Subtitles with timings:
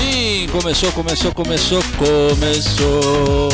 [0.00, 3.50] Sim, começou, começou, começou, começou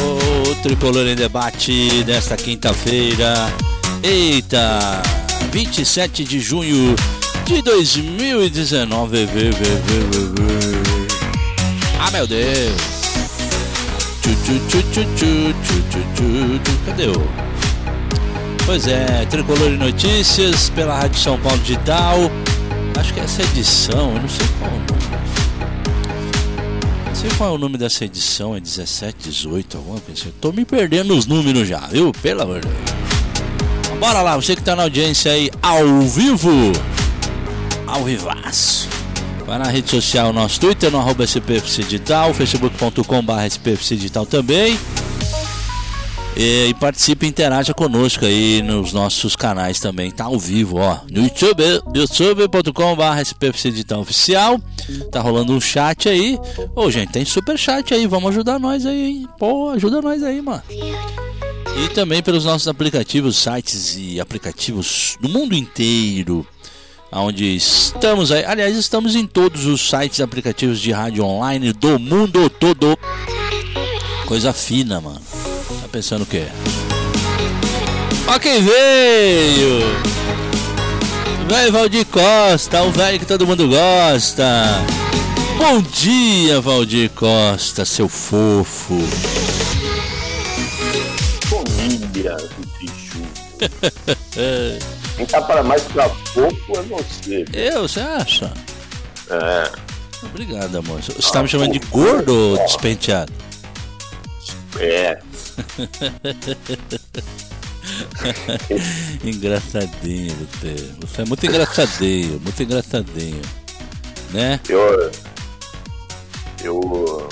[0.63, 3.53] Tricolor em Debate desta quinta-feira.
[4.01, 5.03] Eita,
[5.51, 6.95] 27 de junho
[7.45, 9.27] de 2019.
[11.99, 12.81] Ah, meu Deus.
[16.87, 17.29] Cadê o?
[18.65, 22.31] Pois é, Tricolor e Notícias pela Rádio São Paulo Digital.
[22.99, 24.76] Acho que essa edição, eu não sei qual
[27.27, 30.33] sei qual é o nome dessa edição, é 17, 18, alguma coisa assim.
[30.41, 32.13] Tô me perdendo os números já, viu?
[32.23, 33.99] Pelo amor de Deus.
[33.99, 36.73] Bora lá, você que tá na audiência aí ao vivo.
[37.87, 38.89] Ao vivaço.
[39.45, 44.79] Vai na rede social, nosso Twitter, no arroba SPFC Digital, facebook.com.br SPFC Digital também.
[46.37, 50.99] E, e participe e interaja conosco aí nos nossos canais também, tá ao vivo, ó.
[51.11, 51.63] No YouTube,
[51.95, 54.61] youtube.com.br SPFC Digital Oficial.
[55.11, 56.39] Tá rolando um chat aí.
[56.75, 59.29] Ô, gente, tem super chat aí, vamos ajudar nós aí, hein?
[59.39, 60.63] Pô, ajuda nós aí, mano.
[60.69, 66.47] E também pelos nossos aplicativos, sites e aplicativos do mundo inteiro
[67.13, 68.45] onde estamos aí.
[68.45, 72.99] Aliás, estamos em todos os sites e aplicativos de rádio online do mundo todo.
[74.27, 75.36] Coisa fina, mano.
[75.97, 76.45] Pensando o quê?
[78.29, 79.81] Ó quem veio!
[81.49, 84.45] Velho Valdir Costa, o velho que todo mundo gosta.
[85.57, 88.99] Bom dia, Valdir Costa, seu fofo.
[91.49, 91.65] Bom
[92.13, 92.37] dia,
[92.79, 93.23] bicho.
[95.17, 97.47] Quem tá para mais pra fofo é você.
[97.55, 98.53] Eu, você acha?
[99.31, 99.73] É.
[100.27, 101.01] Obrigado, amor.
[101.01, 103.33] Você tá me chamando de gordo ou despenteado?
[104.79, 105.19] É.
[109.25, 110.77] engraçadinho você.
[111.01, 113.43] Você é muito engraçadinho, muito engraçadinho.
[114.33, 114.61] Né?
[114.69, 115.11] Eu.
[116.63, 117.27] Eu.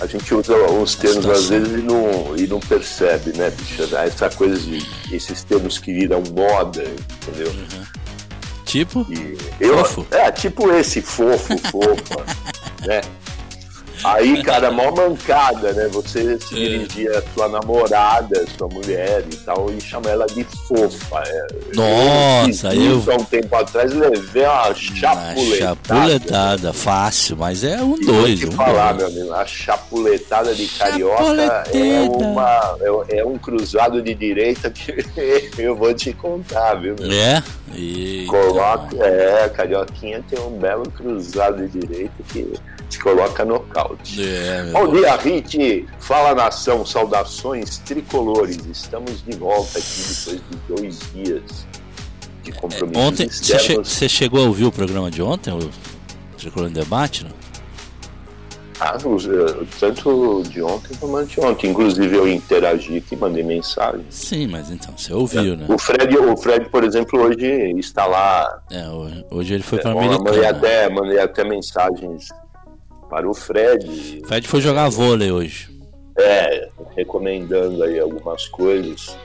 [0.00, 3.82] A gente usa os termos às vezes e não, e não percebe, né, bicho?
[3.96, 4.86] Essa coisa de.
[5.10, 7.50] Esses termos que viram moda, entendeu?
[7.50, 7.84] Uhum.
[8.64, 9.04] Tipo?
[9.10, 10.06] E eu, fofo?
[10.10, 12.24] É, tipo esse, fofo, fofa,
[12.86, 13.00] né?
[14.04, 15.88] Aí, cara, mó mancada, né?
[15.88, 16.68] Você se é.
[16.68, 21.22] dirigir a sua namorada, sua mulher e tal, e chamar ela de fofa.
[21.26, 23.02] É, Nossa, eu.
[23.08, 25.56] Há um tempo atrás levei uma chapuletada.
[25.58, 28.40] chapuletada, fácil, mas é um dois.
[28.40, 29.12] Vou te um falar, dois.
[29.12, 35.04] meu amigo, a chapuletada de carioca é, uma, é, é, um cruzado de direita que
[35.58, 36.94] eu vou te contar, viu?
[36.98, 37.12] Meu?
[37.12, 37.42] É?
[37.74, 38.30] Eita.
[38.30, 42.52] Coloca, é, carioquinha tem um belo cruzado de direita que
[42.88, 44.22] te coloca nocaute.
[44.22, 45.86] É, Bom dia, Rit.
[45.98, 48.58] Fala nação, saudações tricolores.
[48.66, 51.66] Estamos de volta aqui depois de dois dias
[52.42, 53.00] de compromisso.
[53.00, 55.70] É, ontem, você che chegou a ouvir o programa de ontem, o
[56.36, 57.24] Tricolor em Debate?
[57.24, 57.47] Não?
[58.80, 58.96] Ah,
[59.80, 61.70] tanto de ontem como de ontem.
[61.70, 64.04] Inclusive eu interagi aqui, mandei mensagem.
[64.08, 65.56] Sim, mas então, você ouviu, é.
[65.56, 65.66] né?
[65.68, 67.46] O Fred, o Fred, por exemplo, hoje
[67.78, 68.62] está lá.
[68.70, 68.84] É,
[69.30, 70.30] hoje ele foi para é, Americana.
[70.30, 72.28] Mandei até, mandei até mensagens
[73.10, 74.22] para o Fred.
[74.26, 75.68] Fred foi jogar vôlei hoje.
[76.16, 79.16] É, recomendando aí algumas coisas.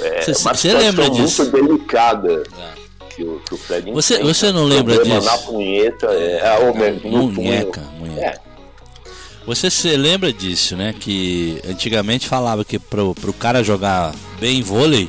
[0.00, 1.42] É você lembra disso?
[1.42, 2.42] muito delicada.
[2.58, 2.84] É.
[3.14, 5.24] Que o, que o Fred você, você não lembra disso?
[5.24, 8.20] Na punheta, é, é, ou mesmo, no munheca, munheca.
[8.20, 8.43] É.
[9.46, 10.94] Você se lembra disso, né?
[10.98, 15.08] Que antigamente falava que pro, pro cara jogar bem vôlei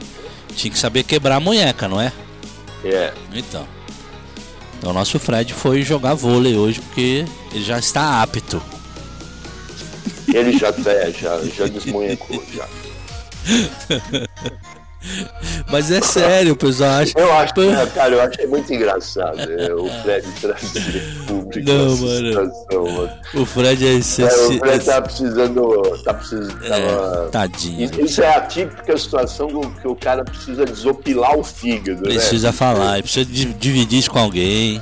[0.56, 2.12] tinha que saber quebrar a munheca, não é?
[2.84, 3.14] É.
[3.34, 3.66] Então.
[4.78, 8.62] Então o nosso Fred foi jogar vôlei hoje porque ele já está apto.
[10.28, 12.68] Ele já, é, já, já desmunhecou, já.
[15.72, 17.14] Mas é sério, o pessoal acha.
[17.18, 22.28] Eu acho, que, cara, eu achei muito engraçado é, o Fred trazer público Não, mano.
[22.28, 23.14] Situação, mano.
[23.34, 24.52] O Fred é essencial.
[24.52, 26.04] É, o Fred tá precisando.
[26.04, 27.30] Tá precisando é, tava...
[27.32, 28.06] Tadinho.
[28.06, 29.48] Isso é a típica situação
[29.82, 32.02] que o cara precisa desopilar o fígado.
[32.02, 32.16] Né?
[32.16, 32.54] Precisa né?
[32.54, 34.82] falar, precisa dividir isso com alguém.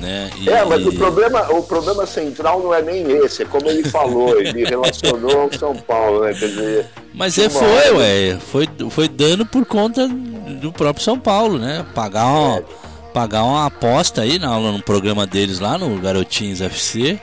[0.00, 0.30] Né?
[0.38, 3.88] E, é, mas o problema, o problema central não é nem esse, é como ele
[3.88, 6.34] falou, ele relacionou ao São Paulo, né?
[6.34, 7.94] Quer dizer, mas é, foi, hora...
[7.96, 11.84] ué, foi, foi dano por conta do próprio São Paulo, né?
[11.92, 12.64] Pagar uma, é.
[13.12, 17.20] pagar uma aposta aí no, no programa deles lá no Garotinhos FC.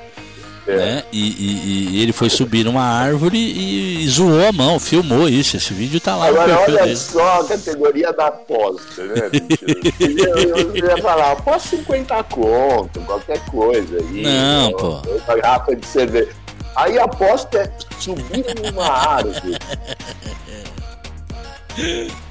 [0.67, 0.75] É.
[0.75, 1.03] Né?
[1.11, 5.55] E, e, e, ele foi subir numa árvore e, e, zoou a mão, filmou isso.
[5.57, 6.95] Esse vídeo tá lá Agora, olha dele.
[6.95, 9.29] só a categoria da aposta, né?
[9.99, 14.23] eu, eu, ia falar, aposta 50 conto, qualquer coisa aí.
[14.23, 15.01] Não, pô.
[15.27, 16.31] Uma garrafa de cerveja.
[16.75, 19.57] Aí a aposta é subir numa árvore.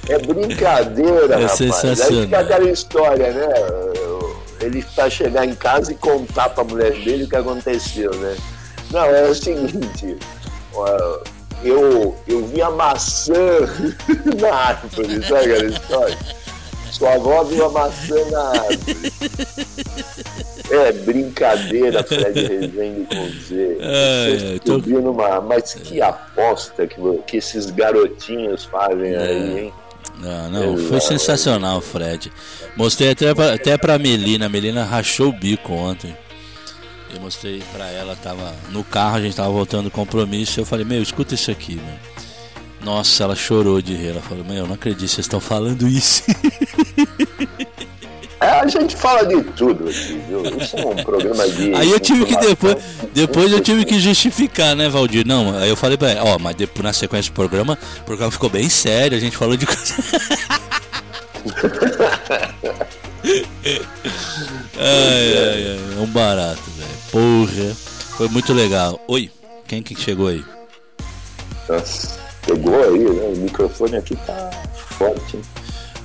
[0.09, 1.53] É brincadeira, é rapaz.
[1.53, 2.19] Sensacional.
[2.19, 3.47] Aí fica aquela história, né?
[4.61, 8.37] Ele para chegar em casa e contar para a mulher dele o que aconteceu, né?
[8.91, 10.17] Não, é o seguinte,
[11.65, 13.35] eu, eu vi a maçã
[14.41, 16.19] na árvore, sabe aquela história?
[16.91, 19.13] Sua avó viu a maçã na árvore.
[20.71, 23.79] É brincadeira, Fred Rezende com Z.
[23.81, 24.79] É, tô...
[24.79, 25.41] numa...
[25.41, 26.97] Mas que aposta que,
[27.27, 29.19] que esses garotinhos fazem é.
[29.19, 29.75] aí, hein?
[30.25, 32.33] Não, não, foi sensacional, Fred.
[32.75, 34.47] Mostrei até pra, até pra Melina.
[34.47, 36.17] A Melina rachou o bico ontem.
[37.15, 40.59] Eu mostrei pra ela, tava no carro, a gente tava voltando do compromisso.
[40.59, 41.95] Eu falei, meu, escuta isso aqui, meu.
[42.81, 44.09] Nossa, ela chorou de rir.
[44.09, 46.23] Ela falou, meu, eu não acredito, vocês estão falando isso.
[48.65, 50.43] A gente fala de tudo aqui, viu?
[50.59, 51.75] Isso é um programa de.
[51.75, 52.77] Aí eu tive que depois.
[53.13, 55.27] Depois eu tive que justificar, né, Valdir?
[55.27, 58.33] Não, aí eu falei pra ela, ó, mas depois, na sequência do programa, o programa
[58.33, 59.95] ficou bem sério, a gente falou de coisa.
[64.79, 66.89] ai, ai, ai, é um barato, velho.
[67.11, 67.95] Porra.
[68.17, 69.01] Foi muito legal.
[69.09, 69.29] Oi,
[69.67, 70.45] quem que chegou aí?
[71.69, 72.17] Nossa,
[72.47, 73.25] chegou aí, né?
[73.25, 75.43] O microfone aqui tá forte, hein?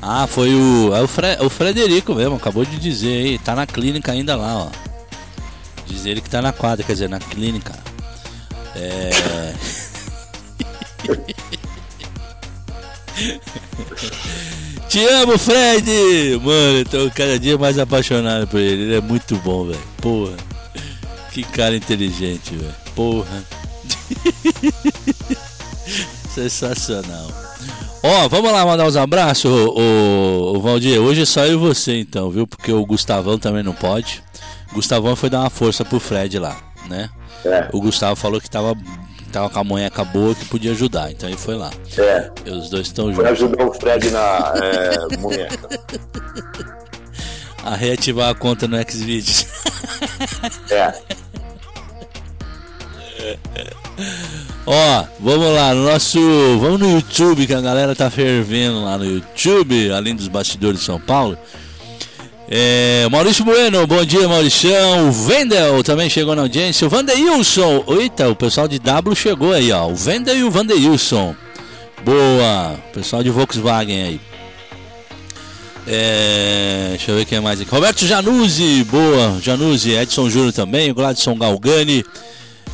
[0.02, 3.66] Ah, foi o, é o, Fre, o Frederico mesmo, acabou de dizer aí, tá na
[3.66, 4.70] clínica ainda lá, ó.
[5.86, 7.74] Diz ele que tá na quadra, quer dizer, na clínica.
[8.76, 9.10] É.
[14.88, 16.40] Te amo, Fred!
[16.42, 18.84] Mano, eu tô cada dia mais apaixonado por ele.
[18.84, 19.80] Ele é muito bom, velho.
[19.98, 20.36] Porra.
[21.32, 22.76] Que cara inteligente, velho.
[22.96, 23.44] Porra.
[26.34, 27.49] Sensacional.
[28.02, 31.02] Ó, vamos lá mandar uns abraços, o, Valdir.
[31.02, 32.48] Hoje é só eu e você, então, viu?
[32.48, 34.24] Porque o Gustavão também não pode.
[34.72, 36.56] O Gustavão foi dar uma força pro Fred lá,
[36.88, 37.10] né?
[37.44, 37.68] É.
[37.74, 38.74] O Gustavo falou que tava,
[39.32, 41.72] tava com a munheca boa que podia ajudar, então ele foi lá.
[41.98, 42.32] É.
[42.46, 43.32] E os dois estão juntos.
[43.32, 45.70] ajudar o Fred na é, munheca.
[47.62, 49.46] A reativar a conta no Xvideos.
[50.72, 50.94] É.
[54.66, 56.20] Ó, vamos lá, no nosso.
[56.60, 60.86] Vamos no YouTube, que a galera tá fervendo lá no YouTube, além dos bastidores de
[60.86, 61.38] São Paulo.
[62.52, 65.10] É, Maurício Bueno, bom dia Mauricião.
[65.10, 66.88] O Vendel também chegou na audiência.
[66.88, 67.84] O Vandeilson.
[67.88, 69.88] Eita, o pessoal de W chegou aí, ó.
[69.88, 71.36] O Vendel e o Vandeilson.
[72.04, 72.76] Boa.
[72.92, 74.22] Pessoal de Volkswagen aí.
[75.88, 77.70] É, deixa eu ver quem é mais aqui.
[77.70, 79.40] Roberto Januzzi, boa.
[79.42, 80.92] Januzzi, Edson Júnior também.
[80.92, 82.04] Gladson Galgani.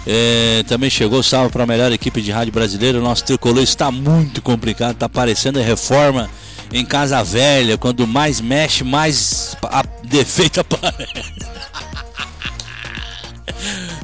[0.07, 3.00] É, também chegou salve para a melhor equipe de rádio brasileira.
[3.00, 6.30] O nosso tricolor está muito complicado, está parecendo a reforma
[6.72, 7.78] em casa velha.
[7.78, 11.56] Quando mais mexe, mais a defeito aparece.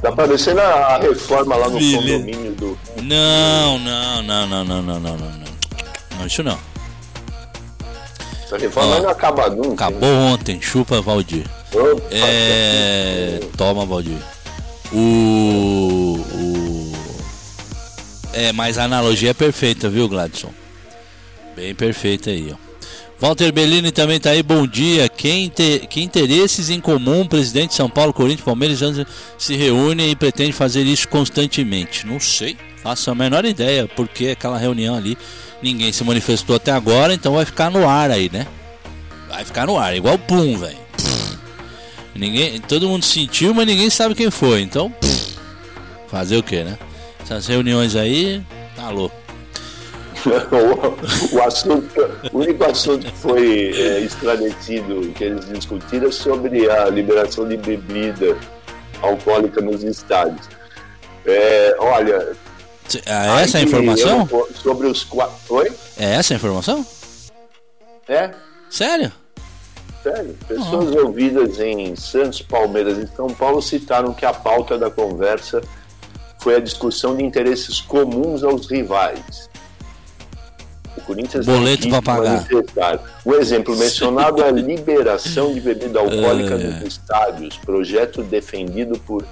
[0.01, 2.18] Tá parecendo a reforma lá no Filha.
[2.18, 2.80] condomínio do.
[3.04, 5.51] Não, não, não, não, não, não, não, não.
[6.18, 6.57] Não, isso não.
[8.44, 9.86] Essa reforma não acaba nunca.
[9.86, 10.33] Acabou hein?
[10.33, 11.45] ontem, chupa Valdir.
[11.71, 13.39] Opa, é...
[13.56, 14.18] Toma, Valdir.
[14.93, 16.91] O, o.
[18.33, 20.53] É, mas a analogia é perfeita, viu, Gladson?
[21.55, 22.71] Bem perfeita aí, ó.
[23.21, 25.07] Walter Bellini também tá aí, bom dia.
[25.07, 28.79] Quem te, que interesses em comum, presidente de São Paulo, Corinthians, Palmeiras
[29.38, 32.07] se reúnem e pretende fazer isso constantemente?
[32.07, 35.15] Não sei, faço a menor ideia, porque aquela reunião ali
[35.61, 38.47] ninguém se manifestou até agora, então vai ficar no ar aí, né?
[39.29, 40.79] Vai ficar no ar, igual pum, velho.
[42.15, 44.61] Ninguém, todo mundo sentiu, mas ninguém sabe quem foi.
[44.61, 44.93] Então,
[46.07, 46.77] fazer o que, né?
[47.21, 48.44] Essas reuniões aí,
[48.75, 49.15] tá louco.
[51.33, 56.89] o, assunto, o único assunto que foi é, esclarecido, que eles discutiram, é sobre a
[56.89, 58.37] liberação de bebida
[59.01, 60.47] alcoólica nos estádios.
[61.25, 62.35] É, olha.
[63.06, 64.27] É essa a informação?
[64.53, 65.56] sobre os quatro.
[65.56, 65.71] Oi?
[65.97, 66.85] É essa a informação?
[68.07, 68.31] É.
[68.69, 69.11] Sério?
[70.03, 75.61] Sério, pessoas ouvidas em Santos, Palmeiras e São Paulo citaram que a pauta da conversa
[76.39, 79.49] foi a discussão de interesses comuns aos rivais.
[80.97, 82.47] O Corinthians Boleto para pagar.
[83.23, 86.57] O exemplo mencionado é a liberação de bebida alcoólica é.
[86.57, 89.25] nos estádios, projeto defendido por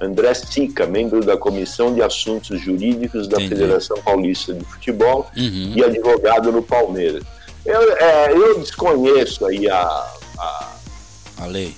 [0.00, 3.54] André Sica, membro da Comissão de Assuntos Jurídicos da Entendi.
[3.54, 5.72] Federação Paulista de Futebol uhum.
[5.76, 7.22] e advogado no Palmeiras.
[7.64, 9.82] Eu, é, eu desconheço aí a,
[10.38, 10.72] a,
[11.38, 11.74] a lei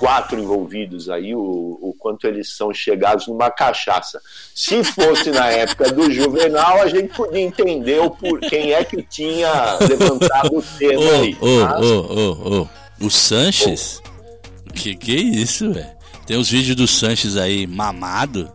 [0.00, 4.18] quatro envolvidos aí, o, o quanto eles são chegados numa cachaça.
[4.54, 9.02] Se fosse na época do Juvenal, a gente podia entender o por quem é que
[9.02, 11.36] tinha levantado o tema oh, aí.
[11.38, 12.68] Ô, ô, ô,
[13.04, 14.00] O Sanches?
[14.06, 14.72] Oh.
[14.72, 15.90] Que que é isso, velho?
[16.26, 18.50] Tem os vídeos do Sanches aí mamado.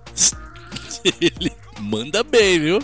[1.21, 2.79] Ele manda bem, viu?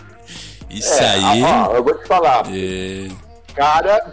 [0.70, 1.42] Isso é, aí.
[1.42, 2.46] Ó, eu vou te falar.
[2.54, 4.12] É cara,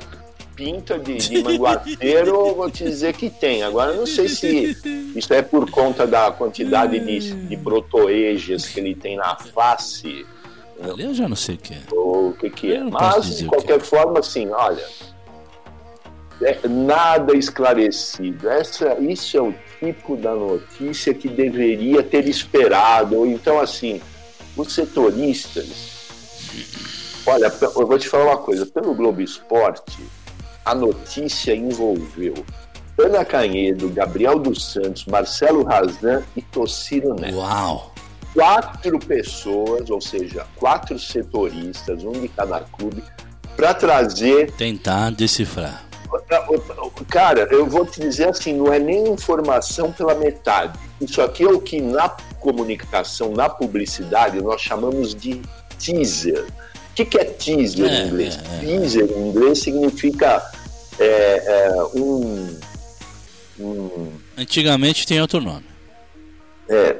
[0.58, 3.62] pinta de, de manguaceiro, vou te dizer que tem.
[3.62, 4.76] Agora, não sei se
[5.14, 10.26] isso é por conta da quantidade de, de brotoejas que ele tem na face.
[10.80, 11.80] Ali eu já não sei o que é.
[11.92, 12.82] Ou o que, que é.
[12.82, 13.80] Mas, de qualquer é.
[13.80, 14.84] forma, assim, olha.
[16.40, 18.48] É nada esclarecido.
[18.48, 23.16] Essa, isso é o tipo da notícia que deveria ter esperado.
[23.16, 24.00] Ou então, assim,
[24.56, 25.98] os setoristas
[27.28, 28.64] Olha, eu vou te falar uma coisa.
[28.64, 30.02] Pelo Globo Esporte,
[30.64, 32.32] a notícia envolveu
[32.98, 37.36] Ana Canhedo, Gabriel dos Santos, Marcelo Razan e Tociro Neto.
[37.36, 37.92] Uau!
[38.32, 43.04] Quatro pessoas, ou seja, quatro setoristas, um de cada clube,
[43.54, 44.50] para trazer.
[44.52, 45.84] Tentar decifrar.
[47.10, 50.78] Cara, eu vou te dizer assim, não é nem informação pela metade.
[50.98, 52.08] Isso aqui é o que na
[52.40, 55.42] comunicação, na publicidade, nós chamamos de
[55.78, 56.46] teaser
[56.98, 58.38] que, que é teaser é, em inglês?
[58.38, 58.78] É, é.
[58.78, 60.50] Teaser em inglês significa
[60.98, 62.58] é, é, um,
[63.60, 65.64] um, Antigamente tem outro nome.
[66.68, 66.94] É,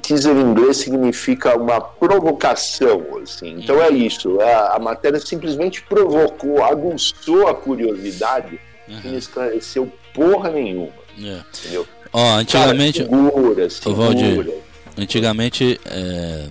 [0.00, 3.56] teaser em inglês significa uma provocação, assim.
[3.58, 3.96] Então é uhum.
[3.96, 4.40] isso.
[4.40, 9.00] A, a matéria simplesmente provocou, aguçou a curiosidade uhum.
[9.04, 10.92] e não esclareceu porra nenhuma.
[11.18, 11.40] É.
[11.58, 11.86] Entendeu?
[12.12, 13.04] Ó, antigamente.
[13.04, 14.52] Cara, segura, segura.
[14.96, 16.46] antigamente, é,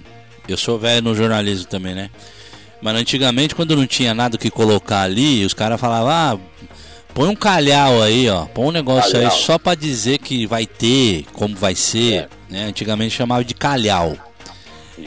[0.47, 2.09] eu sou velho no jornalismo também, né?
[2.81, 6.37] Mas antigamente, quando não tinha nada que colocar ali, os caras falavam, ah,
[7.13, 8.45] põe um calhau aí, ó.
[8.45, 9.31] Põe um negócio calhau.
[9.31, 12.13] aí só pra dizer que vai ter, como vai ser.
[12.13, 12.29] É.
[12.49, 12.65] Né?
[12.65, 14.17] Antigamente chamava de calhau.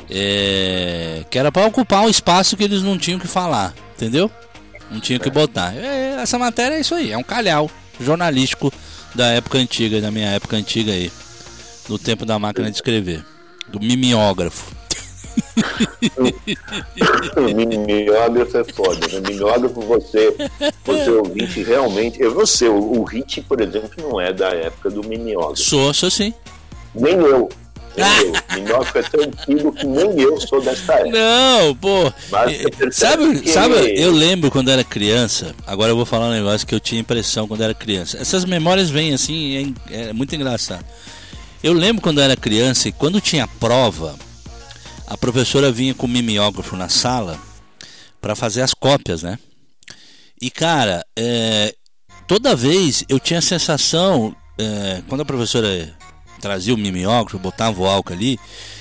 [0.08, 4.30] É, que era para ocupar um espaço que eles não tinham que falar, entendeu?
[4.90, 5.32] Não tinham que é.
[5.32, 5.74] botar.
[5.76, 8.72] É, essa matéria é isso aí, é um calhau jornalístico
[9.14, 11.10] da época antiga, da minha época antiga aí.
[11.88, 13.24] Do tempo da máquina de escrever.
[13.68, 14.74] Do mimeógrafo.
[17.54, 19.20] Mimeógrafo é foda, né?
[19.28, 20.34] Mimeógrafo você,
[20.84, 22.20] você ouvinte realmente.
[22.20, 25.62] Eu não sei, o, o Hit, por exemplo, não é da época do mimeógrafo.
[25.62, 26.32] Sou, sou sim.
[26.94, 27.48] Nem eu.
[27.96, 28.82] Nem eu.
[28.94, 31.10] é tão antigo que nem eu sou dessa época.
[31.10, 32.12] Não, pô.
[32.90, 33.50] sabe, que...
[33.50, 35.54] sabe, eu lembro quando era criança.
[35.66, 38.18] Agora eu vou falar um negócio que eu tinha impressão quando era criança.
[38.18, 40.84] Essas memórias vêm assim, é, é muito engraçado.
[41.62, 44.16] Eu lembro quando eu era criança e quando tinha prova
[45.12, 47.38] a professora vinha com o mimeógrafo na sala
[48.18, 49.38] para fazer as cópias, né?
[50.40, 51.74] E cara, é,
[52.26, 55.94] toda vez eu tinha a sensação, é, quando a professora
[56.40, 58.40] trazia o mimeógrafo, botava o álcool ali,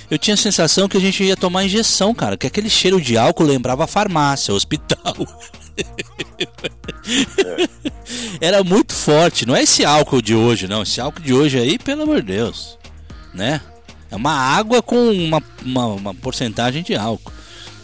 [0.09, 3.17] eu tinha a sensação que a gente ia tomar injeção, cara, que aquele cheiro de
[3.17, 5.17] álcool lembrava a farmácia, hospital.
[8.39, 10.83] Era muito forte, não é esse álcool de hoje, não.
[10.83, 12.77] Esse álcool de hoje aí, pelo amor de Deus,
[13.33, 13.59] né?
[14.11, 17.31] É uma água com uma, uma, uma porcentagem de álcool.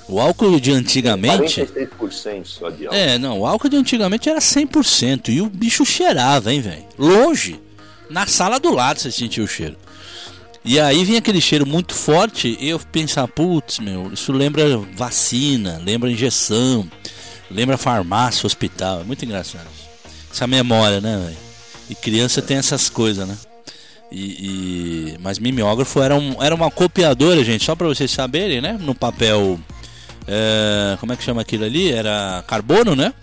[0.09, 1.61] O álcool de antigamente.
[1.61, 2.97] 46% só de álcool.
[2.97, 5.29] É, não, o álcool de antigamente era 100%.
[5.29, 6.85] E o bicho cheirava, hein, velho?
[6.97, 7.59] Longe.
[8.09, 9.75] Na sala do lado você sentia o cheiro.
[10.63, 12.57] E aí vinha aquele cheiro muito forte.
[12.59, 16.89] E eu pensava, putz, meu, isso lembra vacina, lembra injeção,
[17.49, 19.01] lembra farmácia, hospital.
[19.01, 19.67] É muito engraçado.
[20.31, 21.37] Essa memória, né, velho?
[21.89, 23.37] E criança tem essas coisas, né?
[24.11, 28.77] E, e, mas mimeógrafo era, um, era uma copiadora, gente, só para vocês saberem, né?
[28.79, 29.59] No papel.
[30.27, 31.91] É, como é que chama aquilo ali?
[31.91, 33.13] Era carbono, né?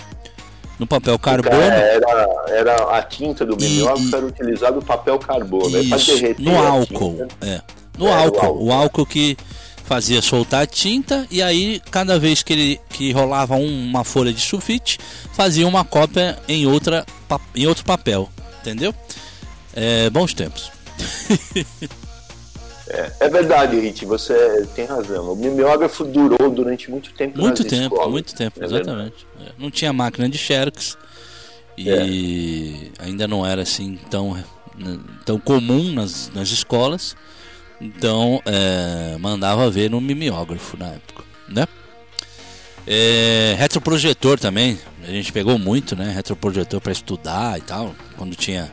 [0.79, 1.57] No papel carbono.
[1.57, 5.79] Era, era a tinta do mimeógrafo, era utilizado o papel carbono.
[5.79, 7.27] Isso, no álcool.
[7.41, 7.61] É.
[7.97, 8.65] No é, álcool, álcool.
[8.65, 9.37] O álcool que
[9.85, 14.41] fazia soltar a tinta e aí cada vez que ele que rolava uma folha de
[14.41, 14.99] sulfite
[15.35, 17.05] fazia uma cópia em outra
[17.55, 18.95] em outro papel entendeu
[19.75, 20.71] é, bons tempos
[22.89, 25.33] é, é, verdade, Rit, você tem razão.
[25.33, 27.39] O mimeógrafo durou durante muito tempo.
[27.39, 28.11] Muito tempo, escolas.
[28.11, 29.27] muito tempo, é exatamente.
[29.41, 30.97] É, não tinha máquina de Xerox
[31.77, 31.91] e
[33.01, 33.05] é.
[33.05, 34.37] ainda não era assim tão,
[35.25, 37.17] tão comum nas, nas escolas.
[37.81, 41.67] Então é, mandava ver no mimeógrafo na época, né?
[42.87, 46.13] É, retroprojetor também, a gente pegou muito, né?
[46.15, 48.71] Retroprojetor para estudar e tal, quando tinha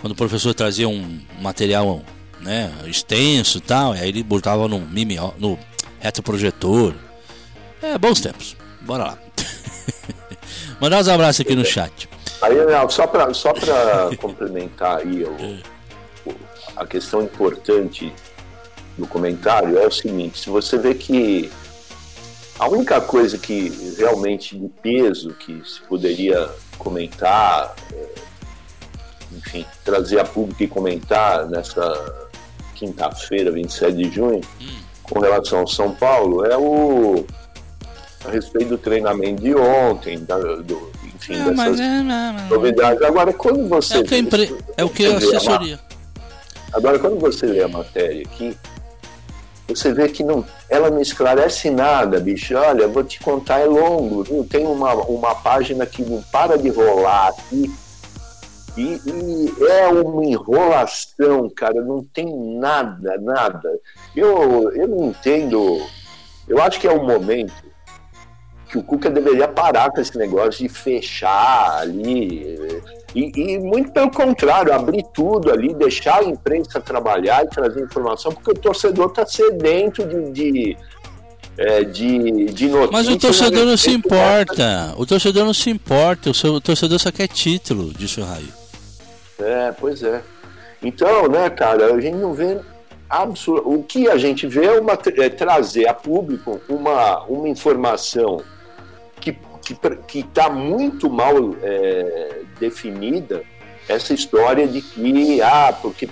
[0.00, 2.02] quando o professor trazia um material
[2.40, 5.58] né, extenso e tal, aí ele botava no mimi, no
[6.00, 6.94] retroprojetor.
[7.82, 8.56] É, bons tempos.
[8.80, 9.18] Bora lá.
[10.80, 12.08] Mandar uns abraços aqui no chat.
[12.40, 12.54] Aí,
[12.88, 13.52] só para só
[14.18, 15.60] complementar aí o,
[16.30, 16.34] o,
[16.74, 18.10] a questão importante
[18.96, 21.50] do comentário é o seguinte, se você vê que
[22.58, 28.29] a única coisa que realmente de peso que se poderia comentar é,
[29.32, 32.28] enfim, trazer a público e comentar nessa
[32.74, 34.78] quinta-feira, 27 de junho, hum.
[35.02, 37.24] com relação ao São Paulo, é o
[38.24, 42.02] a respeito do treinamento de ontem, da, do, enfim, é, dessas é,
[42.50, 43.02] novidades.
[43.02, 43.94] Agora, quando você.
[43.94, 44.56] É o que, empre...
[44.76, 45.80] é o que a assessoria.
[46.72, 48.56] Agora, quando você lê a matéria aqui,
[49.66, 52.54] você vê que não, ela não esclarece nada, bicho.
[52.54, 54.46] Olha, vou te contar, é longo, viu?
[54.48, 57.72] Tem uma, uma página que não para de rolar aqui.
[58.80, 63.78] E, e, é uma enrolação, cara, não tem nada, nada.
[64.16, 65.78] Eu, eu não entendo.
[66.48, 67.52] Eu acho que é o momento
[68.70, 72.56] que o Cuca deveria parar com esse negócio de fechar ali
[73.14, 78.32] e, e, muito pelo contrário, abrir tudo ali, deixar a imprensa trabalhar e trazer informação,
[78.32, 80.76] porque o torcedor está sedento de, de,
[81.58, 82.90] é, de, de notícias.
[82.92, 84.94] Mas o torcedor não se importa.
[84.96, 86.30] O torcedor não se importa.
[86.30, 88.59] O, seu, o torcedor só quer título, disse o Raio.
[89.40, 90.22] É, pois é.
[90.82, 92.58] Então, né, cara, a gente não vê
[93.08, 93.70] absurdo.
[93.70, 98.42] O que a gente vê é, uma, é trazer a público uma, uma informação
[99.20, 99.36] que
[100.08, 103.44] que está muito mal é, definida
[103.88, 106.08] essa história de que, ah, porque.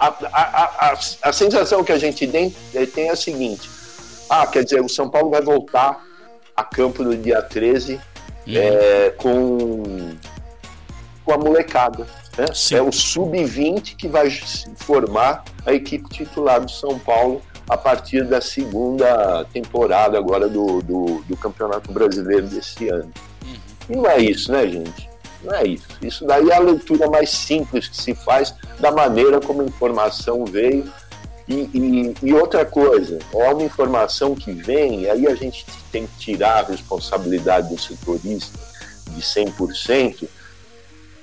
[0.00, 3.70] A, a, a, a, sensação que a gente tem, é, tem é a seguinte:
[4.28, 6.04] ah, quer dizer, o São Paulo vai voltar
[6.56, 8.00] a campo no dia 13 uhum.
[8.48, 10.16] é, com,
[11.28, 12.06] com a molecada.
[12.38, 12.46] Né?
[12.72, 14.30] É o sub-20 que vai
[14.76, 21.22] formar a equipe titular do São Paulo a partir da segunda temporada agora do, do,
[21.28, 23.12] do Campeonato Brasileiro desse ano.
[23.44, 23.56] Uhum.
[23.90, 25.10] E não é isso, né, gente?
[25.44, 25.86] Não é isso.
[26.00, 30.46] Isso daí é a leitura mais simples que se faz da maneira como a informação
[30.46, 30.90] veio.
[31.46, 36.16] E, e, e outra coisa, é uma informação que vem, aí a gente tem que
[36.18, 38.58] tirar a responsabilidade do setorista
[39.10, 40.28] de 100%,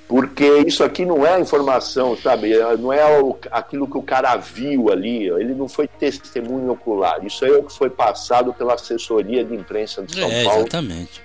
[0.08, 2.56] porque isso aqui não é informação, sabe?
[2.78, 3.02] Não é
[3.50, 7.24] aquilo que o cara viu ali, ele não foi testemunho ocular.
[7.24, 10.60] Isso aí é o que foi passado pela assessoria de imprensa de São é, Paulo.
[10.60, 11.20] Exatamente.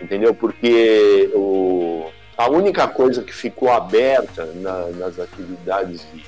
[0.00, 0.34] Entendeu?
[0.34, 6.22] Porque o, a única coisa que ficou aberta na, nas atividades de.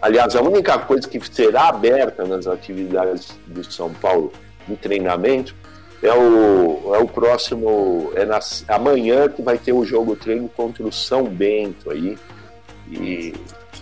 [0.00, 4.32] Aliás, a única coisa que será aberta nas atividades do São Paulo
[4.66, 5.54] de treinamento
[6.02, 10.82] é o, é o próximo, é na, amanhã que vai ter o jogo treino contra
[10.82, 12.18] o São Bento aí,
[12.90, 13.32] e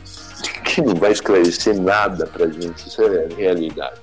[0.65, 4.01] que não vai esclarecer nada pra gente, isso é realidade.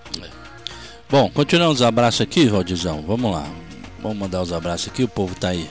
[1.10, 3.46] Bom, continuando os abraços aqui, Valdizão, vamos lá,
[4.02, 5.70] vamos mandar os abraços aqui, o povo tá aí.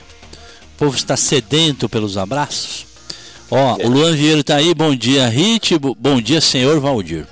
[0.75, 2.85] O povo está sedento pelos abraços.
[3.51, 3.85] Ó, é.
[3.85, 7.25] o Luan Vieira tá aí, bom dia, Rit, bom dia, senhor Valdir.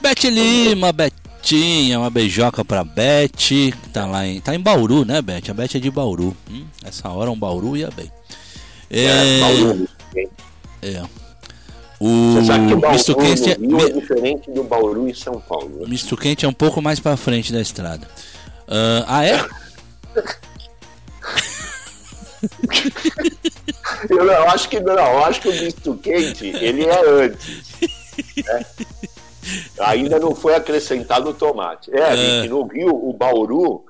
[0.00, 4.40] Bete Lima, Bet Betinha, uma beijoca pra Beth, tá lá em.
[4.40, 5.50] Tá em Bauru, né, Beth?
[5.50, 6.36] A Beth é de Bauru.
[6.50, 8.10] Hum, essa hora um Bauru ia bem.
[8.90, 9.04] É.
[9.04, 9.88] é Bauru.
[10.82, 11.02] É.
[11.98, 13.52] O Você sabe que Bauru Misto Quente é...
[13.52, 15.80] é diferente do Bauru em São Paulo.
[15.80, 15.86] Né?
[15.88, 18.06] Misto Quente é um pouco mais pra frente da estrada.
[18.68, 19.44] Uh, ah, é?
[24.08, 27.62] eu, não, acho que não, eu acho que o misto quente ele é antes.
[28.36, 28.64] Né?
[29.80, 31.90] Ainda não foi acrescentado o tomate.
[31.94, 32.48] É, é.
[32.48, 33.84] no Rio, o Bauru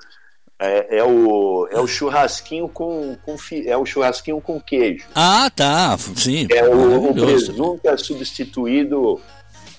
[0.58, 5.06] é, é, o, é o churrasquinho com, com é o churrasquinho com queijo.
[5.14, 6.46] Ah, tá, sim.
[6.50, 9.20] É o, o presunto é substituído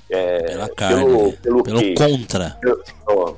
[0.10, 1.38] é, pela carne, pelo, né?
[1.42, 2.58] pelo, pelo contra.
[2.60, 3.34] Pelo, ó,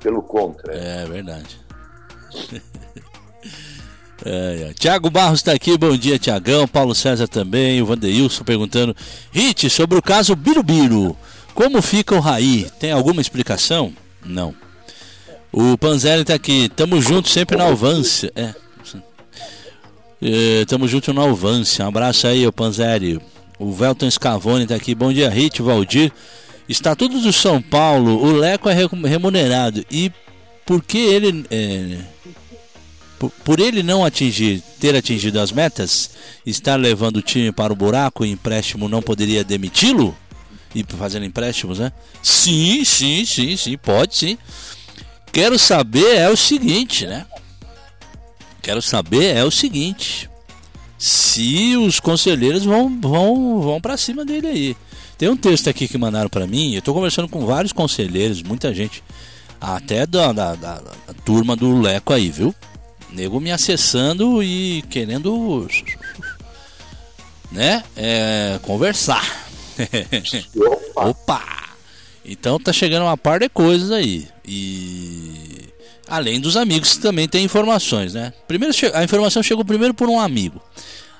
[0.00, 0.74] pelo contra.
[0.76, 1.60] É, é verdade.
[4.22, 4.74] É, é.
[4.74, 8.94] Tiago Barros está aqui, bom dia Tiagão, Paulo César também, o Vandeilson perguntando,
[9.32, 11.16] Hit, sobre o caso Birubiru,
[11.60, 12.66] como fica o Raí?
[12.78, 13.92] Tem alguma explicação?
[14.24, 14.54] Não.
[15.52, 16.70] O Panzeri tá aqui.
[16.70, 18.32] Tamo junto sempre na Alvância.
[18.34, 18.54] É.
[20.22, 21.84] é tamo junto na Alvância.
[21.84, 23.20] Um abraço aí, o Panzeri.
[23.58, 24.94] O Velton Scavone tá aqui.
[24.94, 26.10] Bom dia, Rit, Valdir.
[26.66, 28.24] Estatuto do São Paulo.
[28.24, 29.84] O Leco é remunerado.
[29.90, 30.10] E
[30.64, 31.44] por que ele.
[31.50, 31.98] É,
[33.18, 36.08] por, por ele não atingir, ter atingido as metas,
[36.46, 40.16] estar levando o time para o buraco e empréstimo não poderia demiti-lo?
[40.74, 41.92] E fazendo empréstimos, né?
[42.22, 44.38] Sim, sim, sim, sim, pode sim.
[45.32, 47.26] Quero saber é o seguinte, né?
[48.62, 50.28] Quero saber é o seguinte.
[50.98, 54.76] Se os conselheiros vão vão vão para cima dele aí.
[55.16, 58.72] Tem um texto aqui que mandaram para mim, eu tô conversando com vários conselheiros, muita
[58.72, 59.02] gente,
[59.60, 62.54] até da, da, da, da turma do Leco aí, viu?
[63.10, 65.68] Nego me acessando e querendo
[67.52, 69.49] né, é, conversar.
[70.56, 71.06] Opa.
[71.08, 71.60] Opa!
[72.24, 74.28] Então tá chegando uma par de coisas aí.
[74.46, 75.68] E
[76.08, 78.32] além dos amigos que também tem informações, né?
[78.46, 80.60] Primeiro a informação chegou primeiro por um amigo.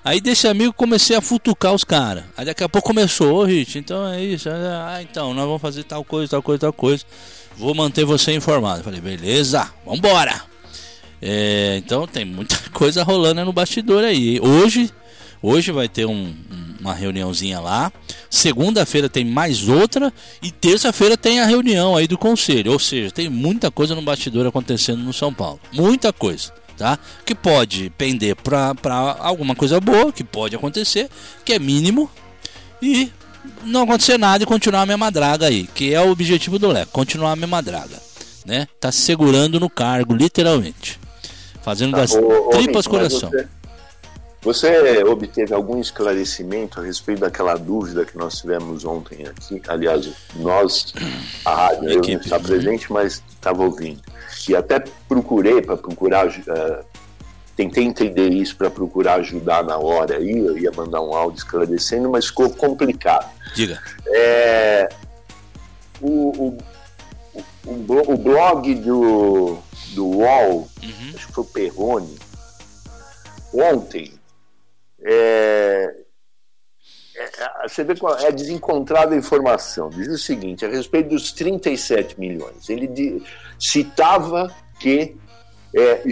[0.03, 2.25] Aí desse amigo comecei a futucar os caras.
[2.37, 4.49] Aí daqui a pouco começou, ô Rich, então é isso.
[4.49, 7.05] Ah, então, nós vamos fazer tal coisa, tal coisa, tal coisa.
[7.57, 8.83] Vou manter você informado.
[8.83, 10.43] falei, beleza, vambora.
[11.21, 14.41] É, então tem muita coisa rolando no bastidor aí.
[14.41, 14.91] Hoje,
[15.43, 16.35] hoje vai ter um,
[16.81, 17.93] uma reuniãozinha lá.
[18.29, 20.13] Segunda-feira tem mais outra
[20.43, 22.73] e terça-feira tem a reunião aí do conselho.
[22.73, 25.61] Ou seja, tem muita coisa no bastidor acontecendo no São Paulo.
[25.73, 26.53] Muita coisa.
[26.77, 26.99] Tá?
[27.27, 28.75] Que pode pender para
[29.19, 31.11] alguma coisa boa, que pode acontecer,
[31.45, 32.11] que é mínimo,
[32.81, 33.13] e
[33.65, 36.91] não acontecer nada e continuar a mesma draga aí, que é o objetivo do Leco,
[36.91, 38.01] continuar a mesma draga,
[38.47, 38.67] né?
[38.81, 40.99] Tá segurando no cargo, literalmente.
[41.63, 43.29] Fazendo das ô, tripas ô, coração.
[43.29, 43.47] Você,
[44.43, 49.61] você, obteve algum esclarecimento a respeito daquela dúvida que nós tivemos ontem aqui?
[49.69, 50.95] Aliás, nós,
[51.45, 54.01] a rádio, eu não está presente, mas estava ouvindo.
[54.49, 56.85] E até procurei para procurar uh,
[57.61, 62.09] tentei entender isso para procurar ajudar na hora aí, eu ia mandar um áudio esclarecendo,
[62.09, 63.31] mas ficou complicado.
[63.55, 63.79] Diga.
[64.07, 64.89] É,
[66.01, 66.59] o, o,
[67.67, 69.59] o, o, blog do,
[69.95, 71.13] do UOL, uhum.
[71.15, 72.19] acho que foi o Perrone,
[73.53, 74.20] ontem,
[75.03, 75.95] é,
[77.17, 79.91] é, você vê qual é desencontrada a informação.
[79.91, 82.69] Diz o seguinte, a respeito dos 37 milhões.
[82.69, 83.23] Ele
[83.59, 85.17] citava que
[85.75, 86.03] é,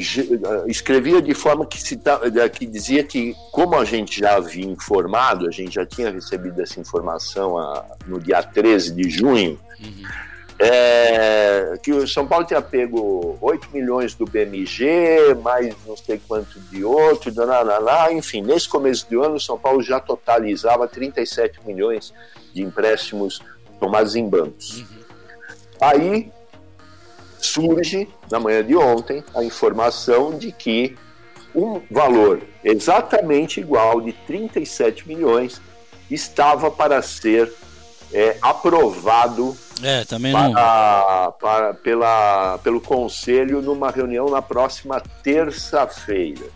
[0.66, 2.20] escrevia de forma que, cita,
[2.50, 6.78] que dizia que, como a gente já havia informado, a gente já tinha recebido essa
[6.78, 10.02] informação a, no dia 13 de junho, uhum.
[10.60, 16.58] É, que o São Paulo tinha pego 8 milhões do BMG, mais não sei quanto
[16.60, 22.12] de outro, lá, enfim, nesse começo do ano, o São Paulo já totalizava 37 milhões
[22.52, 23.40] de empréstimos
[23.78, 24.80] tomados em bancos.
[24.80, 24.98] Uhum.
[25.80, 26.32] Aí
[27.40, 30.96] surge, na manhã de ontem, a informação de que
[31.54, 35.60] um valor exatamente igual de 37 milhões
[36.10, 37.52] estava para ser
[38.12, 41.32] é, aprovado é, também para, não...
[41.32, 46.46] para, pela, pelo Conselho numa reunião na próxima terça-feira.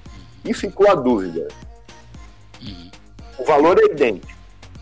[0.44, 1.46] E ficou a dúvida.
[2.60, 2.90] Uhum.
[3.38, 4.32] O valor é idêntico.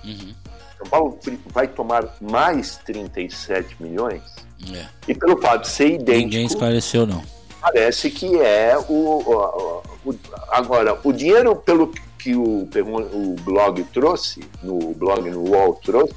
[0.05, 0.35] Uhum.
[0.79, 1.19] São Paulo
[1.53, 4.23] vai tomar mais 37 milhões?
[4.75, 4.87] É.
[5.09, 6.25] E pelo fato de ser idêntico.
[6.25, 7.23] Ninguém esclareceu, não.
[7.61, 10.15] Parece que é o, o, o
[10.49, 12.69] agora, o dinheiro, pelo que o,
[13.13, 16.15] o blog trouxe, no blog no UOL trouxe,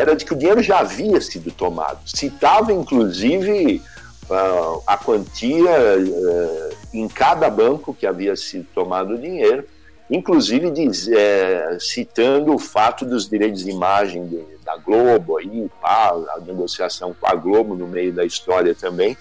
[0.00, 2.00] era de que o dinheiro já havia sido tomado.
[2.06, 3.82] Citava, inclusive,
[4.28, 9.64] uh, a quantia uh, em cada banco que havia sido tomado o dinheiro
[10.10, 16.40] inclusive diz, é, citando o fato dos direitos de imagem de, da Globo, aí, a
[16.44, 19.16] negociação com a Globo no meio da história também.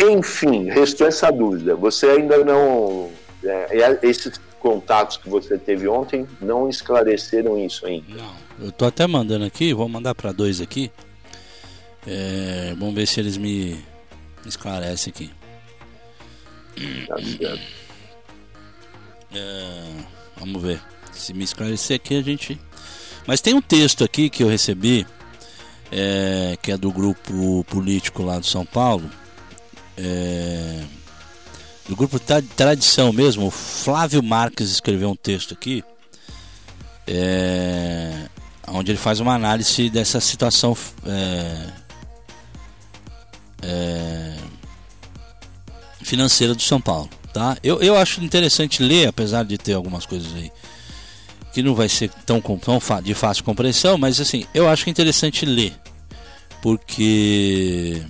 [0.00, 1.74] Enfim, restou essa dúvida.
[1.74, 3.10] Você ainda não.
[3.44, 8.14] É, esses contatos que você teve ontem não esclareceram isso ainda.
[8.16, 10.90] Não, eu tô até mandando aqui, vou mandar para dois aqui.
[12.06, 13.78] É, vamos ver se eles me
[14.46, 15.30] esclarecem aqui.
[17.06, 17.16] Tá.
[19.34, 19.82] É,
[20.38, 20.80] vamos ver.
[21.12, 22.58] Se me esclarecer aqui, a gente.
[23.26, 25.06] Mas tem um texto aqui que eu recebi,
[25.92, 29.10] é, que é do grupo político lá de São Paulo,
[29.98, 30.82] é,
[31.88, 33.46] do grupo Tradição mesmo.
[33.46, 35.84] O Flávio Marques escreveu um texto aqui,
[37.06, 38.28] é,
[38.68, 40.76] onde ele faz uma análise dessa situação.
[41.06, 41.66] É,
[43.62, 44.36] é,
[46.02, 47.58] financeira do São Paulo tá?
[47.62, 50.50] Eu, eu acho interessante ler, apesar de ter algumas coisas aí
[51.52, 55.72] que não vai ser tão, tão de fácil compreensão, mas assim, eu acho interessante ler,
[56.62, 58.02] porque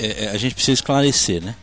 [0.00, 1.54] é, é, a gente precisa esclarecer, né?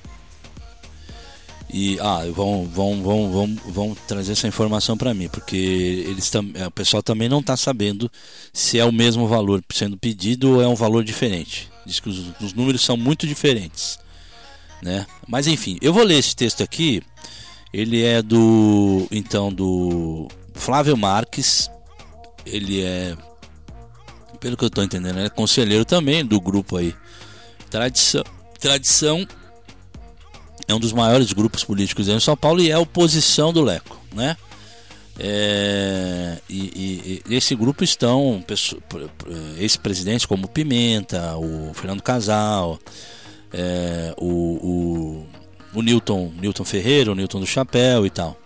[1.69, 5.57] E ah, vão, vão, vão, vão, vão trazer essa informação para mim, porque
[6.07, 8.09] eles tam, é, o pessoal também não está sabendo
[8.53, 11.69] se é o mesmo valor sendo pedido ou é um valor diferente.
[11.85, 13.99] Diz que os, os números são muito diferentes.
[14.81, 15.05] Né?
[15.27, 17.01] Mas enfim, eu vou ler esse texto aqui.
[17.73, 21.69] Ele é do então do Flávio Marques.
[22.45, 23.17] Ele é
[24.39, 26.95] pelo que eu estou entendendo, é conselheiro também do grupo aí.
[27.69, 28.23] Tradição,
[28.59, 29.27] Tradição
[30.67, 33.99] é um dos maiores grupos políticos em São Paulo e é a oposição do Leco,
[34.13, 34.35] né?
[35.19, 38.43] É, e, e, esse grupo estão
[39.57, 42.77] ex-presidentes como Pimenta, o Fernando Casal,
[43.51, 45.27] é, o, o,
[45.73, 48.39] o, Newton, Newton Ferreira, o Newton do Chapéu e tal.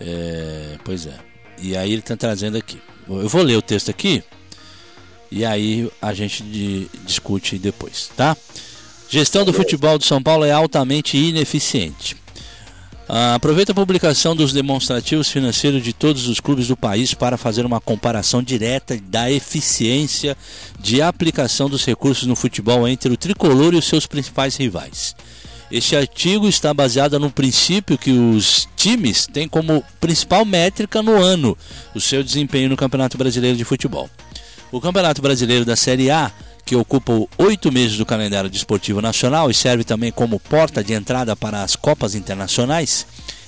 [0.00, 1.14] É, pois é.
[1.62, 2.80] E aí ele está trazendo aqui.
[3.08, 4.22] Eu vou ler o texto aqui
[5.30, 8.36] e aí a gente de, discute depois, tá?
[9.08, 12.16] Gestão do futebol do São Paulo é altamente ineficiente.
[13.12, 17.66] Ah, aproveita a publicação dos demonstrativos financeiros de todos os clubes do país para fazer
[17.66, 20.36] uma comparação direta da eficiência
[20.78, 25.16] de aplicação dos recursos no futebol entre o tricolor e os seus principais rivais.
[25.72, 31.58] Este artigo está baseado no princípio que os times têm como principal métrica no ano
[31.92, 34.08] o seu desempenho no Campeonato Brasileiro de Futebol.
[34.72, 36.30] O Campeonato Brasileiro da Série A
[36.64, 41.34] que ocupa oito meses do calendário desportivo nacional e serve também como porta de entrada
[41.34, 43.04] para as Copas Internacionais,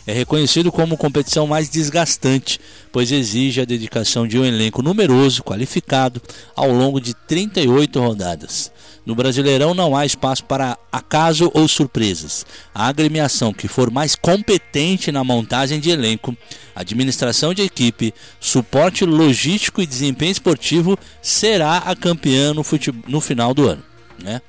[0.07, 2.61] é reconhecido como competição mais desgastante,
[2.91, 6.21] pois exige a dedicação de um elenco numeroso, qualificado,
[6.55, 8.73] ao longo de 38 rodadas.
[9.05, 12.47] No Brasileirão não há espaço para acaso ou surpresas.
[12.73, 16.37] A agremiação que for mais competente na montagem de elenco,
[16.75, 22.65] administração de equipe, suporte logístico e desempenho esportivo será a campeã no,
[23.09, 23.83] no final do ano.
[24.23, 24.41] Né?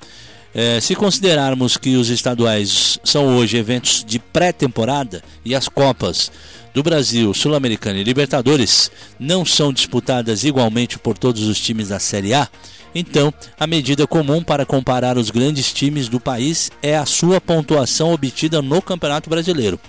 [0.54, 6.30] É, se considerarmos que os estaduais são hoje eventos de pré-temporada e as Copas
[6.72, 8.88] do Brasil, Sul-Americana e Libertadores
[9.18, 12.48] não são disputadas igualmente por todos os times da Série A,
[12.94, 18.12] então a medida comum para comparar os grandes times do país é a sua pontuação
[18.12, 19.80] obtida no Campeonato Brasileiro.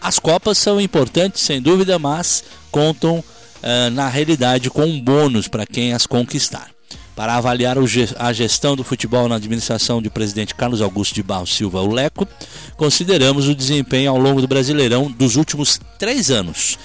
[0.00, 5.66] As Copas são importantes, sem dúvida, mas contam uh, na realidade com um bônus para
[5.66, 6.77] quem as conquistar.
[7.18, 7.76] Para avaliar
[8.16, 12.28] a gestão do futebol na administração do presidente Carlos Augusto de Barros Silva, o Leco,
[12.76, 16.78] consideramos o desempenho ao longo do Brasileirão dos últimos três anos,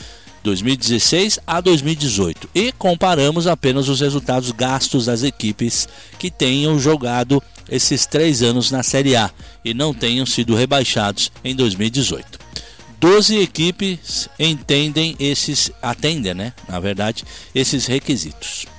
[0.43, 8.07] 2016 a 2018, e comparamos apenas os resultados gastos das equipes que tenham jogado esses
[8.07, 9.29] três anos na Série A
[9.63, 12.39] e não tenham sido rebaixados em 2018.
[12.99, 18.72] 12 equipes entendem esses, atendem, né, na verdade, esses requisitos.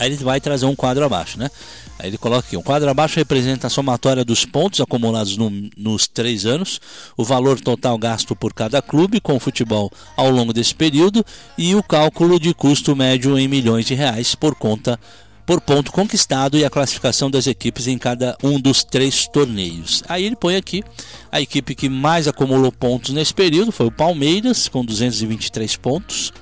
[0.00, 1.50] Aí ele vai trazer um quadro abaixo, né?
[1.98, 6.08] Aí ele coloca aqui: um quadro abaixo representa a somatória dos pontos acumulados no, nos
[6.08, 6.80] três anos,
[7.18, 11.22] o valor total gasto por cada clube com o futebol ao longo desse período
[11.58, 14.98] e o cálculo de custo médio em milhões de reais por conta
[15.44, 20.02] por ponto conquistado e a classificação das equipes em cada um dos três torneios.
[20.08, 20.82] Aí ele põe aqui
[21.30, 26.32] a equipe que mais acumulou pontos nesse período foi o Palmeiras com 223 pontos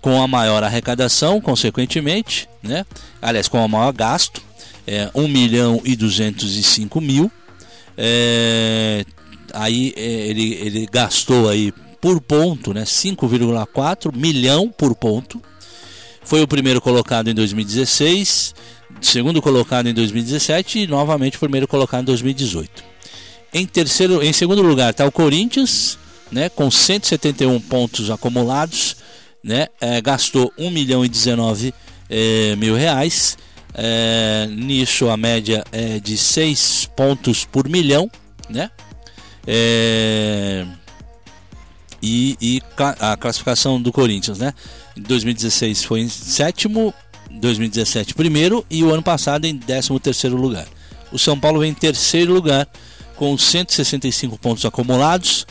[0.00, 2.84] com a maior arrecadação, consequentemente, né?
[3.20, 4.42] aliás, com o maior gasto,
[4.86, 7.30] é, 1 milhão e 205 mil.
[7.96, 9.04] É,
[9.52, 15.42] aí é, ele, ele gastou aí por ponto, né, 5,4 milhão por ponto.
[16.22, 18.54] Foi o primeiro colocado em 2016,
[19.00, 22.84] segundo colocado em 2017 e novamente o primeiro colocado em 2018.
[23.52, 25.98] Em terceiro, em segundo lugar está o Corinthians,
[26.30, 28.96] né, com 171 pontos acumulados
[29.42, 31.74] né, é, gastou 1 milhão e 19
[32.08, 33.36] é, mil reais.
[33.74, 38.10] É, nisso a média é de 6 pontos por milhão,
[38.48, 38.70] né?
[39.46, 40.66] É,
[42.02, 44.52] e, e, a classificação do Corinthians, né?
[44.96, 46.92] Em 2016 foi em sétimo,
[47.30, 50.66] 2017 primeiro e o ano passado em 13 terceiro lugar.
[51.12, 52.66] O São Paulo vem em terceiro lugar
[53.16, 55.46] com 165 pontos acumulados,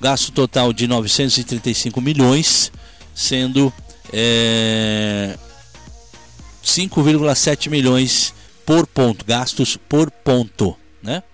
[0.00, 2.70] gasto total de 935 milhões
[3.18, 3.72] sendo
[4.12, 5.36] é,
[6.64, 8.32] 5,7 milhões
[8.64, 11.24] por ponto, gastos por ponto, né?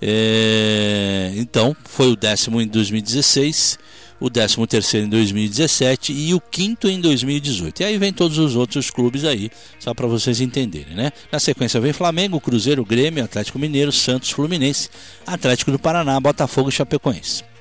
[0.00, 3.78] É, então, foi o décimo em 2016,
[4.18, 7.80] o décimo terceiro em 2017 e o quinto em 2018.
[7.80, 11.12] E aí vem todos os outros clubes aí, só para vocês entenderem, né?
[11.30, 14.88] Na sequência vem Flamengo, Cruzeiro, Grêmio, Atlético Mineiro, Santos, Fluminense,
[15.26, 17.51] Atlético do Paraná, Botafogo e Chapecoense.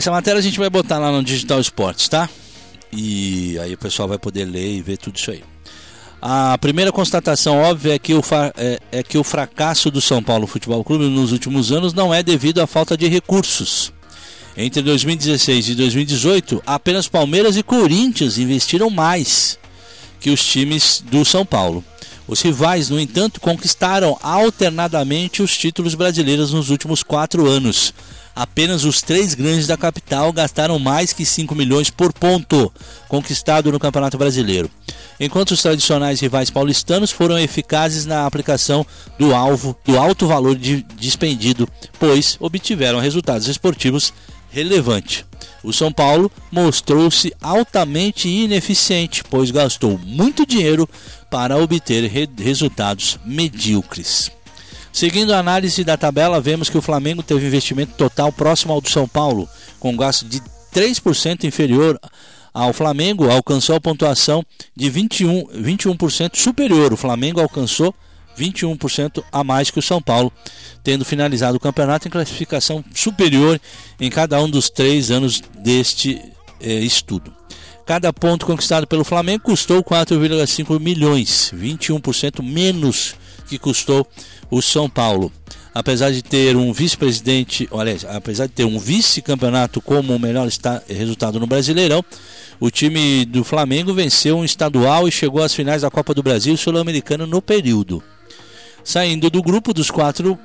[0.00, 2.26] Essa matéria a gente vai botar lá no Digital Esportes, tá?
[2.90, 5.44] E aí o pessoal vai poder ler e ver tudo isso aí.
[6.22, 8.22] A primeira constatação óbvia é que, o
[8.56, 12.22] é, é que o fracasso do São Paulo Futebol Clube nos últimos anos não é
[12.22, 13.92] devido à falta de recursos.
[14.56, 19.58] Entre 2016 e 2018, apenas Palmeiras e Corinthians investiram mais
[20.18, 21.84] que os times do São Paulo.
[22.26, 27.92] Os rivais, no entanto, conquistaram alternadamente os títulos brasileiros nos últimos quatro anos,
[28.34, 32.72] apenas os três grandes da capital gastaram mais que 5 milhões por ponto
[33.08, 34.70] conquistado no Campeonato Brasileiro.
[35.18, 38.86] Enquanto os tradicionais rivais paulistanos foram eficazes na aplicação
[39.18, 44.12] do alvo do alto valor de dispendido, pois obtiveram resultados esportivos
[44.50, 45.24] relevantes.
[45.62, 50.88] O São Paulo mostrou-se altamente ineficiente, pois gastou muito dinheiro
[51.30, 54.30] para obter re resultados medíocres.
[54.92, 58.90] Seguindo a análise da tabela, vemos que o Flamengo teve investimento total próximo ao do
[58.90, 59.48] São Paulo,
[59.78, 60.40] com gasto de
[60.74, 61.98] 3% inferior
[62.52, 64.44] ao Flamengo, alcançou a pontuação
[64.76, 65.96] de 21%, 21
[66.34, 66.92] superior.
[66.92, 67.94] O Flamengo alcançou
[68.36, 70.32] 21% a mais que o São Paulo,
[70.82, 73.60] tendo finalizado o campeonato em classificação superior
[74.00, 76.20] em cada um dos três anos deste
[76.60, 77.32] eh, estudo.
[77.86, 83.16] Cada ponto conquistado pelo Flamengo custou 4,5 milhões, 21% menos
[83.50, 84.06] que custou
[84.50, 85.30] o São Paulo
[85.74, 90.48] apesar de ter um vice-presidente, olha, apesar de ter um vice-campeonato como o melhor
[90.88, 92.04] resultado no Brasileirão,
[92.58, 96.56] o time do Flamengo venceu um estadual e chegou às finais da Copa do Brasil
[96.56, 98.02] Sul-Americana no período.
[98.84, 100.38] Saindo do grupo dos quatro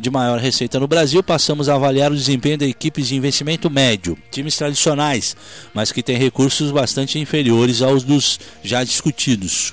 [0.00, 4.18] de maior receita no Brasil, passamos a avaliar o desempenho da equipes de investimento médio,
[4.30, 5.34] times tradicionais,
[5.72, 9.72] mas que têm recursos bastante inferiores aos dos já discutidos.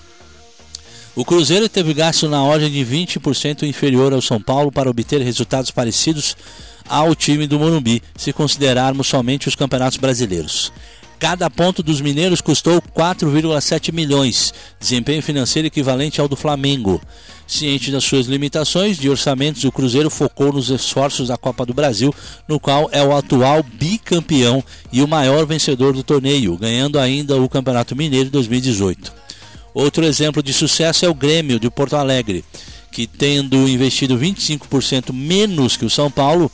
[1.20, 5.70] O Cruzeiro teve gasto na ordem de 20% inferior ao São Paulo para obter resultados
[5.70, 6.34] parecidos
[6.88, 10.72] ao time do Morumbi, se considerarmos somente os campeonatos brasileiros.
[11.20, 17.02] Cada ponto dos mineiros custou 4,7 milhões, desempenho financeiro equivalente ao do Flamengo.
[17.46, 22.16] Ciente das suas limitações de orçamentos, o Cruzeiro focou nos esforços da Copa do Brasil,
[22.48, 27.50] no qual é o atual bicampeão e o maior vencedor do torneio, ganhando ainda o
[27.50, 29.20] Campeonato Mineiro 2018.
[29.74, 32.44] Outro exemplo de sucesso é o Grêmio de Porto Alegre,
[32.92, 36.52] que tendo investido 25% menos que o São Paulo,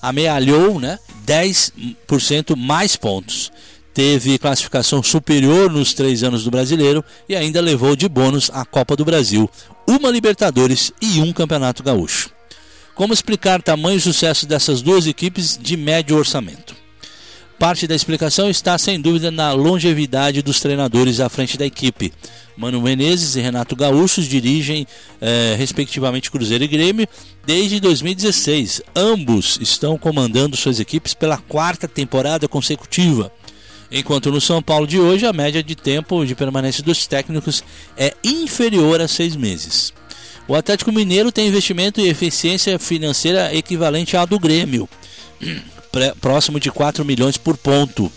[0.00, 3.52] amealhou né, 10% mais pontos.
[3.94, 8.96] Teve classificação superior nos três anos do brasileiro e ainda levou de bônus a Copa
[8.96, 9.50] do Brasil,
[9.86, 12.30] uma Libertadores e um Campeonato Gaúcho.
[12.94, 16.74] Como explicar tamanho sucesso dessas duas equipes de médio orçamento?
[17.58, 22.12] Parte da explicação está, sem dúvida, na longevidade dos treinadores à frente da equipe.
[22.56, 24.86] Mano Menezes e Renato Gaúchos dirigem,
[25.20, 27.08] eh, respectivamente, Cruzeiro e Grêmio
[27.46, 28.82] desde 2016.
[28.94, 33.32] Ambos estão comandando suas equipes pela quarta temporada consecutiva.
[33.90, 37.62] Enquanto no São Paulo de hoje, a média de tempo de permanência dos técnicos
[37.96, 39.92] é inferior a seis meses.
[40.48, 44.88] O Atlético Mineiro tem investimento e eficiência financeira equivalente à do Grêmio
[46.20, 48.10] próximo de 4 milhões por ponto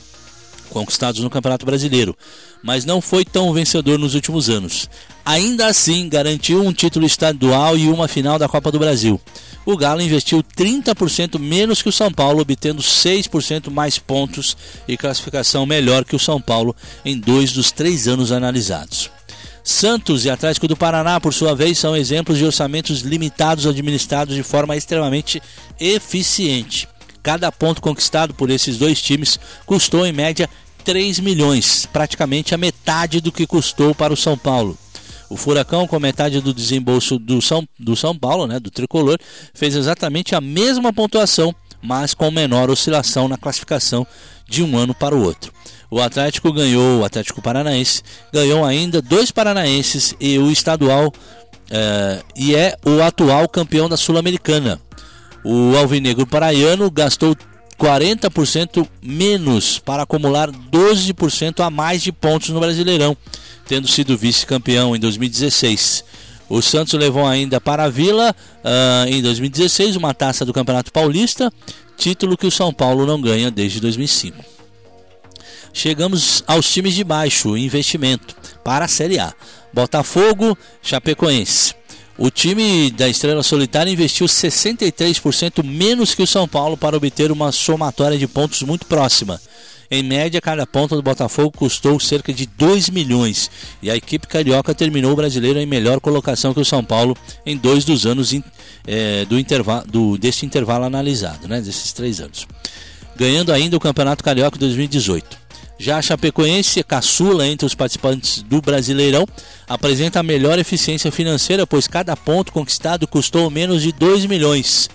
[0.75, 2.13] conquistados no Campeonato Brasileiro,
[2.61, 4.89] mas não foi tão vencedor nos últimos anos.
[5.23, 9.19] Ainda assim, garantiu um título estadual e uma final da Copa do Brasil.
[9.65, 15.65] O Galo investiu 30% menos que o São Paulo, obtendo 6% mais pontos e classificação
[15.65, 19.09] melhor que o São Paulo em dois dos três anos analisados.
[19.63, 24.43] Santos e Atlético do Paraná, por sua vez, são exemplos de orçamentos limitados administrados de
[24.43, 25.41] forma extremamente
[25.79, 26.87] eficiente.
[27.25, 30.47] Cada ponto conquistado por esses dois times custou em média
[30.85, 34.77] 3 milhões, praticamente a metade do que custou para o São Paulo.
[35.27, 39.17] O Furacão, com metade do desembolso do São, do São Paulo, né, do tricolor,
[39.53, 44.05] fez exatamente a mesma pontuação, mas com menor oscilação na classificação
[44.47, 45.51] de um ano para o outro.
[45.89, 51.11] O Atlético ganhou, o Atlético Paranaense ganhou ainda dois paranaenses e o estadual
[51.71, 54.79] eh, e é o atual campeão da Sul-Americana.
[55.43, 57.35] O Alvinegro Paraiano gastou
[57.79, 63.15] 40% menos para acumular 12% a mais de pontos no Brasileirão,
[63.67, 66.03] tendo sido vice-campeão em 2016.
[66.47, 71.51] O Santos levou ainda para a Vila uh, em 2016 uma taça do Campeonato Paulista,
[71.97, 74.55] título que o São Paulo não ganha desde 2005.
[75.73, 79.33] Chegamos aos times de baixo investimento para a Série A:
[79.73, 81.75] Botafogo, Chapecoense.
[82.17, 87.51] O time da Estrela Solitária investiu 63% menos que o São Paulo para obter uma
[87.51, 89.39] somatória de pontos muito próxima.
[89.91, 93.51] Em média, cada ponto do Botafogo custou cerca de 2 milhões
[93.81, 97.55] e a equipe carioca terminou o brasileiro em melhor colocação que o São Paulo em
[97.55, 98.33] dois dos anos
[98.87, 102.47] é, do intervalo, do, deste intervalo analisado, né, desses três anos.
[103.15, 105.44] Ganhando ainda o Campeonato Carioca 2018.
[105.77, 109.27] Já a Chapecoense, caçula entre os participantes do Brasileirão,
[109.67, 114.89] apresenta a melhor eficiência financeira, pois cada ponto conquistado custou menos de 2 milhões,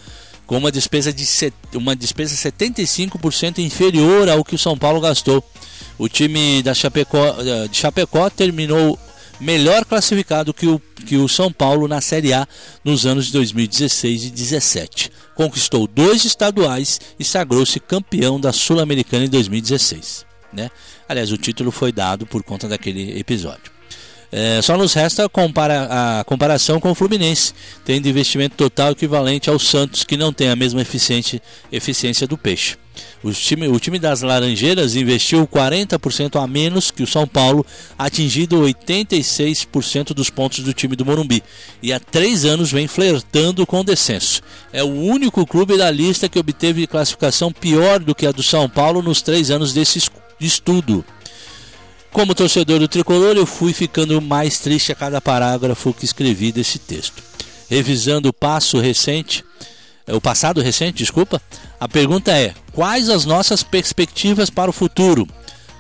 [0.47, 1.27] com uma despesa de
[1.75, 5.45] uma despesa 75% inferior ao que o São Paulo gastou.
[5.99, 8.99] O time da eh, de Chapecó terminou
[9.39, 12.49] melhor classificado que o, que o São Paulo na Série A
[12.83, 15.13] nos anos de 2016 e 2017.
[15.35, 20.71] Conquistou dois estaduais e sagrou-se campeão da Sul-Americana em 2016 né?
[21.09, 23.81] Aliás, o título foi dado por conta daquele episódio.
[24.33, 25.89] É, só nos resta compara
[26.21, 27.53] a comparação com o Fluminense,
[27.85, 31.43] tendo investimento total equivalente ao Santos, que não tem a mesma eficiência,
[31.73, 32.77] eficiência do Peixe.
[33.23, 37.67] O time, o time das Laranjeiras investiu 40% a menos que o São Paulo,
[37.99, 41.43] atingindo 86% dos pontos do time do Morumbi,
[41.83, 44.43] e há três anos vem flertando com descenso.
[44.73, 48.69] É o único clube da lista que obteve classificação pior do que a do São
[48.69, 49.99] Paulo nos três anos desse
[50.41, 51.05] de estudo.
[52.11, 56.79] Como torcedor do tricolor, eu fui ficando mais triste a cada parágrafo que escrevi desse
[56.79, 57.23] texto.
[57.69, 59.45] revisando o passo recente,
[60.05, 61.41] é, o passado recente, desculpa.
[61.79, 65.25] A pergunta é: quais as nossas perspectivas para o futuro?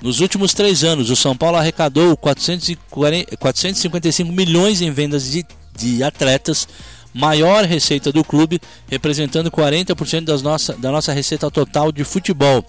[0.01, 5.45] Nos últimos três anos, o São Paulo arrecadou 440, 455 milhões em vendas de,
[5.77, 6.67] de atletas,
[7.13, 12.65] maior receita do clube, representando 40% das nossa, da nossa receita total de futebol.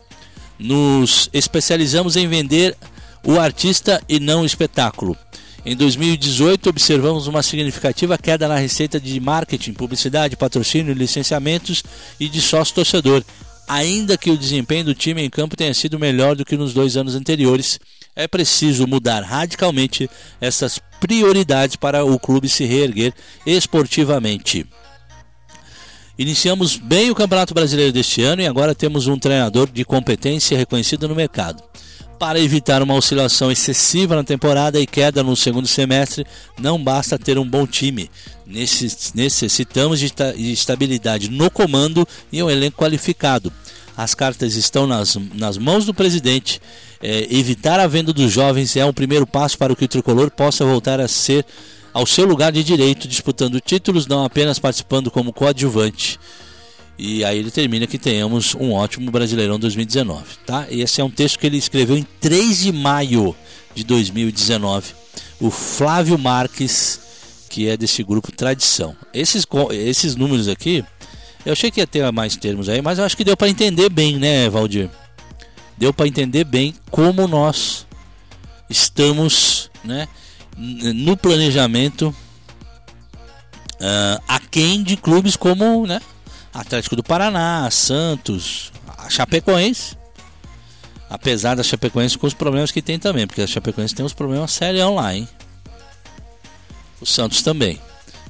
[0.61, 2.77] Nos especializamos em vender
[3.23, 5.17] o artista e não o espetáculo.
[5.65, 11.83] Em 2018, observamos uma significativa queda na receita de marketing, publicidade, patrocínio, licenciamentos
[12.19, 13.23] e de sócio-torcedor.
[13.67, 16.95] Ainda que o desempenho do time em campo tenha sido melhor do que nos dois
[16.95, 17.79] anos anteriores,
[18.15, 20.07] é preciso mudar radicalmente
[20.39, 23.13] essas prioridades para o clube se reerguer
[23.45, 24.65] esportivamente.
[26.21, 31.07] Iniciamos bem o Campeonato Brasileiro deste ano e agora temos um treinador de competência reconhecido
[31.07, 31.63] no mercado.
[32.19, 36.23] Para evitar uma oscilação excessiva na temporada e queda no segundo semestre,
[36.59, 38.07] não basta ter um bom time.
[38.45, 40.13] Necessitamos de
[40.51, 43.51] estabilidade no comando e um elenco qualificado.
[43.97, 46.61] As cartas estão nas, nas mãos do presidente.
[47.01, 50.63] É, evitar a venda dos jovens é um primeiro passo para que o tricolor possa
[50.63, 51.43] voltar a ser
[51.93, 56.19] ao seu lugar de direito, disputando títulos, não apenas participando como coadjuvante.
[56.97, 60.67] E aí ele termina que tenhamos um ótimo Brasileirão 2019, tá?
[60.69, 63.35] E esse é um texto que ele escreveu em 3 de maio
[63.73, 64.93] de 2019.
[65.39, 66.99] O Flávio Marques,
[67.49, 68.95] que é desse grupo Tradição.
[69.13, 70.85] Esses, esses números aqui,
[71.45, 73.89] eu achei que ia ter mais termos aí, mas eu acho que deu para entender
[73.89, 74.89] bem, né, Valdir?
[75.77, 77.87] Deu para entender bem como nós
[78.69, 80.07] estamos, né,
[80.57, 82.15] no planejamento
[83.81, 85.99] uh, aquém de clubes como, né,
[86.53, 89.97] Atlético do Paraná, Santos, a Chapecoense.
[91.09, 94.51] Apesar da Chapecoense com os problemas que tem também, porque a Chapecoense tem uns problemas
[94.51, 95.27] sérios lá, hein?
[97.01, 97.79] O Santos também.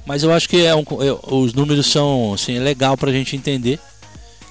[0.04, 3.36] Mas eu acho que é um, eu, os números são assim, legal para a gente
[3.36, 3.78] entender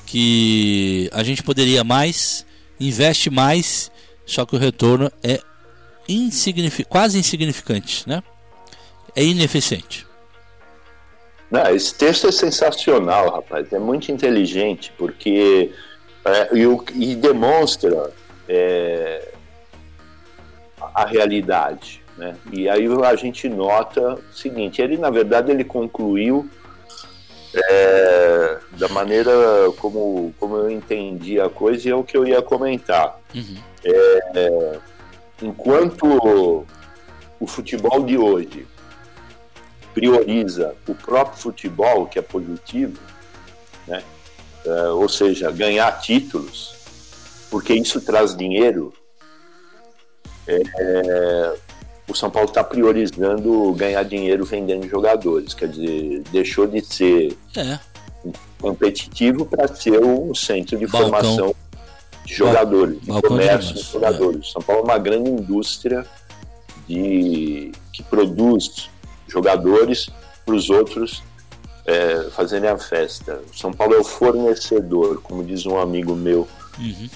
[0.05, 2.45] que a gente poderia mais,
[2.80, 3.91] investe mais,
[4.26, 5.41] só que o retorno é
[6.14, 8.24] insignific quase insignificante, né?
[9.16, 10.07] É ineficiente.
[11.51, 13.72] Não, esse texto é sensacional, rapaz.
[13.74, 15.72] É muito inteligente, porque.
[16.24, 18.12] É, e, e, demonstra
[18.47, 19.32] é,
[20.93, 22.01] a realidade.
[22.16, 22.36] Né?
[22.53, 26.49] E aí a gente nota o seguinte: ele, na verdade, ele concluiu
[27.53, 29.32] é, da maneira
[29.78, 33.20] como, como eu entendi a coisa e é o que eu ia comentar.
[33.36, 33.57] Uhum.
[33.84, 34.80] É,
[35.42, 36.66] enquanto
[37.39, 38.68] o futebol de hoje
[39.94, 43.00] prioriza o próprio futebol, que é positivo,
[43.88, 44.04] né?
[44.64, 46.76] É, ou seja, ganhar títulos,
[47.50, 48.94] porque isso traz dinheiro,
[50.48, 51.54] é, é
[52.08, 57.80] o São Paulo está priorizando ganhar dinheiro vendendo jogadores, quer dizer, deixou de ser é.
[58.60, 61.10] competitivo para ser um centro de Balcão.
[61.10, 61.56] formação
[62.26, 64.47] de jogadores, de comércio de, de jogadores.
[64.47, 64.51] É.
[64.51, 66.05] São Paulo é uma grande indústria
[66.88, 68.89] de, que produz
[69.28, 70.09] jogadores
[70.45, 71.24] para os outros
[71.86, 73.41] é, fazerem a festa.
[73.53, 76.47] São Paulo é o fornecedor, como diz um amigo meu,
[76.78, 77.09] uhum.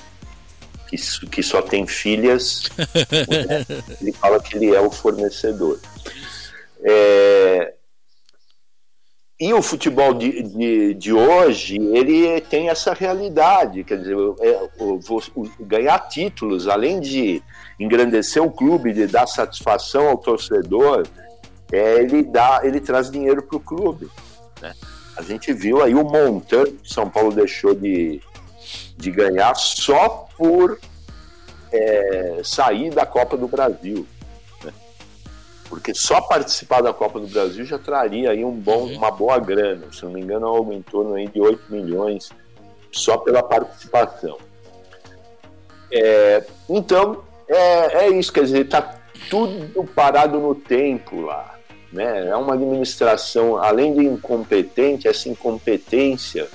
[0.88, 0.98] que,
[1.28, 2.64] que só tem filhas.
[4.02, 5.80] ele fala que ele é o fornecedor.
[6.82, 7.74] É,
[9.40, 15.00] e o futebol de, de, de, hoje, ele tem essa realidade, quer dizer, é, o,
[15.36, 17.44] o, ganhar títulos, além de
[17.78, 21.06] engrandecer o clube, de dar satisfação ao torcedor,
[21.70, 24.10] é, ele dá, ele traz dinheiro para o clube.
[24.62, 24.74] Né?
[25.18, 28.22] A gente viu aí o montante que São Paulo deixou de,
[28.96, 30.80] de ganhar só por
[31.74, 34.08] é, sair da Copa do Brasil.
[35.70, 38.98] Porque só participar da Copa do Brasil já traria aí um bom, uhum.
[38.98, 39.88] uma boa grana.
[39.92, 42.30] Se não me engano, algo em torno aí de 8 milhões
[42.92, 44.38] só pela participação.
[45.92, 49.00] É, então, é, é isso, quer dizer, está
[49.30, 51.56] tudo parado no tempo lá.
[51.92, 52.28] Né?
[52.28, 56.48] É uma administração, além de incompetente, essa incompetência,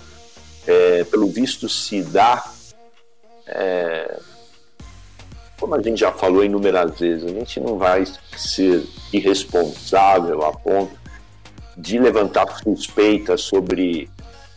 [0.67, 2.45] é, pelo visto, se dá,
[3.47, 4.19] é,
[5.61, 8.05] como a gente já falou inúmeras vezes, a gente não vai
[8.35, 8.83] ser
[9.13, 10.99] irresponsável a ponto
[11.77, 14.09] de levantar suspeitas sobre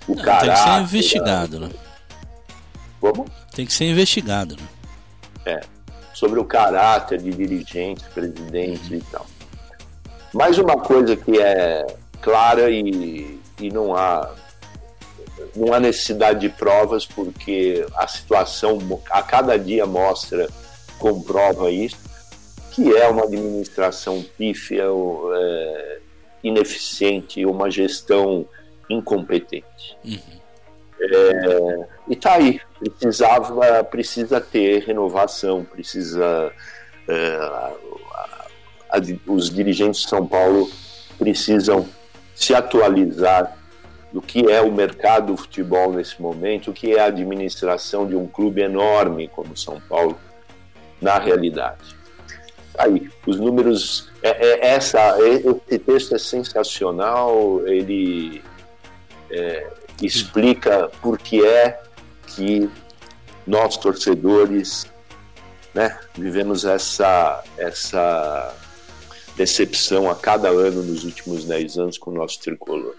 [0.08, 0.48] o não, caráter.
[0.48, 1.70] Tem que ser investigado, né?
[3.02, 3.26] Como?
[3.54, 4.68] Tem que ser investigado, né?
[5.46, 5.60] É,
[6.14, 8.96] sobre o caráter de dirigentes, presidentes uhum.
[8.96, 9.26] e tal.
[10.34, 11.86] Mais uma coisa que é
[12.22, 14.32] clara e, e não há
[15.56, 18.80] não há necessidade de provas porque a situação
[19.12, 20.48] a cada dia mostra,
[21.04, 21.98] comprova isso,
[22.72, 26.00] que é uma administração pífia, é,
[26.42, 28.48] ineficiente, uma gestão
[28.90, 29.98] incompetente.
[30.06, 30.18] Uhum.
[31.02, 32.62] É, e tá aí,
[32.98, 36.54] precisava, precisa ter renovação, precisa.
[37.06, 37.74] É, a,
[38.92, 40.72] a, os dirigentes de São Paulo
[41.20, 41.86] precisam
[42.34, 43.58] se atualizar
[44.14, 48.16] do que é o mercado do futebol nesse momento, o que é a administração de
[48.16, 50.18] um clube enorme como São Paulo
[51.04, 51.96] na realidade.
[52.78, 58.42] Aí, os números, é, é, essa, esse texto é sensacional, ele
[59.30, 59.68] é,
[60.02, 61.80] explica por que é
[62.26, 62.68] que
[63.46, 64.88] nós torcedores
[65.74, 68.56] né, vivemos essa, essa
[69.36, 72.96] decepção a cada ano nos últimos 10 anos com o nosso tricolor.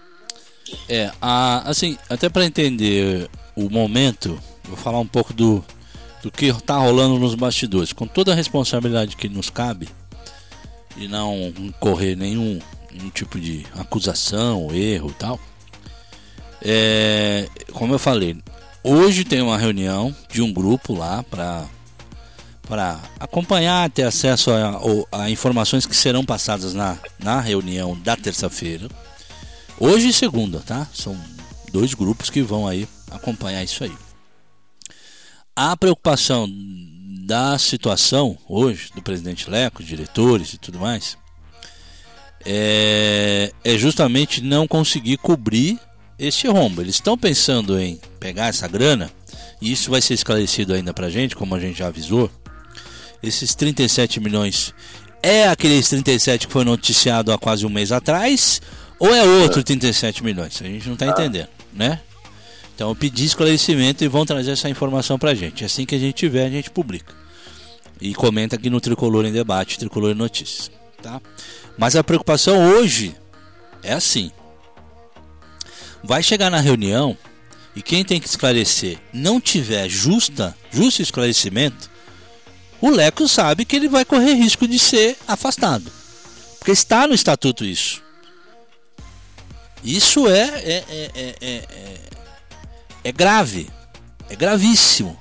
[0.87, 5.63] É, a, assim, até para entender o momento, vou falar um pouco do,
[6.25, 9.87] do que está rolando nos bastidores, com toda a responsabilidade que nos cabe
[10.97, 12.59] e não correr nenhum,
[12.91, 15.39] nenhum tipo de acusação, erro e tal.
[16.63, 18.35] É, como eu falei,
[18.83, 21.63] hoje tem uma reunião de um grupo lá para
[22.67, 28.89] para acompanhar, ter acesso a, a, informações que serão passadas na, na reunião da terça-feira.
[29.79, 30.87] Hoje e segunda, tá?
[30.91, 31.15] São
[31.71, 33.93] dois grupos que vão aí acompanhar isso aí.
[35.55, 36.49] A preocupação
[37.25, 41.17] da situação hoje do presidente Leco, diretores e tudo mais,
[42.45, 45.79] é, é justamente não conseguir cobrir
[46.19, 46.81] este rombo.
[46.81, 49.09] Eles estão pensando em pegar essa grana,
[49.61, 52.29] e isso vai ser esclarecido ainda pra gente, como a gente já avisou.
[53.23, 54.73] Esses 37 milhões
[55.23, 58.61] é aqueles 37 que foi noticiado há quase um mês atrás,
[58.99, 60.61] ou é outro 37 milhões?
[60.61, 62.01] A gente não está entendendo, né?
[62.75, 65.63] Então eu pedi esclarecimento e vão trazer essa informação pra gente.
[65.63, 67.13] Assim que a gente tiver, a gente publica.
[68.01, 70.69] E comenta aqui no Tricolor em Debate, Tricolor em Notícias.
[71.01, 71.21] Tá?
[71.77, 73.15] Mas a preocupação hoje
[73.81, 74.29] é assim.
[76.03, 77.17] Vai chegar na reunião
[77.75, 81.89] e quem tem que esclarecer não tiver justa, justo esclarecimento,
[82.81, 85.91] o Leco sabe que ele vai correr risco de ser afastado.
[86.59, 88.03] Porque está no estatuto isso.
[89.83, 91.94] Isso é, é, é, é,
[93.05, 93.69] é grave.
[94.27, 95.15] É gravíssimo.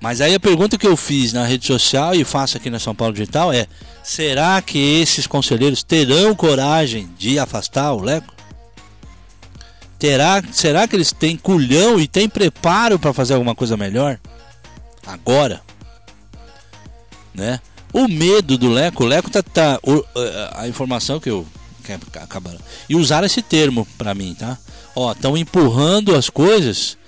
[0.00, 2.94] Mas aí a pergunta que eu fiz na rede social e faço aqui na São
[2.94, 3.66] Paulo Digital é:
[4.02, 8.34] será que esses conselheiros terão coragem de afastar o Leco?
[9.98, 14.18] Terá, será que eles têm culhão e têm preparo para fazer alguma coisa melhor?
[15.06, 15.60] Agora,
[17.34, 17.60] né?
[17.92, 20.02] O medo do Leco, o Leco tá, tá o,
[20.54, 21.46] a informação que eu
[21.92, 24.58] acabaram e usaram esse termo para mim, tá?
[24.94, 26.98] Ó, estão empurrando as coisas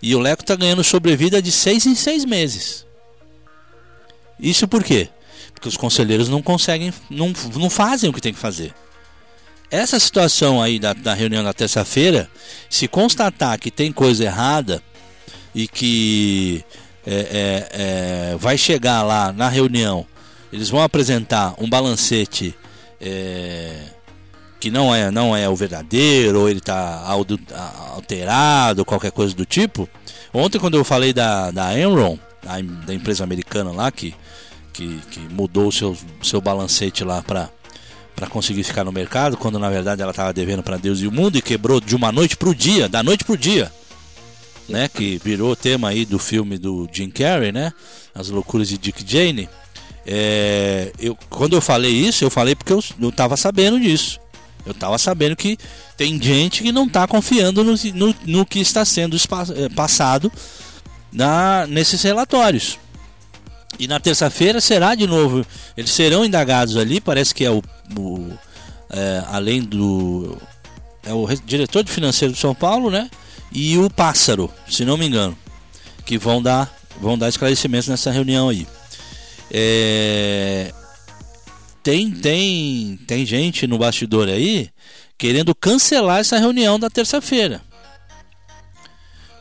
[0.00, 2.84] e o Leco tá ganhando sobrevida de seis em seis meses.
[4.38, 5.08] Isso por quê?
[5.54, 8.74] Porque os conselheiros não conseguem, não, não fazem o que tem que fazer.
[9.70, 12.28] Essa situação aí da, da reunião da terça-feira,
[12.68, 14.82] se constatar que tem coisa errada
[15.54, 16.64] e que
[17.06, 17.68] é, é,
[18.32, 20.06] é, vai chegar lá na reunião,
[20.52, 22.54] eles vão apresentar um balancete
[23.00, 23.84] é,
[24.62, 27.04] que não é, não é o verdadeiro, ou ele está
[27.90, 29.88] alterado, qualquer coisa do tipo.
[30.32, 32.16] Ontem, quando eu falei da, da Enron,
[32.86, 34.14] da empresa americana lá, que,
[34.72, 37.50] que, que mudou o seu, seu balancete lá para
[38.14, 41.10] para conseguir ficar no mercado, quando na verdade ela estava devendo para Deus e o
[41.10, 43.72] mundo e quebrou de uma noite para o dia, da noite para o dia,
[44.68, 44.88] né?
[44.88, 47.72] Que virou tema aí do filme do Jim Carrey, né?
[48.14, 49.48] As loucuras de Dick Jane.
[50.06, 54.22] É, eu, quando eu falei isso, eu falei porque eu, eu tava sabendo disso.
[54.64, 55.58] Eu estava sabendo que
[55.96, 60.30] tem gente que não está confiando no, no, no, que está sendo eh, passado
[61.12, 62.78] na, nesses relatórios.
[63.78, 65.44] E na terça-feira será de novo.
[65.76, 67.62] Eles serão indagados ali, parece que é o.
[67.98, 68.30] o
[68.90, 70.36] é, além do.
[71.04, 73.10] É o diretor de financeiro de São Paulo, né?
[73.50, 75.36] E o pássaro, se não me engano.
[76.04, 78.66] Que vão dar, vão dar esclarecimentos nessa reunião aí.
[79.50, 80.72] É,
[81.82, 84.70] tem, tem, tem gente no bastidor aí
[85.18, 87.60] querendo cancelar essa reunião da terça-feira.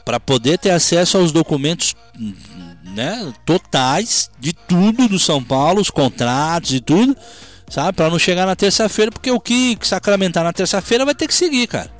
[0.05, 1.95] Para poder ter acesso aos documentos
[2.83, 7.15] né, totais de tudo do São Paulo, os contratos e tudo,
[7.69, 7.95] sabe?
[7.95, 11.67] Para não chegar na terça-feira, porque o que sacramentar na terça-feira vai ter que seguir,
[11.67, 11.91] cara.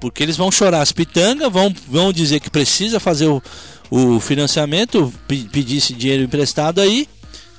[0.00, 3.42] Porque eles vão chorar as pitangas, vão, vão dizer que precisa fazer o,
[3.90, 7.06] o financiamento, pedir esse dinheiro emprestado aí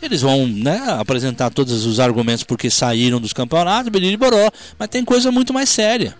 [0.02, 5.32] eles vão né, apresentar todos os argumentos porque saíram dos campeonatos, boró, mas tem coisa
[5.32, 6.16] muito mais séria.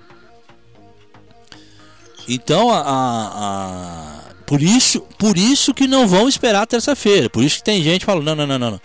[2.28, 7.30] Então, a, a, por isso, por isso que não vão esperar terça-feira.
[7.30, 8.82] Por isso que tem gente falando, não, não, não, não.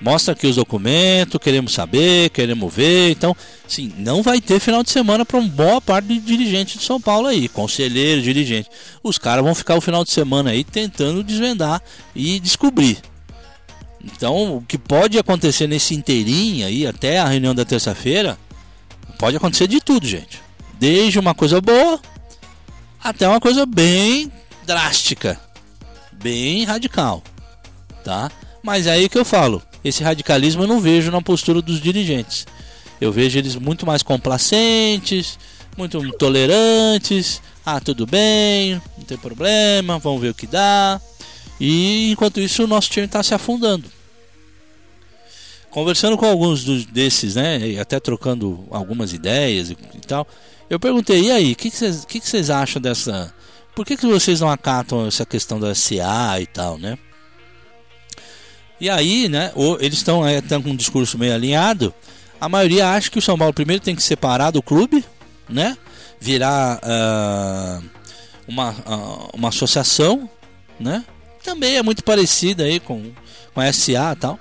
[0.00, 3.10] Mostra aqui os documentos, queremos saber, queremos ver.
[3.10, 3.34] Então,
[3.66, 7.00] sim, não vai ter final de semana para uma boa parte de dirigentes de São
[7.00, 8.68] Paulo aí, conselheiro, dirigente.
[9.02, 11.80] Os caras vão ficar o final de semana aí tentando desvendar
[12.14, 12.98] e descobrir.
[14.04, 18.38] Então, o que pode acontecer nesse inteirinho aí, até a reunião da terça-feira,
[19.18, 20.42] pode acontecer de tudo, gente.
[20.78, 22.00] Desde uma coisa boa
[23.02, 24.32] até uma coisa bem
[24.66, 25.38] drástica,
[26.12, 27.22] bem radical,
[28.02, 28.30] tá?
[28.62, 32.46] Mas é aí que eu falo, esse radicalismo eu não vejo na postura dos dirigentes.
[32.98, 35.38] Eu vejo eles muito mais complacentes,
[35.76, 37.42] muito tolerantes.
[37.66, 40.98] Ah, tudo bem, não tem problema, vamos ver o que dá.
[41.60, 43.90] E enquanto isso, o nosso time está se afundando.
[45.70, 50.26] Conversando com alguns dos, desses, né, até trocando algumas ideias e, e tal,
[50.70, 53.34] eu perguntei, e aí, o que, vocês que, que acham dessa.
[53.74, 56.96] Por que, que vocês não acatam essa questão da SA e tal, né?
[58.80, 61.94] E aí, né, eles estão é, com um discurso meio alinhado.
[62.40, 65.04] A maioria acha que o São Paulo primeiro tem que separar do clube,
[65.48, 65.76] né?
[66.20, 67.84] Virar uh,
[68.46, 70.28] uma, uh, uma associação,
[70.78, 71.04] né?
[71.44, 73.12] Também é muito parecida aí com,
[73.52, 74.40] com a SA e tal.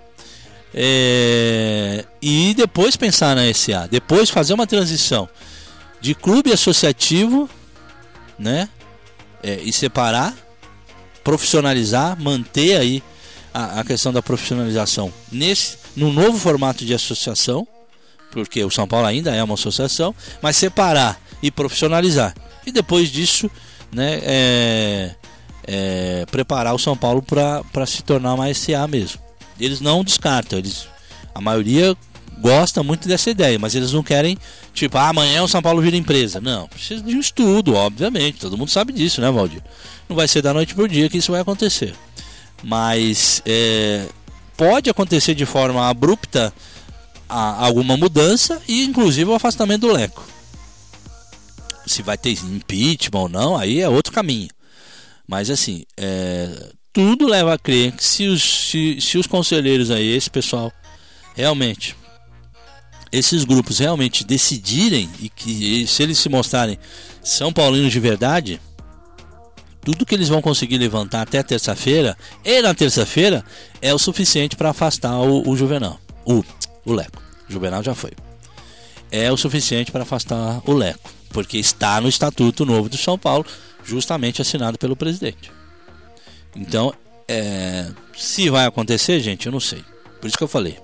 [0.73, 5.29] É, e depois pensar na SA, depois fazer uma transição
[6.01, 7.47] de clube associativo,
[8.39, 8.67] né?
[9.43, 10.33] É, e separar,
[11.23, 13.03] profissionalizar, manter aí
[13.53, 17.67] a, a questão da profissionalização nesse no novo formato de associação,
[18.31, 22.33] porque o São Paulo ainda é uma associação, mas separar e profissionalizar.
[22.65, 23.51] E depois disso,
[23.91, 25.15] né, é,
[25.67, 29.21] é, preparar o São Paulo para se tornar uma SA mesmo.
[29.59, 30.87] Eles não descartam, eles,
[31.33, 31.95] a maioria
[32.39, 34.37] gosta muito dessa ideia, mas eles não querem,
[34.73, 36.41] tipo, ah, amanhã o São Paulo vira empresa.
[36.41, 39.61] Não, precisa de um estudo, obviamente, todo mundo sabe disso, né, Valdir?
[40.09, 41.93] Não vai ser da noite para o dia que isso vai acontecer
[42.63, 44.07] mas é,
[44.55, 46.53] pode acontecer de forma abrupta
[47.27, 50.25] a, alguma mudança e inclusive o afastamento do Leco.
[51.85, 54.49] Se vai ter impeachment ou não, aí é outro caminho.
[55.27, 60.15] Mas assim, é, tudo leva a crer que se os, se, se os conselheiros aí,
[60.15, 60.71] esse pessoal,
[61.35, 61.95] realmente,
[63.11, 66.77] esses grupos realmente decidirem e que se eles se mostrarem
[67.23, 68.59] São Paulinos de verdade,
[69.83, 73.43] tudo que eles vão conseguir levantar até terça-feira, e na terça-feira,
[73.81, 75.99] é o suficiente para afastar o, o, Juvenal.
[76.25, 76.43] O,
[76.85, 77.21] o Leco.
[77.49, 78.11] O Juvenal já foi.
[79.11, 81.11] É o suficiente para afastar o Leco.
[81.29, 83.45] Porque está no Estatuto Novo de São Paulo,
[83.83, 85.51] justamente assinado pelo presidente.
[86.55, 86.93] Então,
[87.27, 89.83] é, se vai acontecer, gente, eu não sei.
[90.19, 90.77] Por isso que eu falei.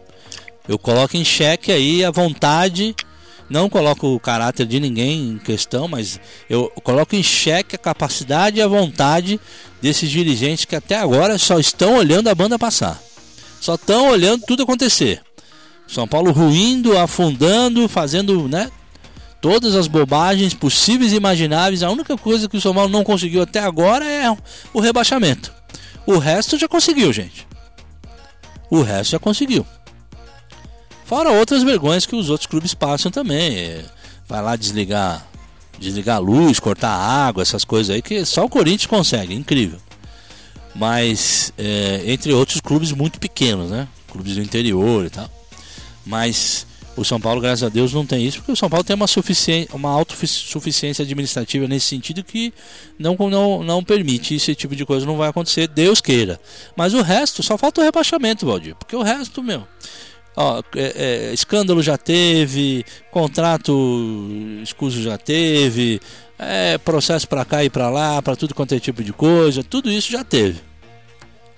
[0.68, 2.96] Eu coloco em xeque aí a vontade
[3.50, 8.60] não coloco o caráter de ninguém em questão, mas eu coloco em xeque a capacidade
[8.60, 9.40] e a vontade
[9.82, 13.02] desses dirigentes que até agora só estão olhando a banda passar.
[13.60, 15.22] Só estão olhando tudo acontecer.
[15.88, 18.70] São Paulo ruindo, afundando, fazendo, né?
[19.42, 21.84] Todas as bobagens possíveis e imagináveis.
[21.84, 24.36] A única coisa que o São Paulo não conseguiu até agora é
[24.74, 25.54] o rebaixamento.
[26.06, 27.48] O resto já conseguiu, gente.
[28.70, 29.66] O resto já conseguiu.
[31.06, 33.84] Fora outras vergonhas que os outros clubes passam também.
[34.28, 35.26] Vai lá desligar,
[35.80, 39.80] desligar a luz, cortar a água, essas coisas aí que só o Corinthians consegue, incrível.
[40.76, 43.88] Mas é, entre outros clubes muito pequenos, né?
[44.12, 45.30] Clubes do interior e tal.
[46.06, 46.68] Mas
[47.00, 49.08] o São Paulo, graças a Deus, não tem isso, porque o São Paulo tem uma,
[49.08, 52.54] suficiência, uma autossuficiência administrativa nesse sentido que
[52.98, 56.40] não, não, não permite esse tipo de coisa não vai acontecer, Deus queira.
[56.76, 59.66] Mas o resto, só falta o rebaixamento, Valdir, porque o resto, meu,
[60.36, 60.94] Ó, é,
[61.30, 63.74] é, escândalo já teve, contrato
[64.64, 66.00] escuso já teve,
[66.38, 69.92] é, processo para cá e para lá, para tudo quanto é tipo de coisa, tudo
[69.92, 70.62] isso já teve.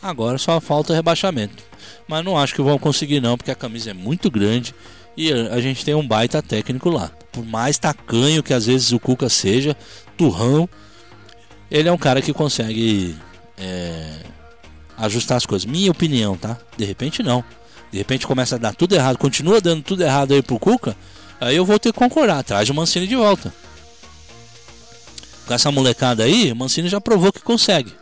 [0.01, 1.63] Agora só falta rebaixamento.
[2.07, 4.73] Mas não acho que vão conseguir não, porque a camisa é muito grande
[5.16, 7.12] e a gente tem um baita técnico lá.
[7.32, 9.76] Por mais tacanho que às vezes o Cuca seja,
[10.18, 10.68] turrão,
[11.70, 13.16] ele é um cara que consegue
[13.57, 14.20] é,
[14.97, 15.66] ajustar as coisas.
[15.66, 16.57] Minha opinião, tá?
[16.78, 17.43] De repente não
[17.91, 20.95] de repente começa a dar tudo errado, continua dando tudo errado aí pro Cuca,
[21.39, 23.53] aí eu vou ter que concordar, traz o Mancini de volta.
[25.45, 27.93] Com essa molecada aí, o Mancini já provou que consegue.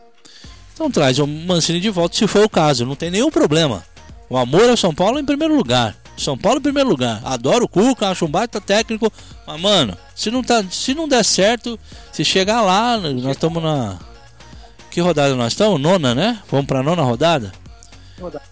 [0.74, 3.84] Então traz o Mancini de volta se for o caso, não tem nenhum problema.
[4.30, 5.98] O amor ao São Paulo em primeiro lugar.
[6.20, 7.22] São Paulo em primeiro lugar.
[7.24, 9.12] Adoro o Cuca, acho um baita técnico.
[9.48, 11.80] Mas, mano, se não, tá, se não der certo,
[12.12, 13.98] se chegar lá, nós estamos na.
[14.92, 15.80] Que rodada nós estamos?
[15.80, 16.40] Nona, né?
[16.50, 17.52] Vamos pra nona rodada?
[18.20, 18.44] Rodada.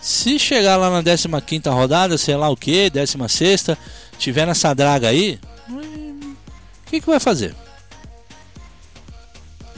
[0.00, 3.66] Se chegar lá na 15 rodada, sei lá o que, 16,
[4.18, 7.54] tiver nessa draga aí, o que, que vai fazer?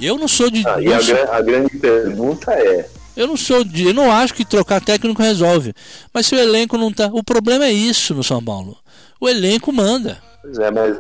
[0.01, 0.67] Eu não sou de.
[0.67, 4.45] Ah, e a, a, grande pergunta é: Eu não sou de, eu não acho que
[4.45, 5.75] trocar técnico resolve.
[6.13, 8.77] Mas se o elenco não tá, o problema é isso no São Paulo.
[9.21, 10.23] O elenco manda.
[10.43, 10.99] Pois é, mas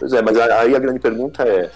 [0.00, 1.70] Pois é, mas aí a grande pergunta é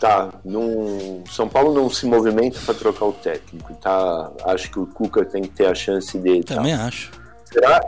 [0.00, 4.32] tá, num, São Paulo não se movimenta para trocar o técnico, tá?
[4.46, 6.42] Acho que o Cuca tem que ter a chance dele.
[6.42, 6.54] Tá?
[6.56, 7.12] Também acho.
[7.44, 7.80] Será,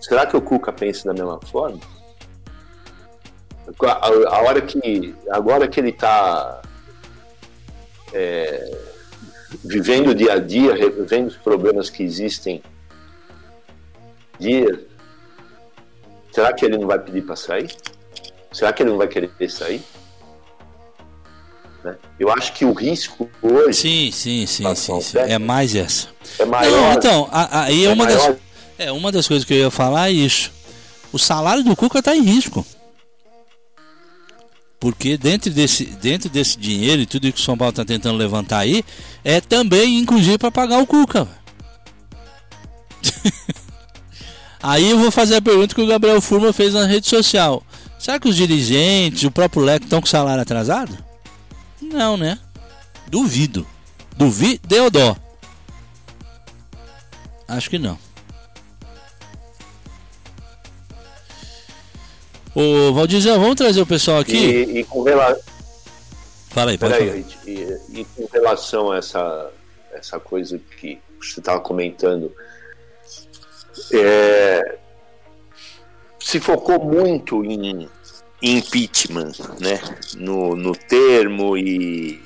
[0.00, 1.80] será que o Cuca pensa da mesma forma?
[3.82, 6.60] A, a hora que agora que ele está
[8.16, 8.70] é,
[9.62, 12.62] vivendo o dia a dia, revendo os problemas que existem
[14.38, 14.86] dia,
[16.32, 17.70] será que ele não vai pedir para sair?
[18.52, 19.82] Será que ele não vai querer sair?
[21.84, 21.96] Né?
[22.18, 23.74] Eu acho que o risco hoje.
[23.74, 25.18] Sim, sim, sim, sim, sim.
[25.18, 26.08] é mais essa.
[26.38, 26.70] É maior.
[26.70, 28.28] Não, então, aí é, é uma maior.
[28.28, 28.36] das.
[28.78, 30.50] É, uma das coisas que eu ia falar é isso.
[31.12, 32.64] O salário do Cuca está em risco.
[34.78, 38.58] Porque dentro desse, dentro desse dinheiro e tudo que o São Paulo está tentando levantar
[38.58, 38.84] aí,
[39.24, 41.26] é também, inclusive, para pagar o Cuca.
[44.62, 47.62] aí eu vou fazer a pergunta que o Gabriel Furma fez na rede social.
[47.98, 50.96] Será que os dirigentes, o próprio Leco estão com salário atrasado?
[51.80, 52.38] Não, né?
[53.08, 53.66] Duvido.
[54.16, 55.16] Duvido, deu dó.
[57.48, 57.98] Acho que não.
[62.56, 64.34] Ô, Valdizão, vamos trazer o pessoal aqui?
[64.34, 65.42] E, e com relação.
[66.48, 69.50] Fala aí, pode aí, e, e, com relação a essa,
[69.92, 72.34] essa coisa que você estava comentando,
[73.92, 74.78] é,
[76.18, 77.86] se focou muito em,
[78.42, 79.78] impeachment, né?
[80.16, 82.24] No, no termo e.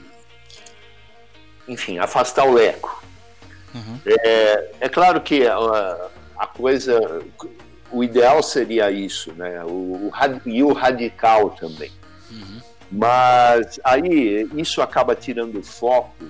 [1.67, 3.03] Enfim, afastar o Leco.
[3.75, 4.01] Uhum.
[4.07, 5.57] É, é claro que a,
[6.37, 7.21] a, coisa.
[7.93, 9.65] O ideal seria isso, né?
[9.65, 10.13] O, o,
[10.47, 11.91] e o radical também.
[12.31, 12.61] Uhum.
[12.91, 16.25] Mas aí isso acaba tirando o foco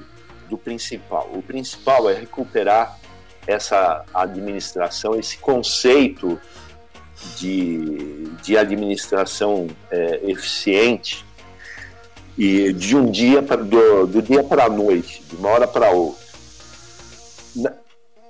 [0.49, 1.31] do principal.
[1.33, 2.99] O principal é recuperar
[3.47, 6.39] essa administração, esse conceito
[7.37, 11.25] de, de administração é, eficiente
[12.37, 15.91] e de um dia para do, do dia para a noite, de uma hora para
[15.91, 16.25] outra.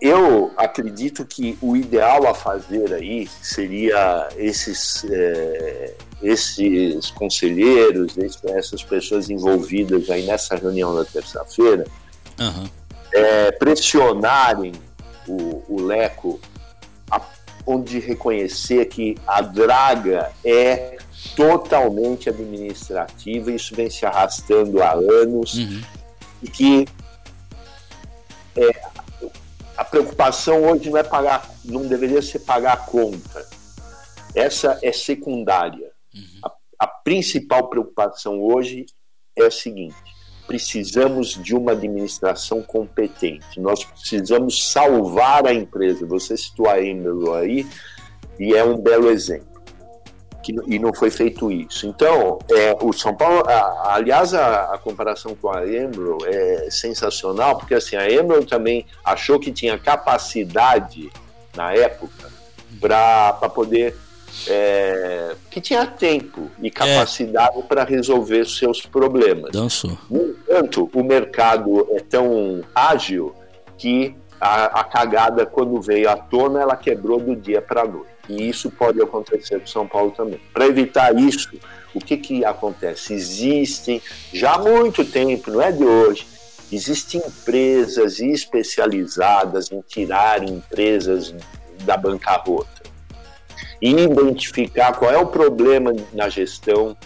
[0.01, 9.29] Eu acredito que o ideal a fazer aí seria esses, é, esses conselheiros, essas pessoas
[9.29, 11.87] envolvidas aí nessa reunião da terça-feira,
[12.39, 12.69] uhum.
[13.13, 14.73] é, pressionarem
[15.29, 16.41] o, o Leco
[17.67, 20.99] onde reconhecer que a draga é
[21.37, 25.81] totalmente administrativa, isso vem se arrastando há anos, uhum.
[26.43, 27.00] e que a
[29.91, 33.47] preocupação hoje não é pagar, não deveria ser pagar a conta.
[34.35, 35.91] Essa é secundária.
[36.15, 36.41] Uhum.
[36.45, 38.87] A, a principal preocupação hoje
[39.37, 39.97] é a seguinte:
[40.47, 43.61] precisamos de uma administração competente.
[43.61, 46.07] Nós precisamos salvar a empresa.
[46.07, 47.67] Você citou a Emerald aí
[48.39, 49.50] e é um belo exemplo.
[50.43, 51.87] Que, e não foi feito isso.
[51.87, 57.59] Então, é, o São Paulo, a, aliás, a, a, comparação com a Emerald é sensacional,
[57.59, 61.11] porque assim, a Emerald também achou que tinha capacidade
[61.55, 62.31] na época
[62.81, 63.95] para poder
[64.49, 67.63] é, que tinha tempo e capacidade é.
[67.63, 69.51] para resolver seus problemas.
[69.51, 69.99] Dançou.
[70.09, 73.35] No entanto, o mercado é tão ágil
[73.77, 78.09] que a, a cagada, quando veio à tona, ela quebrou do dia para a noite.
[78.31, 80.41] E isso pode acontecer com São Paulo também.
[80.53, 81.51] Para evitar isso,
[81.93, 83.13] o que, que acontece?
[83.13, 84.01] Existem,
[84.33, 86.27] já há muito tempo, não é de hoje,
[86.71, 91.35] existem empresas especializadas em tirar empresas
[91.81, 92.81] da bancarrota
[93.83, 96.97] e identificar qual é o problema na gestão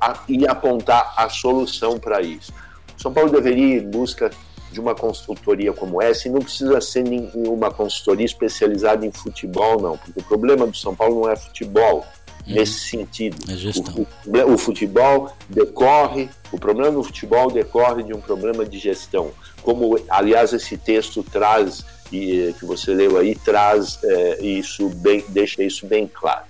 [0.00, 2.52] a, e apontar a solução para isso.
[2.96, 4.30] São Paulo deveria ir em busca
[4.78, 9.98] de uma consultoria como essa, e não precisa ser nenhuma consultoria especializada em futebol, não,
[9.98, 12.06] porque o problema do São Paulo não é futebol,
[12.46, 12.54] uhum.
[12.54, 13.36] nesse sentido.
[13.50, 18.78] É o, o, o, futebol decorre, o problema do futebol decorre de um problema de
[18.78, 19.32] gestão.
[19.62, 25.62] Como, aliás, esse texto traz e, que você leu aí traz é, isso bem, deixa
[25.62, 26.46] isso bem claro.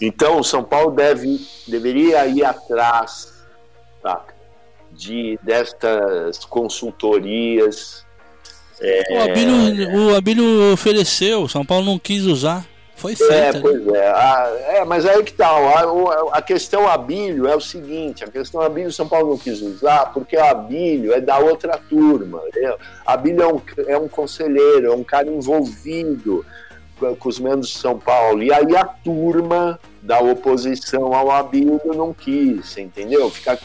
[0.00, 3.37] Então, o São Paulo deve, deveria ir atrás
[4.98, 8.04] de destas consultorias.
[8.80, 9.02] É...
[9.10, 12.66] O, Abílio, o Abílio ofereceu, o São Paulo não quis usar.
[12.96, 13.32] Foi feita.
[13.32, 13.60] É, né?
[13.60, 14.08] pois é.
[14.08, 15.46] Ah, é, mas aí que tá.
[15.46, 20.06] A, a questão Abílio é o seguinte: a questão Abílio São Paulo não quis usar
[20.06, 22.42] porque o Abílio é da outra turma.
[22.52, 22.74] Né?
[23.06, 26.44] Abílio é um, é um conselheiro, é um cara envolvido
[26.98, 28.42] com os membros de São Paulo.
[28.42, 33.30] E aí a turma da oposição ao Abílio não quis, entendeu?
[33.30, 33.60] Ficar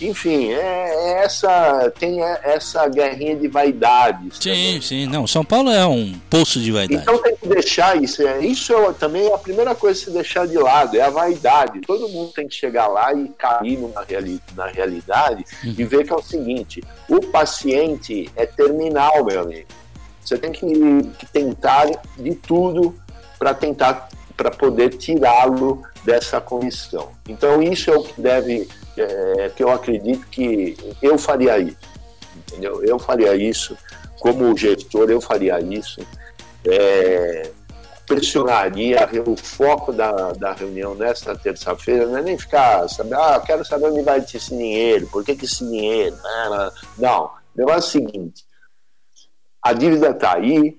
[0.00, 4.36] enfim, é, é essa tem essa guerrinha de vaidades.
[4.40, 4.80] Sim, também.
[4.80, 5.26] sim, não.
[5.26, 7.02] São Paulo é um poço de vaidade.
[7.02, 8.26] Então tem que deixar isso.
[8.26, 11.10] É, isso é, também é a primeira coisa a se deixar de lado, é a
[11.10, 11.80] vaidade.
[11.82, 15.74] Todo mundo tem que chegar lá e cair numa reali na realidade uhum.
[15.78, 19.68] e ver que é o seguinte: o paciente é terminal, meu amigo.
[20.24, 20.66] Você tem que,
[21.18, 21.86] que tentar
[22.16, 22.94] de tudo
[23.38, 27.12] para tentar para poder tirá-lo dessa condição.
[27.28, 31.76] Então isso é o que deve é, que eu acredito que eu faria isso,
[32.36, 32.84] entendeu?
[32.84, 33.76] Eu faria isso,
[34.20, 36.00] como gestor, eu faria isso.
[36.66, 37.50] É,
[38.06, 43.64] pressionaria o foco da, da reunião nesta terça-feira não é nem ficar saber, ah, quero
[43.64, 46.16] saber onde vai esse dinheiro, por que, que esse dinheiro?
[46.98, 48.44] Não, o negócio é o seguinte:
[49.62, 50.76] a dívida está aí,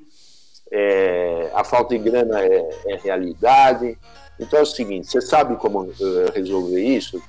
[0.72, 3.98] é, a falta de grana é, é, realidade.
[4.40, 7.22] Então é o seguinte: você sabe como uh, resolver isso?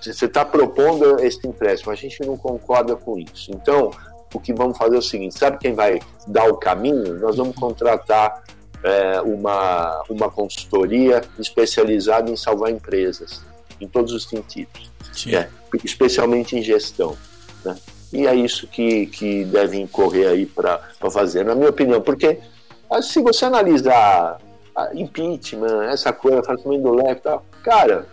[0.00, 3.50] Você está propondo esse empréstimo, a gente não concorda com isso.
[3.50, 3.90] Então,
[4.32, 7.18] o que vamos fazer é o seguinte: sabe quem vai dar o caminho?
[7.18, 8.42] Nós vamos contratar
[8.82, 13.42] é, uma, uma consultoria especializada em salvar empresas,
[13.80, 14.92] em todos os sentidos,
[15.28, 15.48] é,
[15.84, 17.16] especialmente em gestão.
[17.64, 17.76] Né?
[18.12, 20.80] E é isso que, que devem correr aí para
[21.10, 22.38] fazer, na minha opinião, porque
[22.90, 24.38] ah, se você analisar
[24.94, 28.06] impeachment, essa coisa, afastamento do leque e tal, cara,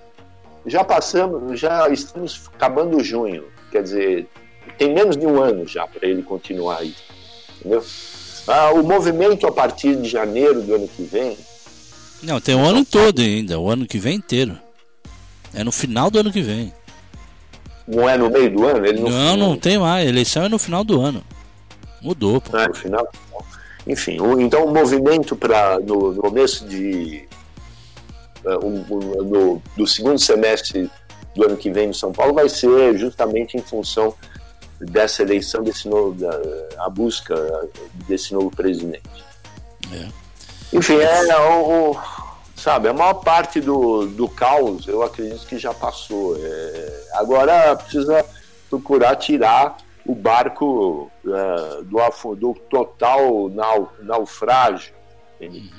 [0.65, 4.27] já passamos, já estamos acabando junho, quer dizer,
[4.77, 6.95] tem menos de um ano já para ele continuar aí,
[7.59, 7.83] entendeu?
[8.47, 11.37] Ah, o movimento a partir de janeiro do ano que vem.
[12.21, 14.57] Não, tem o um ano todo ainda, o ano que vem inteiro.
[15.53, 16.73] É no final do ano que vem.
[17.87, 18.85] Não é no meio do ano?
[18.85, 20.05] Ele não, não, não tem mais.
[20.05, 21.23] A eleição é no final do ano.
[22.01, 22.57] Mudou, pô.
[22.57, 23.07] É, no final.
[23.85, 27.27] Enfim, o, então o movimento para no, no, começo de
[28.63, 30.89] um, no, do segundo semestre
[31.35, 34.13] do ano que vem no São Paulo vai ser justamente em função
[34.79, 36.39] dessa eleição, desse novo, da,
[36.79, 37.35] a busca
[38.07, 39.03] desse novo presidente.
[39.91, 40.07] É.
[40.73, 41.95] Enfim, é o,
[42.55, 46.35] sabe, a maior parte do, do caos eu acredito que já passou.
[46.39, 48.25] É, agora precisa
[48.69, 54.93] procurar tirar o barco uh, do, do total nau, naufrágio.
[55.41, 55.69] Uhum.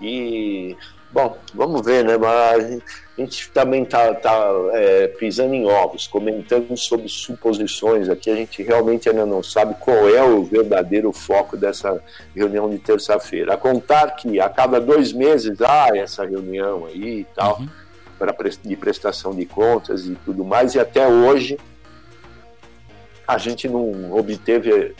[0.00, 0.76] E
[1.12, 2.16] Bom, vamos ver, né?
[2.16, 2.80] Mas
[3.18, 8.30] a gente também está tá, é, pisando em ovos, comentando sobre suposições aqui.
[8.30, 12.00] A gente realmente ainda não sabe qual é o verdadeiro foco dessa
[12.34, 13.54] reunião de terça-feira.
[13.54, 17.68] A contar que a cada dois meses há essa reunião aí e tal, uhum.
[18.62, 21.58] de prestação de contas e tudo mais, e até hoje
[23.34, 24.94] a gente não obteve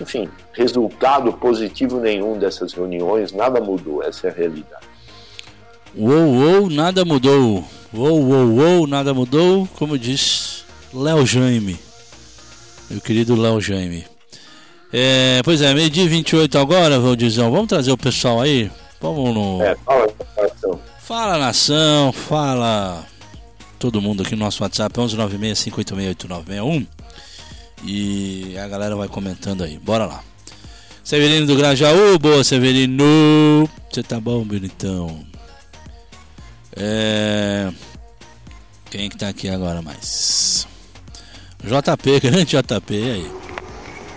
[0.00, 4.84] enfim, resultado positivo nenhum dessas reuniões, nada mudou, essa é a realidade.
[5.96, 7.64] Uou, uou, nada mudou.
[7.92, 11.78] Uou, uou, uou, nada mudou, como diz Léo Jaime,
[12.90, 14.04] meu querido Léo Jaime.
[14.92, 18.68] É, pois é, meio dia 28 agora, Valdizão, vamos trazer o pessoal aí?
[19.00, 19.62] Vamos no...
[19.62, 20.80] É, fala, nação.
[20.98, 23.04] Fala, nação, fala
[23.78, 26.86] todo mundo aqui no nosso WhatsApp, 11965868961.
[27.82, 29.78] E a galera vai comentando aí.
[29.78, 30.22] Bora lá.
[31.02, 33.68] Severino do Grajaú, boa Severino.
[33.90, 35.24] Você tá bom, bonitão?
[36.76, 37.70] É...
[38.90, 40.66] Quem que tá aqui agora mais?
[41.62, 43.32] JP, grande JP, e aí?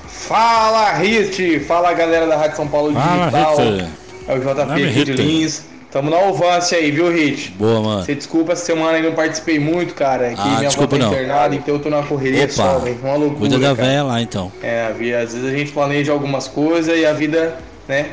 [0.07, 1.59] Fala, Hit!
[1.61, 3.57] Fala, galera da Rádio São Paulo Fala, Digital.
[3.57, 3.89] Hit.
[4.27, 5.65] É o JP Hit Lins.
[5.91, 7.51] Tamo na ovância aí, viu, Hit?
[7.51, 8.03] Boa, mano.
[8.03, 10.29] Você desculpa essa semana aí não participei muito, cara.
[10.29, 12.97] Que ah, minha desculpa avó tá internada, então eu tô na correria Opa, só, velho.
[13.01, 13.39] Uma loucura.
[13.39, 14.51] Cuida da véia lá, então.
[14.61, 17.57] É, às vezes a gente planeja algumas coisas e a vida,
[17.87, 18.09] né,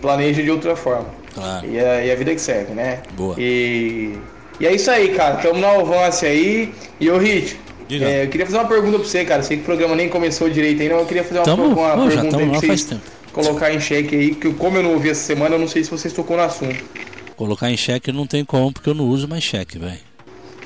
[0.00, 1.06] planeja de outra forma.
[1.34, 1.66] Claro.
[1.66, 3.00] E a, e a vida que serve, né?
[3.12, 3.34] Boa.
[3.38, 4.18] E,
[4.58, 5.36] e é isso aí, cara.
[5.36, 6.72] Tamo na ovância aí.
[6.98, 7.60] E o Hit,
[7.90, 9.42] é, eu queria fazer uma pergunta pra você, cara.
[9.42, 11.96] Sei que o programa nem começou direito ainda, mas eu queria fazer uma, tamo, uma
[11.96, 12.88] pô, pergunta aí pra vocês
[13.32, 15.90] colocar em xeque aí, que como eu não ouvi essa semana, eu não sei se
[15.90, 16.84] vocês tocou no assunto.
[17.40, 19.96] Colocar em xeque não tem como, porque eu não uso mais cheque, velho.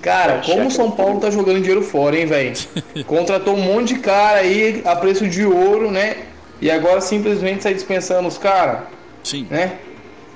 [0.02, 2.52] Cara, como o São Paulo tá jogando dinheiro fora, hein, velho?
[3.06, 6.24] Contratou um monte de cara aí a preço de ouro, né?
[6.60, 8.88] E agora simplesmente sai dispensando os caras.
[9.22, 9.46] Sim.
[9.48, 9.78] Né?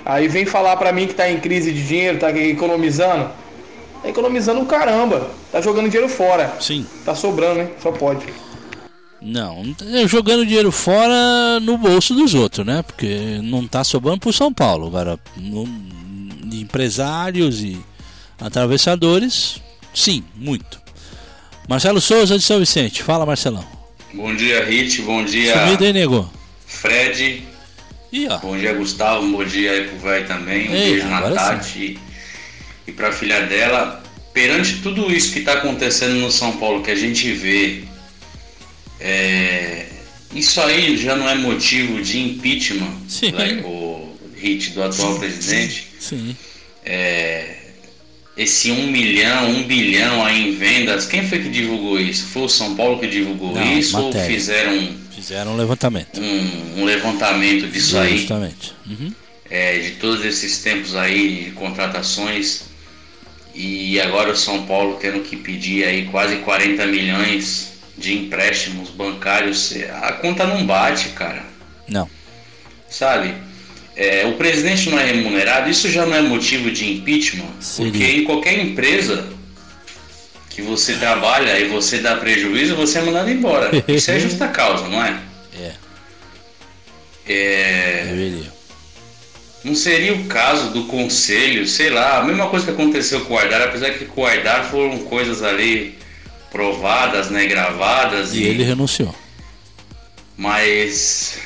[0.04, 3.32] Aí vem falar pra mim que tá em crise de dinheiro, tá economizando.
[4.00, 5.32] Tá economizando um caramba.
[5.50, 6.54] Tá jogando dinheiro fora.
[6.60, 6.86] Sim.
[7.04, 7.70] Tá sobrando, né?
[7.82, 8.24] Só pode.
[9.20, 9.64] Não,
[10.06, 12.84] jogando dinheiro fora no bolso dos outros, né?
[12.86, 14.86] Porque não tá sobrando pro São Paulo.
[14.86, 15.66] Agora, no,
[16.48, 17.78] de empresários e
[18.40, 19.60] atravessadores,
[19.94, 20.80] sim, muito.
[21.68, 23.64] Marcelo Souza de São Vicente, fala Marcelão.
[24.14, 25.52] Bom dia, Rit, bom dia.
[25.66, 26.32] Sumido aí, nego.
[26.66, 27.42] Fred.
[28.10, 28.38] Ih, ó.
[28.38, 30.68] Bom dia, Gustavo, bom dia aí pro velho também.
[30.70, 31.98] Um Ei, beijo na Tati sim.
[32.86, 34.02] e pra filha dela.
[34.32, 37.82] perante tudo isso que está acontecendo no São Paulo, que a gente vê,
[39.00, 39.86] é,
[40.34, 43.32] isso aí já não é motivo de impeachment, Sim.
[43.32, 45.87] like o hit do atual presidente.
[45.98, 46.36] Sim.
[46.84, 47.56] É,
[48.36, 52.26] esse um milhão, um bilhão aí em vendas, quem foi que divulgou isso?
[52.26, 54.20] Foi o São Paulo que divulgou Não, isso matéria.
[54.22, 56.20] ou fizeram Fizeram um levantamento.
[56.20, 58.18] um, um levantamento disso aí?
[58.18, 58.72] Justamente.
[58.86, 59.12] Uhum.
[59.50, 62.62] é, de todos esses tempos aí de contratações
[63.54, 69.74] e agora o São Paulo tendo que pedir aí quase 40 milhões de empréstimos bancários,
[70.02, 71.44] a conta não bate, cara,
[71.88, 72.08] Não.
[72.88, 73.34] sabe?
[74.00, 77.90] É, o presidente não é remunerado, isso já não é motivo de impeachment, Seria.
[77.90, 79.26] porque em qualquer empresa
[80.50, 83.70] que você trabalha e você dá prejuízo, você é mandado embora.
[83.88, 85.20] Isso é justa causa, não é?
[85.56, 85.72] É,
[87.26, 88.52] É, deveria.
[89.64, 93.38] Não seria o caso do conselho, sei lá, a mesma coisa que aconteceu com o
[93.38, 95.98] Ardar, apesar que com o Ardar foram coisas ali
[96.52, 99.14] provadas, né, gravadas E ele renunciou.
[100.36, 101.38] mas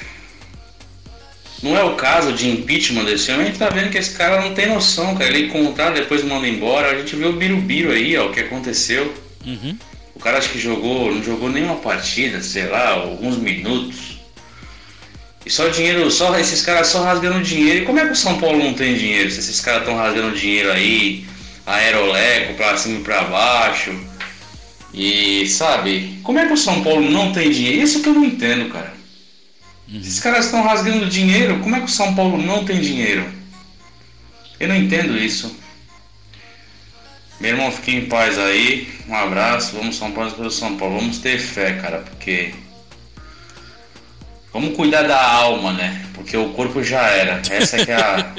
[1.62, 4.40] não é o caso de impeachment desse homem, a gente tá vendo que esse cara
[4.40, 8.16] não tem noção, cara, ele contrata, depois manda embora, a gente vê o Birubiru aí,
[8.16, 9.14] ó, o que aconteceu.
[9.46, 9.76] Uhum.
[10.14, 14.20] O cara acho que jogou, não jogou nenhuma partida, sei lá, alguns minutos.
[15.44, 17.82] E só dinheiro, só esses caras só rasgando dinheiro.
[17.82, 19.30] E como é que o São Paulo não tem dinheiro?
[19.30, 21.24] Se esses caras estão rasgando dinheiro aí,
[21.66, 23.92] aeroleco pra cima e pra baixo.
[24.94, 27.82] E sabe, como é que o São Paulo não tem dinheiro?
[27.82, 28.94] Isso que eu não entendo, cara.
[29.94, 33.30] Esses caras estão rasgando dinheiro, como é que o São Paulo não tem dinheiro?
[34.58, 35.54] Eu não entendo isso.
[37.40, 38.88] Meu irmão, fique em paz aí.
[39.08, 39.76] Um abraço.
[39.76, 40.98] Vamos São Paulo pelo São Paulo.
[40.98, 42.54] Vamos ter fé, cara, porque.
[44.52, 46.06] Vamos cuidar da alma, né?
[46.14, 47.42] Porque o corpo já era.
[47.50, 48.34] Essa que é a.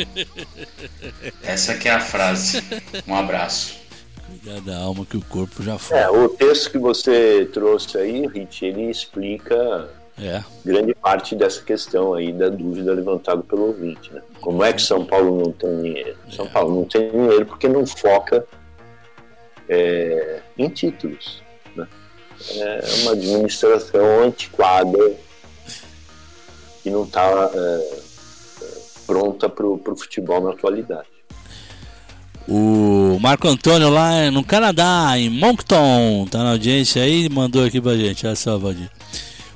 [1.44, 2.64] Essa que é a frase.
[3.06, 3.76] Um abraço.
[4.26, 5.98] Cuidar da alma que o corpo já foi.
[5.98, 10.44] É, o texto que você trouxe aí, Rich, ele explica É.
[10.64, 14.22] grande parte dessa questão aí da dúvida levantada pelo ouvinte, né?
[14.40, 16.18] Como é que São Paulo não tem dinheiro?
[16.32, 18.46] São Paulo não tem dinheiro porque não foca
[19.68, 21.42] é, em títulos,
[21.76, 21.88] né?
[22.52, 25.00] É uma administração antiquada
[26.84, 27.50] que não está
[29.08, 31.08] pronta para o futebol na atualidade.
[32.48, 37.96] O Marco Antônio lá no Canadá, em Moncton, tá na audiência aí, mandou aqui pra
[37.96, 38.28] gente.
[38.28, 38.92] Olha só, Valdir.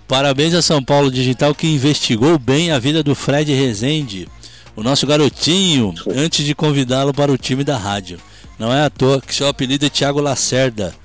[0.08, 4.28] Parabéns a São Paulo Digital que investigou bem a vida do Fred Rezende,
[4.74, 8.18] o nosso garotinho, antes de convidá-lo para o time da rádio.
[8.58, 10.96] Não é à toa que seu apelido é Thiago Lacerda,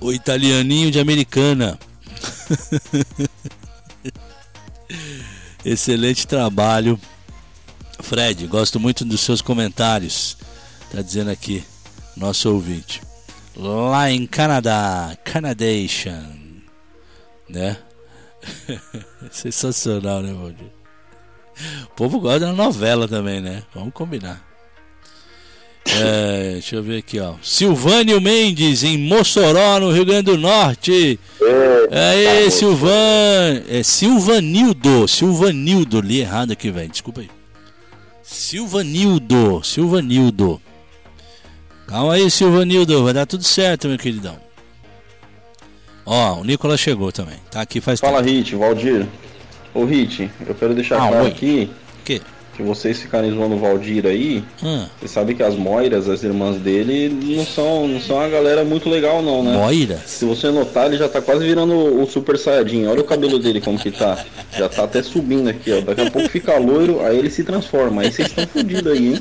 [0.00, 1.78] o italianinho de Americana.
[5.62, 6.98] Excelente trabalho,
[8.00, 8.46] Fred.
[8.46, 10.38] Gosto muito dos seus comentários.
[10.90, 11.62] Tá dizendo aqui,
[12.16, 13.02] nosso ouvinte.
[13.54, 16.24] Lá em Canadá, Canadation.
[17.48, 17.76] Né?
[19.30, 20.70] Sensacional, né, Valdir?
[21.84, 23.62] O povo gosta da novela também, né?
[23.74, 24.46] Vamos combinar.
[25.90, 27.34] É, deixa eu ver aqui, ó.
[27.42, 31.18] Silvânio Mendes, em Mossoró, no Rio Grande do Norte.
[31.90, 33.62] Aê, tá Silvan...
[33.68, 35.08] É Silvanildo.
[35.08, 36.00] Silvanildo.
[36.00, 36.90] Li errado aqui, velho.
[36.90, 37.30] Desculpa aí.
[38.22, 39.62] Silvanildo.
[39.64, 40.60] Silvanildo.
[41.86, 43.02] Calma aí, Silvanildo.
[43.02, 44.47] Vai dar tudo certo, meu queridão.
[46.10, 47.36] Ó, o Nicolas chegou também.
[47.50, 48.30] Tá aqui faz Fala, tempo.
[48.34, 49.06] Hit, Valdir.
[49.74, 51.30] Ô, Hit, eu quero deixar Ah, claro oi.
[51.30, 51.70] aqui
[52.02, 52.22] Que?
[52.56, 54.42] que vocês ficarem zoando o Valdir aí.
[54.64, 54.88] Hã?
[54.98, 58.88] Você sabe que as Moiras, as irmãs dele, não são, não são uma galera muito
[58.88, 59.52] legal, não, né?
[59.52, 60.00] Moiras?
[60.06, 62.86] Se você notar, ele já tá quase virando o, o Super Saiyajin.
[62.86, 64.24] Olha o cabelo dele como que tá.
[64.56, 65.80] Já tá até subindo aqui, ó.
[65.82, 68.00] Daqui a pouco fica loiro, aí ele se transforma.
[68.02, 69.20] Aí vocês estão fodidos aí, hein?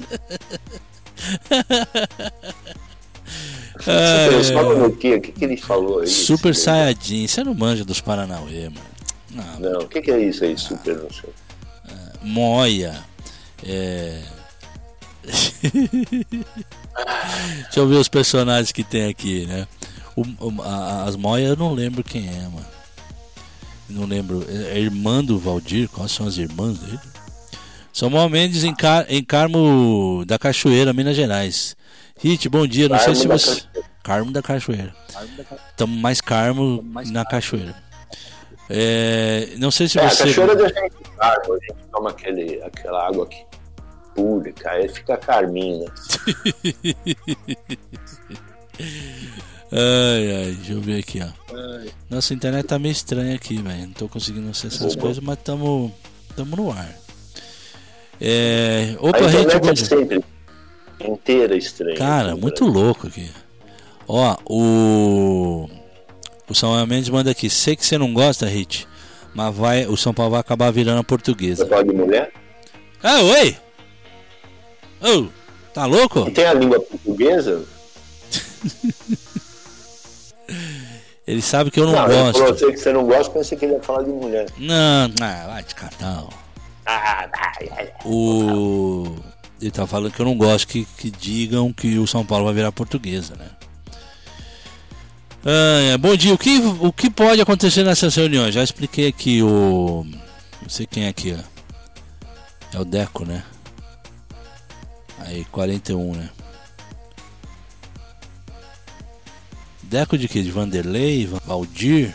[3.86, 4.86] É, só?
[4.88, 6.08] O que, que ele falou aí?
[6.08, 7.28] Super Saiyajin.
[7.28, 8.82] Você não manja dos Paranauê, mano.
[9.32, 11.30] Não, Não, o que, que é isso aí, super não sei.
[12.24, 12.96] Moia.
[13.64, 14.22] É...
[17.64, 19.68] Deixa eu ver os personagens que tem aqui, né?
[20.16, 22.66] O, o- a- as Moia eu não lembro quem é, mano.
[23.90, 24.46] Não lembro.
[24.50, 25.88] É a irmã do Valdir?
[25.90, 27.00] Quais são as irmãs dele?
[27.94, 31.76] Samuel Mendes em, Car em Carmo da Cachoeira, Minas Gerais.
[32.20, 32.90] Hit, bom dia.
[32.90, 33.62] Não sei se você.
[33.62, 33.88] Cachoeira.
[34.04, 34.96] Carmo da Cachoeira.
[35.70, 37.76] Estamos mais Carmo na Cachoeira.
[38.70, 40.26] É, não sei se É, a você.
[40.26, 43.46] cachoeira da gente carmo, a gente toma aquele, aquela água aqui
[44.56, 45.92] cara, aí fica carminho, né?
[49.70, 51.28] Ai, ai, deixa eu ver aqui, ó.
[52.10, 53.82] Nossa, a internet tá meio estranha aqui, velho.
[53.88, 55.94] Não tô conseguindo acessar as coisas, mas tamo,
[56.38, 56.90] tamo no ar.
[58.22, 58.96] É...
[59.00, 59.86] Opa, a gente, bom é dia.
[59.86, 60.24] sempre
[61.00, 61.96] inteira estranha.
[61.98, 63.30] Cara, no muito louco aqui.
[64.08, 65.70] Ó, o.
[66.50, 67.50] O Samuel Mendes manda aqui.
[67.50, 68.88] Sei que você não gosta, Hit,
[69.34, 71.68] mas vai, o São Paulo vai acabar virando a Você portuguesa.
[71.68, 72.32] fala de mulher?
[73.04, 73.58] Ah, oi!
[75.02, 75.28] Ô,
[75.74, 76.32] tá louco?
[76.32, 77.64] Tem a língua portuguesa?
[81.28, 82.42] Ele sabe que eu não, Não, ele falou, gosto.
[82.48, 84.46] eu sei que você não gosta, pensei que ele ia falar de mulher.
[84.58, 86.30] Não, ah, vai de cartão.
[86.86, 87.94] Ah, ai, ai.
[88.06, 89.14] O.
[89.60, 92.54] Ele tá falando que eu não gosto que, que digam que o São Paulo vai
[92.54, 93.50] virar portuguesa, né?
[95.46, 95.98] Ah, é.
[95.98, 98.54] Bom dia, o que, o que pode acontecer nessas reuniões?
[98.54, 100.06] Já expliquei aqui o.
[100.62, 102.78] Não sei quem é aqui, ó.
[102.78, 103.44] É o Deco, né?
[105.20, 106.30] Aí, 41, né?
[109.84, 110.44] Deco de quê?
[110.44, 111.26] De Vanderlei?
[111.46, 112.14] Valdir?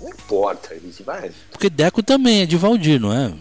[0.00, 1.30] Não importa, ele vai.
[1.50, 3.32] Porque Deco também é de Valdir, não é?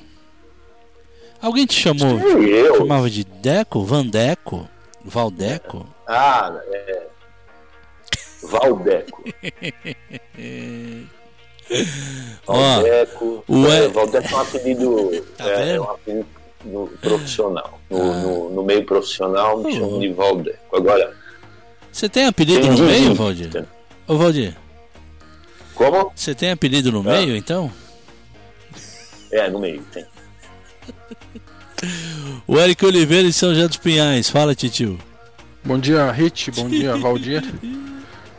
[1.41, 2.19] Alguém te chamou?
[2.41, 2.77] Eu?
[2.77, 3.83] Chamava de Deco?
[3.83, 4.67] Vandeco?
[5.05, 5.85] Valdeco?
[6.07, 7.07] Ah, é.
[8.43, 9.23] Valdeco.
[12.47, 13.43] Ó, Valdeco.
[13.47, 16.25] o é, Valdeco é um apelido, Tá é, é um apelido
[16.65, 17.79] no- profissional.
[17.89, 18.15] No, Ah.
[18.21, 19.79] no- no meio profissional me Uhum.
[19.79, 20.75] chamam de Valdeco.
[20.75, 21.15] Agora,
[21.91, 23.65] Você tem apelido Tem no meio, Valdir?
[24.07, 24.55] Ô, Valdir,
[25.73, 26.11] como?
[26.15, 27.71] você tem apelido no meio, então?
[29.31, 30.05] É, no meio, tem.
[32.45, 34.29] O Eric Oliveira de São José dos Pinhais.
[34.29, 34.97] Fala, titio.
[35.63, 36.51] Bom dia, Hit.
[36.51, 37.43] Bom dia, Valdir.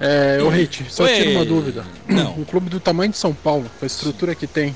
[0.03, 1.12] É, ô Hit, só Oi.
[1.12, 1.84] tiro uma dúvida.
[2.09, 2.32] Não.
[2.38, 4.74] Um clube do tamanho de São Paulo, com a estrutura que tem,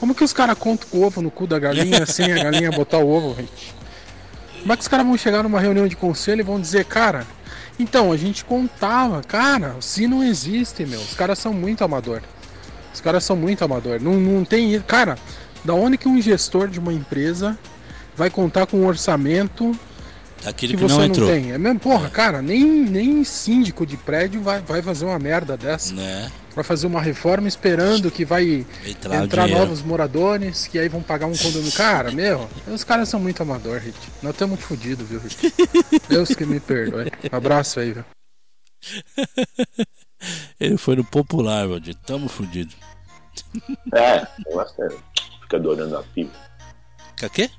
[0.00, 2.70] como que os caras contam com o ovo no cu da galinha sem a galinha
[2.70, 3.74] botar o ovo, Hit?
[4.60, 7.26] Como é que os caras vão chegar numa reunião de conselho e vão dizer, cara,
[7.78, 12.22] então, a gente contava, cara, se não existe, meu, os caras são muito amador.
[12.92, 14.00] Os caras são muito amador.
[14.00, 14.80] Não, não tem.
[14.80, 15.18] Cara,
[15.66, 17.58] da onde que um gestor de uma empresa
[18.16, 19.76] vai contar com um orçamento
[20.44, 21.28] Aquele que que, você não não, entrou.
[21.28, 21.52] tem.
[21.52, 25.94] É mesmo, porra, cara, nem, nem síndico de prédio vai, vai fazer uma merda dessa.
[25.94, 26.30] Né?
[26.54, 31.26] Vai fazer uma reforma esperando que vai Entrar, entrar novos moradores, que aí vão pagar
[31.26, 31.72] um condomínio.
[31.72, 33.96] Cara, meu, os caras são muito amador, Rit.
[34.22, 35.52] Nós estamos fodidos, viu, Rit?
[36.08, 37.10] Deus que me perdoe.
[37.32, 38.04] Abraço aí, viu?
[40.60, 41.94] Ele foi no popular, Valdir.
[42.06, 42.74] Tamo fudido.
[43.92, 45.02] É, o negócio
[45.46, 46.34] é, fica adorando a pílula.
[47.16, 47.50] Quer quê?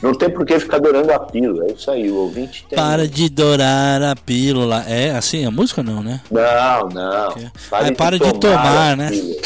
[0.00, 2.78] Não tem por que ficar adorando a pílula, é isso aí, o ouvinte tem.
[2.78, 4.84] Para de dourar a pílula.
[4.86, 6.20] É assim a música não, né?
[6.30, 7.32] Não, não.
[7.32, 7.50] Que?
[7.72, 9.10] Ah, para de a tomar, né?
[9.10, 9.42] pílula.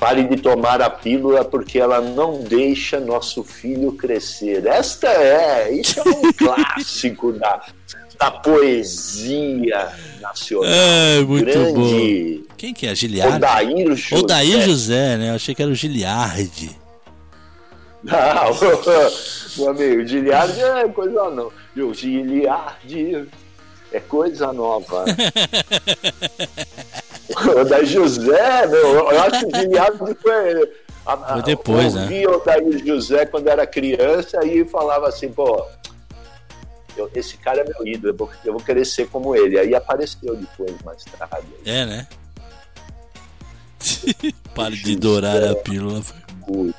[0.00, 4.64] Pare de tomar a pílula porque ela não deixa nosso filho crescer.
[4.64, 7.60] Esta é, isso é um clássico da,
[8.18, 10.68] da poesia nacional.
[10.68, 12.94] É, muito Grande Quem que é?
[12.94, 13.36] Giliardi?
[13.36, 14.16] Odair José.
[14.16, 15.30] Odair José, né?
[15.30, 16.76] Eu achei que era o Giliardi.
[18.02, 18.14] Não,
[19.58, 21.52] meu amigo, Giliardi é coisa não.
[21.76, 23.28] O Giliardi
[23.92, 25.04] é coisa nova.
[27.60, 30.88] o da José, meu, eu acho que o Giliardi foi.
[31.06, 32.06] A, a, Foi depois, eu né?
[32.06, 35.64] vi o Daí José quando era criança e falava assim, pô,
[37.00, 39.58] eu- esse cara é meu ídolo, eu vou, eu vou querer ser como ele.
[39.58, 41.46] Aí apareceu depois, mais tarde.
[41.64, 42.06] É, né?
[44.54, 46.02] Pare de dourar a pílula.
[46.02, 46.16] Foi...
[46.48, 46.74] Muito.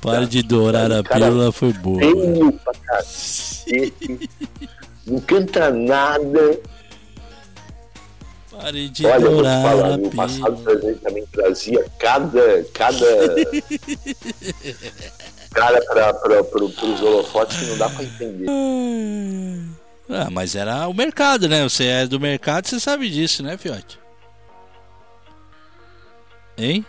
[0.00, 1.98] Pare de dourar a pílula foi boa.
[1.98, 4.30] Feio pra cacete.
[5.06, 6.60] Não canta nada.
[8.50, 10.62] Pare de Olha, eu vou te dourar falar, a no passado pílula.
[10.64, 13.06] presente também trazia cada, cada
[15.56, 18.46] cara para pra, pro, pros holofotes que não dá pra entender.
[20.08, 21.62] Ah, mas era o mercado, né?
[21.64, 23.98] Você é do mercado, você sabe disso, né, Fiote?
[26.58, 26.84] Hein?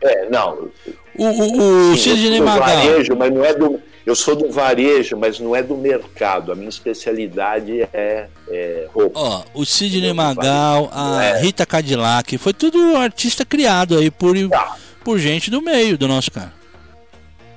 [0.00, 0.68] É, não.
[1.18, 2.66] O, o, o Sidney Magal.
[2.68, 3.80] varejo, mas não é do.
[4.04, 6.52] Eu sou do varejo, mas não é do mercado.
[6.52, 9.18] A minha especialidade é, é roupa.
[9.18, 11.40] Ó, o Sidney Magal, a É.
[11.40, 14.76] Rita Cadillac, foi tudo artista criado aí por, Tá.
[15.02, 16.52] por gente do meio do nosso cara.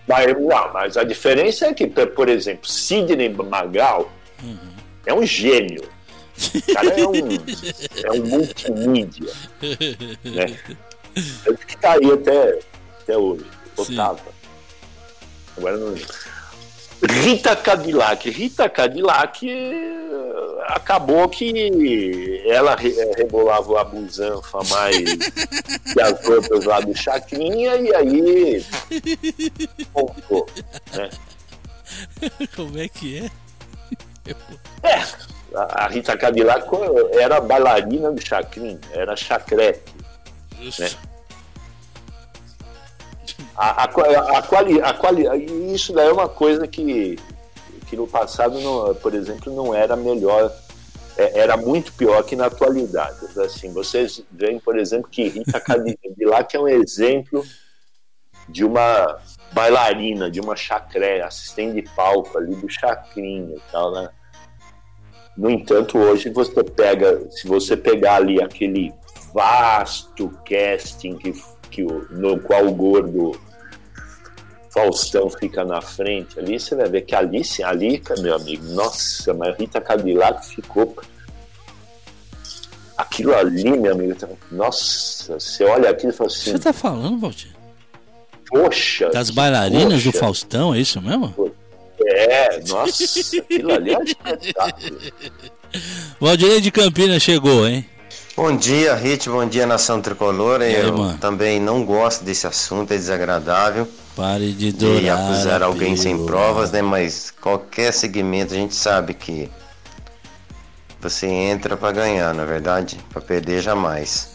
[0.09, 4.11] Mas, não, mas a diferença é que, por exemplo, Sidney Magal
[5.05, 5.87] é um gênio.
[6.55, 7.13] O cara é um,
[8.03, 9.31] é um multimídia.
[9.61, 10.57] Né?
[11.45, 12.59] Ele que tá aí até,
[13.03, 13.45] até hoje.
[13.77, 14.19] Otava.
[15.55, 15.93] Agora não.
[17.01, 18.29] Rita Cadillac.
[18.29, 24.97] Rita Cadillac eh, acabou que ela eh, rebolava a busanfa mais
[25.93, 28.65] que as outras lá do Chacrinha e aí.
[30.93, 31.09] Né?
[32.55, 33.29] Como é que é?
[34.83, 35.03] É,
[35.55, 36.67] a Rita Cadillac
[37.13, 39.93] era bailarina do Chacrinha, era chacrete.
[40.77, 40.89] Né?
[43.59, 45.25] A, a, a, quali, a quali,
[45.73, 47.19] isso daí é uma coisa que,
[47.87, 50.49] que no passado, não, por exemplo, não era melhor,
[51.17, 53.17] é, era muito pior que na atualidade.
[53.37, 57.43] Assim, vocês veem, por exemplo, que Rita Cadillac é um exemplo
[58.47, 59.19] de uma
[59.51, 64.09] bailarina, de uma chacré, assistente de palco ali do chacrinha e tal, né?
[65.35, 68.93] No entanto, hoje você pega, se você pegar ali aquele
[69.33, 71.33] vasto casting que,
[71.69, 73.48] que, no qual o gordo
[74.79, 79.33] Faustão fica na frente ali, você vai ver que ali, sim, ali, meu amigo, nossa,
[79.33, 80.95] mas Rita Cadillac ficou.
[82.97, 86.51] Aquilo ali, meu amigo, tá, nossa, você olha aquilo e fala assim.
[86.51, 87.53] Você tá falando, Valdir?
[88.47, 89.09] Poxa!
[89.09, 90.11] Das bailarinas poxa.
[90.11, 91.53] do Faustão, é isso mesmo?
[92.05, 93.03] É, nossa,
[93.37, 94.99] aquilo ali é espetáculo.
[96.19, 97.85] Valdir de Campinas chegou, hein?
[98.35, 100.61] Bom dia, Rit, bom dia, Nação Tricolor.
[100.61, 101.17] Aí, Eu mano?
[101.17, 103.85] também não gosto desse assunto, é desagradável.
[104.19, 105.01] Pare de durar.
[105.01, 106.81] E acusar alguém sem provas, né?
[106.81, 109.49] Mas qualquer segmento a gente sabe que
[110.99, 114.31] você entra para ganhar, na é verdade, para perder jamais.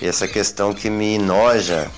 [0.00, 1.88] E essa questão que me enoja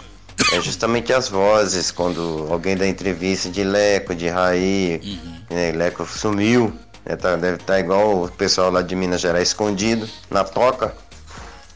[0.52, 5.56] é justamente as vozes quando alguém dá entrevista de Leco, de Raí, uhum.
[5.56, 6.70] né, Leco sumiu,
[7.06, 10.94] né, tá, deve estar tá igual o pessoal lá de Minas Gerais escondido na toca,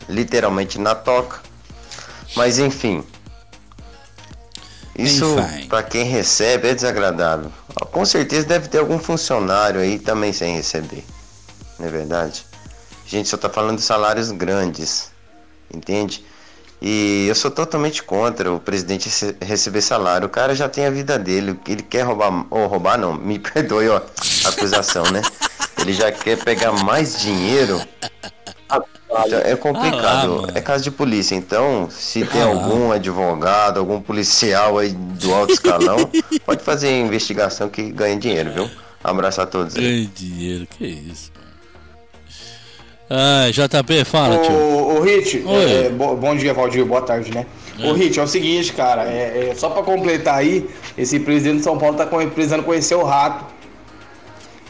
[0.07, 1.41] literalmente na toca.
[2.37, 3.03] Mas enfim,
[4.99, 5.37] isso
[5.69, 7.53] para quem recebe é desagradável.
[7.93, 11.05] Com certeza deve ter algum funcionário aí também sem receber,
[11.79, 12.45] não é verdade?
[13.07, 15.13] A gente só está falando de salários grandes,
[15.73, 16.25] entende?
[16.81, 19.09] E eu sou totalmente contra o presidente
[19.41, 20.27] receber salário.
[20.27, 21.59] O cara já tem a vida dele.
[21.67, 22.47] Ele quer roubar.
[22.51, 24.03] Ou roubar não, me perdoe ó,
[24.45, 25.23] a acusação, né?
[25.81, 27.81] Ele já quer pegar mais dinheiro.
[29.27, 30.45] Então, é complicado.
[30.45, 31.35] Ah, lá, é caso de polícia.
[31.35, 36.11] Então, se tem ah, algum advogado, algum policial aí do alto escalão,
[36.45, 38.71] pode fazer investigação que ganha dinheiro, viu?
[39.03, 39.75] Abraço a todos.
[39.75, 41.31] Ganha dinheiro, que isso.
[43.09, 44.53] Ah, JP, fala, tio.
[44.53, 47.47] Ô, Rit, é, bom dia, Valdir, boa tarde, né?
[47.79, 47.89] É.
[47.89, 50.69] Ô, Rit, é o seguinte, cara, é, é, só pra completar aí,
[50.99, 53.45] esse presidente de São Paulo tá precisando conhecer o rato,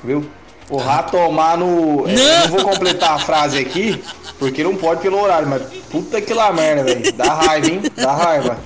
[0.05, 0.27] viu?
[0.69, 2.09] O rato tomar no.
[2.09, 2.41] É, não.
[2.41, 4.03] não vou completar a frase aqui,
[4.39, 7.13] porque não pode pelo horário, mas puta que lá merda, velho.
[7.13, 7.83] Dá raiva, hein?
[7.95, 8.59] Dá raiva.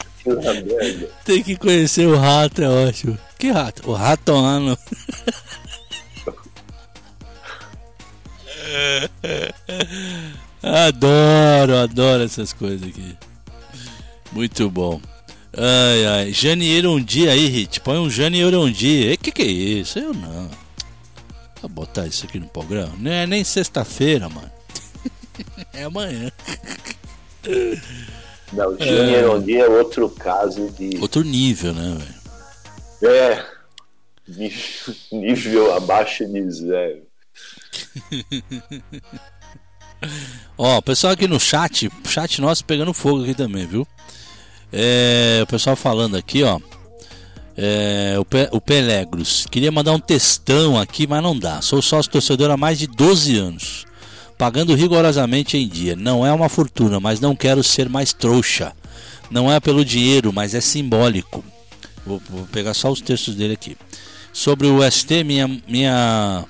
[1.24, 3.18] Tem que conhecer o rato, é ótimo.
[3.39, 3.90] Que rato?
[3.90, 4.60] O rato tomar
[10.62, 13.16] adoro, adoro essas coisas aqui.
[14.32, 15.01] Muito bom.
[15.56, 16.32] Ai, ai.
[16.32, 17.81] Janeiro um dia aí, Hit.
[17.81, 19.16] Põe um Janeiro um dia.
[19.16, 19.98] Que, que é isso?
[19.98, 20.51] Eu não.
[21.61, 22.95] Vou botar isso aqui no programa.
[22.99, 24.51] Não é nem sexta-feira, mano.
[25.73, 26.32] é amanhã.
[28.53, 29.41] Não, Janeiro é...
[29.41, 30.99] dia é outro caso de.
[31.01, 32.20] Outro nível, né, velho?
[33.15, 33.45] É.
[35.12, 37.03] Nível abaixo de zero.
[40.57, 43.87] Ó, o pessoal aqui no chat, chat nosso pegando fogo aqui também, viu?
[44.73, 46.59] É, o pessoal falando aqui, ó.
[47.62, 49.47] É, o, Pe, o Pelegros.
[49.51, 51.61] Queria mandar um textão aqui, mas não dá.
[51.61, 53.85] Sou sócio torcedor há mais de 12 anos.
[54.39, 55.95] Pagando rigorosamente em dia.
[55.95, 58.73] Não é uma fortuna, mas não quero ser mais trouxa.
[59.31, 61.45] Não é pelo dinheiro, mas é simbólico.
[62.07, 63.77] Vou, vou pegar só os textos dele aqui.
[64.32, 66.47] Sobre o ST, minha, minha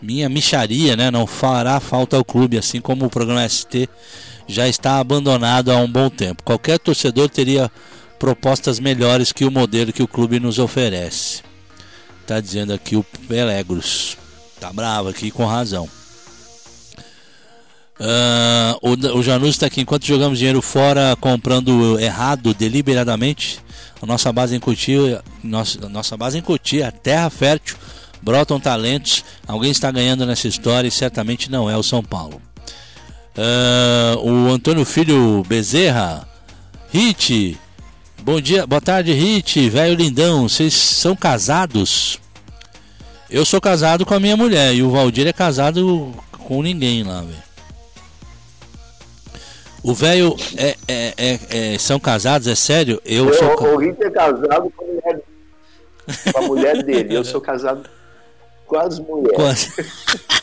[0.00, 3.88] minha micharia, né, não fará falta ao clube, assim como o programa ST
[4.46, 6.42] já está abandonado há um bom tempo.
[6.44, 7.70] Qualquer torcedor teria
[8.24, 11.42] propostas melhores que o modelo que o clube nos oferece.
[12.26, 14.16] Tá dizendo aqui o Pelegros.
[14.58, 15.86] Tá bravo aqui com razão.
[18.00, 19.82] Uh, o, o Janus está aqui.
[19.82, 23.60] Enquanto jogamos dinheiro fora, comprando errado deliberadamente,
[24.00, 27.76] a nossa base em Cotia, nossa, nossa base em Cotia, terra fértil
[28.22, 32.40] brotam talentos, alguém está ganhando nessa história e certamente não é o São Paulo.
[33.36, 36.26] Uh, o Antônio Filho Bezerra,
[36.90, 37.58] Hit,
[38.24, 42.18] bom dia, boa tarde, Hit, velho lindão, vocês são casados?
[43.28, 47.20] Eu sou casado com a minha mulher e o Valdir é casado com ninguém lá,
[47.20, 47.44] velho.
[49.82, 52.98] O velho é, é, é, é, são casados, é sério?
[53.04, 53.74] Eu, eu sou.
[53.74, 55.22] O Hit é casado com a mulher,
[56.32, 57.14] com a mulher dele.
[57.14, 57.86] Eu sou casado
[58.66, 59.74] com as mulheres.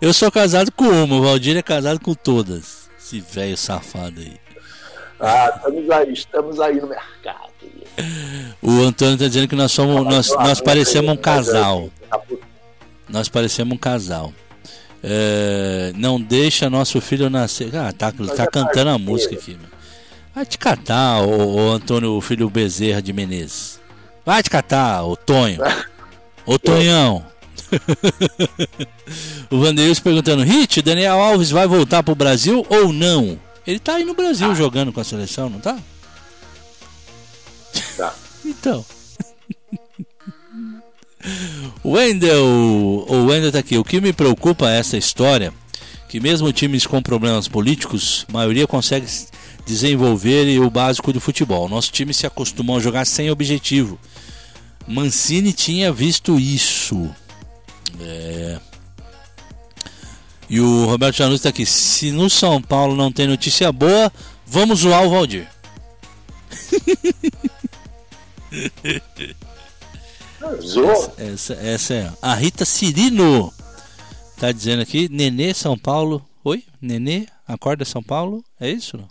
[0.00, 2.90] Eu sou casado com uma, o Valdir é casado com todas.
[2.98, 4.49] Esse velho safado aí.
[5.20, 7.50] Ah, estamos aí, estamos aí no mercado.
[8.62, 10.04] O Antônio está dizendo que nós somos.
[10.04, 11.90] Nós, nós parecemos um casal.
[13.08, 14.32] Nós parecemos um casal.
[15.02, 17.74] É, não deixa nosso filho nascer.
[17.76, 19.58] Ah, tá, tá cantando a música aqui.
[20.34, 23.80] Vai te catar, o, o Antônio, o filho Bezerra de Menezes.
[24.24, 25.60] Vai te catar, ô Tonho.
[26.46, 27.24] Ô Tonhão.
[29.50, 33.38] o Vanderlei perguntando: Hit, Daniel Alves vai voltar pro Brasil ou não?
[33.66, 34.54] Ele tá aí no Brasil ah.
[34.54, 35.78] jogando com a seleção, não tá?
[37.96, 38.14] Tá.
[38.44, 38.84] então.
[41.84, 43.76] Wendel, o Wendel tá aqui.
[43.76, 45.52] O que me preocupa é essa história
[46.10, 49.06] que mesmo times com problemas políticos, a maioria consegue
[49.64, 51.68] desenvolver o básico do futebol.
[51.68, 53.96] Nosso time se acostumou a jogar sem objetivo.
[54.88, 57.08] Mancini tinha visto isso.
[58.00, 58.58] É...
[60.50, 61.64] E o Roberto Janus está aqui.
[61.64, 64.12] Se no São Paulo não tem notícia boa,
[64.44, 65.48] vamos zoar o Valdir.
[71.18, 72.12] Essa, essa, é.
[72.20, 73.52] A Rita Cirino
[74.38, 75.08] tá dizendo aqui.
[75.08, 76.26] Nenê São Paulo.
[76.42, 76.64] Oi?
[76.80, 77.26] Nenê?
[77.46, 78.42] Acorda São Paulo?
[78.58, 78.96] É isso?
[78.96, 79.08] Não,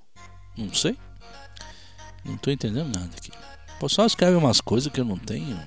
[0.66, 0.98] não sei.
[2.26, 3.32] Não tô entendendo nada aqui.
[3.78, 5.57] O pessoal escreve umas coisas que eu não tenho.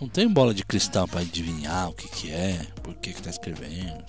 [0.00, 3.30] Não tenho bola de cristal para adivinhar o que que é, por que que tá
[3.30, 4.04] escrevendo.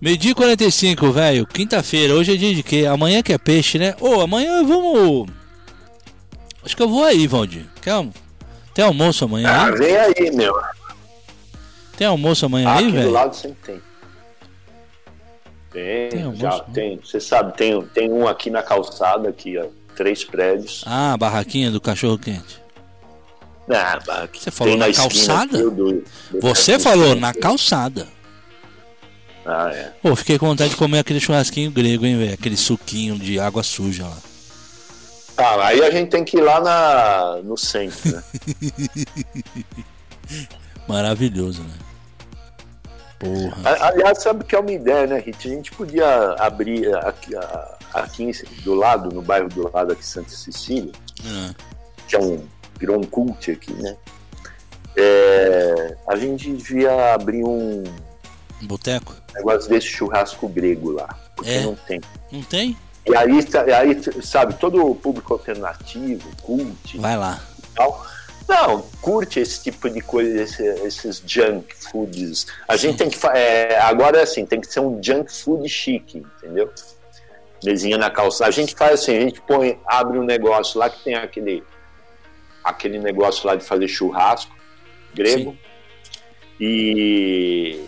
[0.00, 1.46] Meio-dia 45, velho.
[1.46, 2.14] Quinta-feira.
[2.14, 2.86] Hoje é dia de quê?
[2.86, 3.96] Amanhã que é peixe, né?
[4.00, 5.28] Ô, oh, amanhã vamos.
[6.64, 7.66] Acho que eu vou aí, Valdir.
[7.82, 8.06] Quer
[8.72, 9.48] Tem almoço amanhã?
[9.50, 10.54] Ah, vem aí, meu.
[11.96, 13.08] Tem almoço amanhã ah, aí, velho?
[13.08, 13.82] do lado sempre tem.
[15.72, 16.64] Tem, tem almoço, já né?
[16.72, 17.00] tem.
[17.02, 19.66] Você sabe, tem, tem um aqui na calçada, aqui, ó.
[19.96, 20.84] Três prédios.
[20.86, 22.62] Ah, a barraquinha do cachorro quente.
[23.68, 23.98] Ah,
[24.32, 25.58] Você falou na, na calçada?
[25.58, 26.04] Do, do
[26.40, 28.06] Você falou na calçada.
[29.50, 29.92] Ah, é.
[30.02, 32.34] Pô, fiquei com vontade de comer aquele churrasquinho grego, hein, velho?
[32.34, 34.18] Aquele suquinho de água suja lá.
[35.38, 38.22] Ah, aí a gente tem que ir lá na, no centro, né?
[40.86, 41.74] Maravilhoso, né?
[43.18, 43.86] Porra.
[43.86, 45.48] Aliás, sabe que é uma ideia, né, Rit?
[45.48, 47.32] A gente podia abrir aqui,
[47.94, 50.92] aqui do lado, no bairro do lado aqui, Santa Cecília,
[51.24, 51.54] ah.
[52.06, 52.44] que é um,
[52.78, 53.96] virou um cult aqui, né?
[54.96, 57.84] É, a gente devia abrir um.
[58.60, 59.14] Um boteco?
[59.38, 61.08] Negócio desse churrasco grego lá.
[61.34, 61.62] Porque é?
[61.62, 62.00] não tem.
[62.30, 62.76] Não tem?
[63.06, 63.32] E aí,
[63.74, 66.98] aí, sabe, todo o público alternativo, cult.
[66.98, 67.40] Vai lá.
[67.74, 68.06] Tal,
[68.48, 72.46] não, curte esse tipo de coisa, esse, esses junk foods.
[72.66, 72.88] A Sim.
[72.88, 73.26] gente tem que.
[73.28, 76.70] É, agora é assim, tem que ser um junk food chique, entendeu?
[77.62, 78.48] Mesinha na calçada.
[78.48, 81.62] A gente faz assim, a gente põe, abre um negócio lá que tem aquele,
[82.64, 84.54] aquele negócio lá de fazer churrasco
[85.14, 85.52] grego.
[85.52, 85.58] Sim.
[86.60, 87.84] E,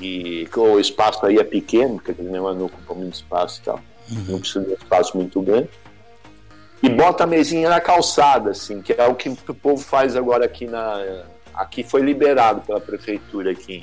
[0.00, 3.80] e o espaço aí é pequeno, porque aquele negócio não ocupa muito espaço e tal.
[4.10, 4.24] Uhum.
[4.28, 5.68] Não precisa de um espaço muito grande
[6.82, 10.44] e bota a mesinha na calçada, assim, que é o que o povo faz agora
[10.44, 11.24] aqui na.
[11.54, 13.82] Aqui foi liberado pela prefeitura aqui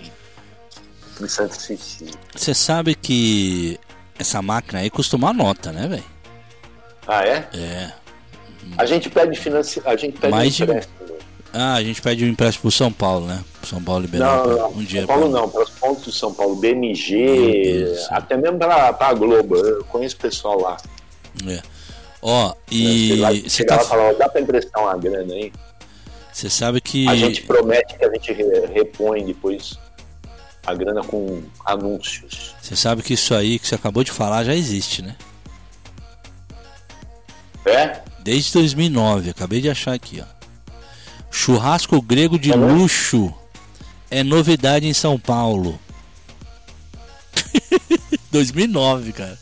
[1.20, 2.14] em, Santa Cecília.
[2.36, 3.80] Você sabe que
[4.18, 6.04] essa máquina aí custa uma nota, né, velho?
[7.08, 7.50] Ah, é?
[7.54, 7.92] É.
[8.78, 9.92] A gente pede financiamento.
[9.92, 10.94] A gente pede Mais empréstimo.
[11.54, 13.44] Ah, a gente pede um empréstimo pro São Paulo, né?
[13.64, 15.02] São Paulo liberar não, não, um dia.
[15.02, 15.42] São Paulo pra...
[15.42, 19.56] não, para os pontos de São Paulo, BMG, até mesmo para a Globo.
[19.56, 20.78] Eu conheço pessoal lá.
[21.48, 21.62] É.
[22.24, 23.22] Ó, e.
[23.48, 23.78] Você tá...
[23.80, 25.54] falar, dá pra emprestar uma grana aí?
[26.32, 27.08] Você sabe que.
[27.08, 28.34] A gente promete que a gente
[28.74, 29.78] repõe depois
[30.66, 32.56] a grana com anúncios.
[32.62, 35.16] Você sabe que isso aí que você acabou de falar já existe, né?
[37.66, 38.02] É?
[38.20, 40.33] Desde 2009, acabei de achar aqui, ó.
[41.34, 43.34] Churrasco grego de é luxo
[44.12, 45.80] é novidade em São Paulo.
[48.32, 49.40] 2009, cara.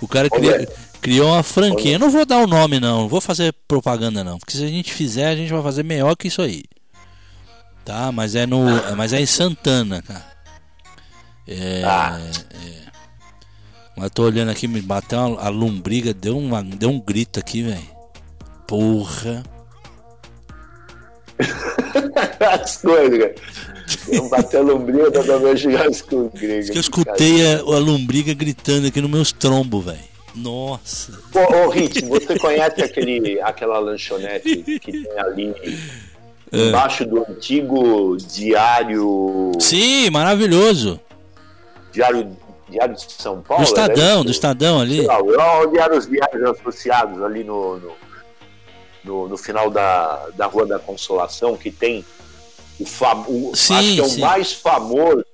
[0.00, 0.68] O cara queria,
[1.00, 1.94] Criou uma franquia.
[1.94, 3.02] Eu não vou dar o nome, não.
[3.02, 4.38] Não vou fazer propaganda, não.
[4.38, 6.62] Porque se a gente fizer, a gente vai fazer melhor que isso aí.
[7.84, 8.12] Tá?
[8.12, 8.64] Mas é no.
[8.96, 10.24] Mas é em Santana, cara.
[11.48, 11.82] É.
[11.84, 12.20] Ah.
[12.54, 12.82] é.
[13.96, 17.90] Mas tô olhando aqui, me bateu a lombriga, deu, uma, deu um grito aqui, velho.
[18.68, 19.42] Porra.
[22.40, 23.34] As coisas, cara.
[24.08, 26.72] Eu bati a lombriga da minha churrasco grego.
[26.72, 30.12] Eu escutei a, a lombriga gritando aqui no meus trombos, velho.
[30.34, 31.12] Nossa.
[31.34, 35.54] Ô, ô Rit, você conhece aquele, aquela lanchonete que tem ali
[36.50, 36.68] é.
[36.68, 39.52] embaixo do antigo diário.
[39.58, 40.98] Sim, maravilhoso.
[41.92, 42.34] Diário,
[42.68, 43.62] diário de São Paulo?
[43.62, 44.24] Do Estadão, né?
[44.24, 45.06] do Estadão ali.
[45.06, 47.92] Não, onde eram os diários associados ali no, no,
[49.04, 52.04] no, no, final da, da Rua da Consolação, que tem
[52.78, 54.20] o, fam, o sim, acho que é o sim.
[54.20, 55.24] mais famoso.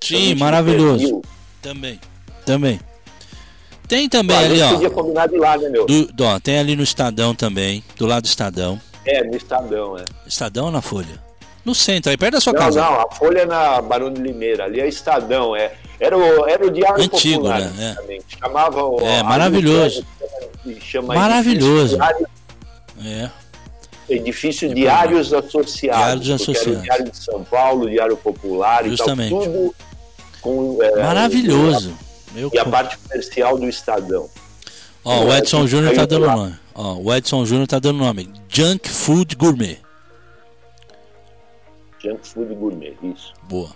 [0.00, 1.22] Sim, maravilhoso.
[1.62, 2.00] Também,
[2.44, 2.80] também.
[3.88, 4.70] Tem também ali, ó.
[4.70, 5.86] Podia combinar de lá, né, meu?
[5.86, 8.80] Do, ó, tem ali no Estadão também, do lado do Estadão.
[9.04, 10.04] É, no Estadão, é.
[10.26, 11.22] Estadão ou na Folha?
[11.64, 12.80] No centro, aí perto da sua não, casa.
[12.80, 15.72] Não, a Folha é na Barão de Limeira, ali é Estadão, é.
[15.98, 17.96] Era o, era o Diário Antigo, Popular, né?
[18.08, 18.18] É.
[18.38, 20.04] Chamava É, maravilhoso.
[20.80, 21.98] Chama maravilhoso.
[23.02, 23.30] É.
[24.08, 26.24] edifício Diários Associados.
[26.24, 26.82] Diários Associados.
[26.82, 29.28] Diário de São Paulo, Diário Popular Justamente.
[29.28, 29.44] e tal.
[29.44, 29.74] Tudo
[30.40, 31.96] com, é, Maravilhoso.
[32.32, 34.28] Meu E a parte comercial do Estadão.
[35.04, 36.36] Ó, o Edson Júnior tá Aí, dando lá.
[36.36, 36.54] nome.
[36.74, 38.30] Ó, o Edson Júnior tá dando nome.
[38.48, 39.78] Junk Food Gourmet.
[42.02, 43.32] Junk Food Gourmet, isso.
[43.48, 43.70] Boa.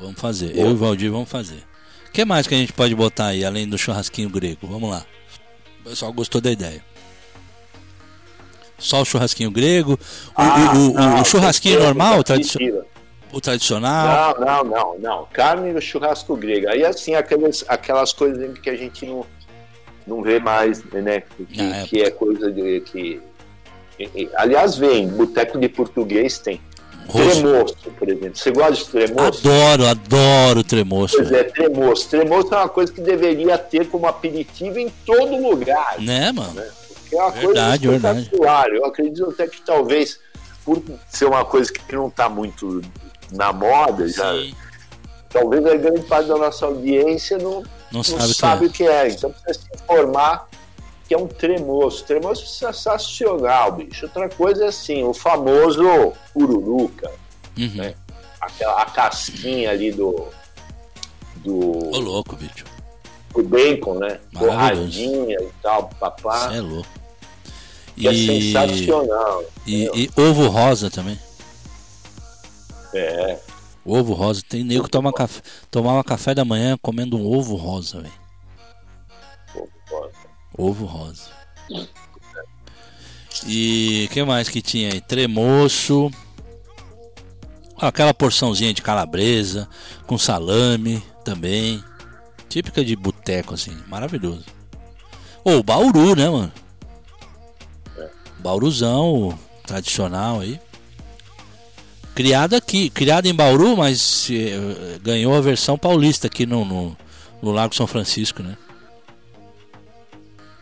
[0.00, 0.56] Vamos fazer.
[0.56, 1.62] Eu e o Valdir vamos fazer.
[2.08, 4.66] O que mais que a gente pode botar aí, além do churrasquinho grego?
[4.66, 5.04] Vamos lá.
[5.80, 6.82] O pessoal gostou da ideia.
[8.78, 9.94] Só o churrasquinho grego.
[9.94, 9.98] O,
[10.36, 12.86] Ah, o- o- não, o churrasquinho normal, o, tradicio- mentira.
[13.32, 14.36] o tradicional.
[14.38, 15.26] Não, não, não, não.
[15.32, 16.68] Carne no churrasco grego.
[16.68, 19.26] Aí assim, aquelas, aquelas coisas que a gente não,
[20.06, 21.22] não vê mais, né?
[21.50, 21.84] Que, é.
[21.88, 22.80] que é coisa de.
[22.82, 23.20] Que,
[23.98, 26.60] e- e- aliás, vem, boteco de português tem.
[27.08, 27.40] Rosto.
[27.40, 28.36] Tremoço, por exemplo.
[28.36, 29.40] Você gosta de tremoço?
[29.48, 31.16] Adoro, adoro tremoço.
[31.16, 32.08] Pois é, tremoço.
[32.10, 35.96] Tremoço é uma coisa que deveria ter como aperitivo em todo lugar.
[35.98, 36.62] Né, mano?
[37.08, 38.20] Que é uma Verdade, coisa verdade.
[38.20, 38.68] espetacular.
[38.68, 40.20] Eu acredito até que talvez,
[40.64, 42.82] por ser uma coisa que não está muito
[43.32, 44.32] na moda, já,
[45.30, 48.88] talvez a grande parte da nossa audiência não, Não não sabe, sabe, o que é.
[48.88, 49.08] o é.
[49.08, 50.48] Então precisa se informar
[51.06, 52.04] que é um tremoço.
[52.04, 54.04] Tremoço é sensacional, bicho.
[54.06, 55.82] Outra coisa é assim, o famoso
[56.34, 57.10] pururuca,
[57.56, 57.70] Uhum.
[57.74, 57.94] né?
[58.40, 60.28] aquela, a casquinha ali do,
[61.36, 62.64] do, Ô, louco, bicho.
[63.34, 64.20] do bacon, né?
[64.32, 66.50] Borradinha e tal, papá.
[66.50, 66.88] Você é louco.
[67.98, 69.44] Que é E, sensacional.
[69.66, 71.18] e, e ovo rosa também.
[72.94, 73.38] É.
[73.84, 74.42] Ovo rosa.
[74.48, 78.12] Tem nego que toma café, tomava café da manhã comendo um ovo rosa, velho.
[79.52, 80.08] pô, pô.
[80.56, 81.30] Ovo rosa.
[83.46, 85.00] E que mais que tinha aí?
[85.00, 86.10] Tremoço.
[87.80, 89.68] Aquela porçãozinha de calabresa
[90.06, 91.82] com salame também.
[92.48, 94.44] Típica de boteco assim, maravilhoso.
[95.44, 96.52] Ou Bauru, né, mano?
[98.38, 100.58] Bauruzão, tradicional aí.
[102.14, 106.96] Criado aqui, criado em Bauru, mas eh, ganhou a versão paulista aqui no, no,
[107.40, 108.56] no Lago São Francisco, né?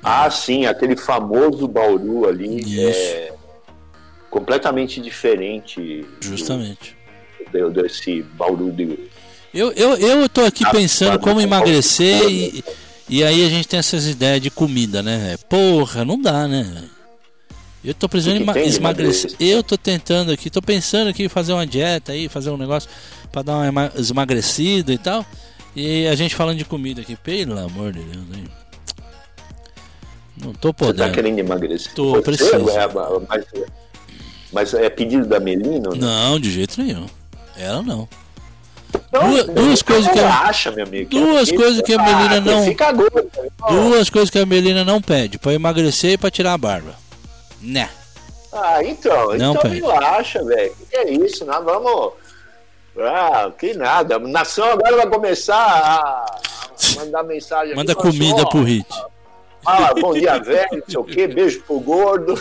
[0.03, 2.81] Ah, sim, aquele famoso Bauru ali Isso.
[3.01, 3.33] é
[4.31, 6.97] completamente diferente Justamente.
[7.51, 8.99] do, desse Bauru de.
[9.55, 12.63] Eu, eu, eu tô aqui Ah, pensando como emagrecer e,
[13.09, 15.39] e aí a gente tem essas ideias de comida, né?
[15.49, 16.85] Porra, não dá, né?
[17.87, 19.33] Eu tô precisando que emagrecer.
[19.39, 22.91] Eu tô tentando aqui, tô pensando aqui em fazer uma dieta aí, fazer um negócio
[23.31, 25.25] pra dar uma ema- esmagrecida e tal.
[25.75, 28.45] E a gente falando de comida aqui, pelo amor de Deus, hein?
[30.43, 31.07] Não tô Você podendo.
[31.07, 31.93] tá querendo emagrecer?
[31.95, 32.69] Tô, Você, preciso.
[32.71, 32.89] é,
[33.29, 33.45] mas,
[34.53, 35.89] mas é pedido da Melina?
[35.91, 35.97] não?
[35.97, 37.07] Não, de jeito nenhum.
[37.57, 38.09] Ela não.
[39.13, 41.11] Não, duas- duas coisas que a- acha, meu amigo.
[41.11, 43.31] duas Porque- coisas que a Melina Ah, não- Fica gordo.
[43.69, 46.95] Duas coisas que a Melina não pede, pra emagrecer e pra tirar a barba.
[47.67, 47.91] Né?
[48.53, 49.75] Ah, então, Não, então pede.
[49.81, 50.73] relaxa, velho.
[50.81, 51.45] O que é isso?
[51.45, 52.13] Nós vamos.
[52.99, 54.19] Ah, que nada.
[54.19, 56.27] Nação agora vai começar a
[56.97, 57.69] mandar mensagem.
[57.73, 58.87] aqui, Manda assim, comida ó, pro Hit.
[59.67, 62.35] Ah, bom dia, velho, não sei o quê, beijo pro gordo.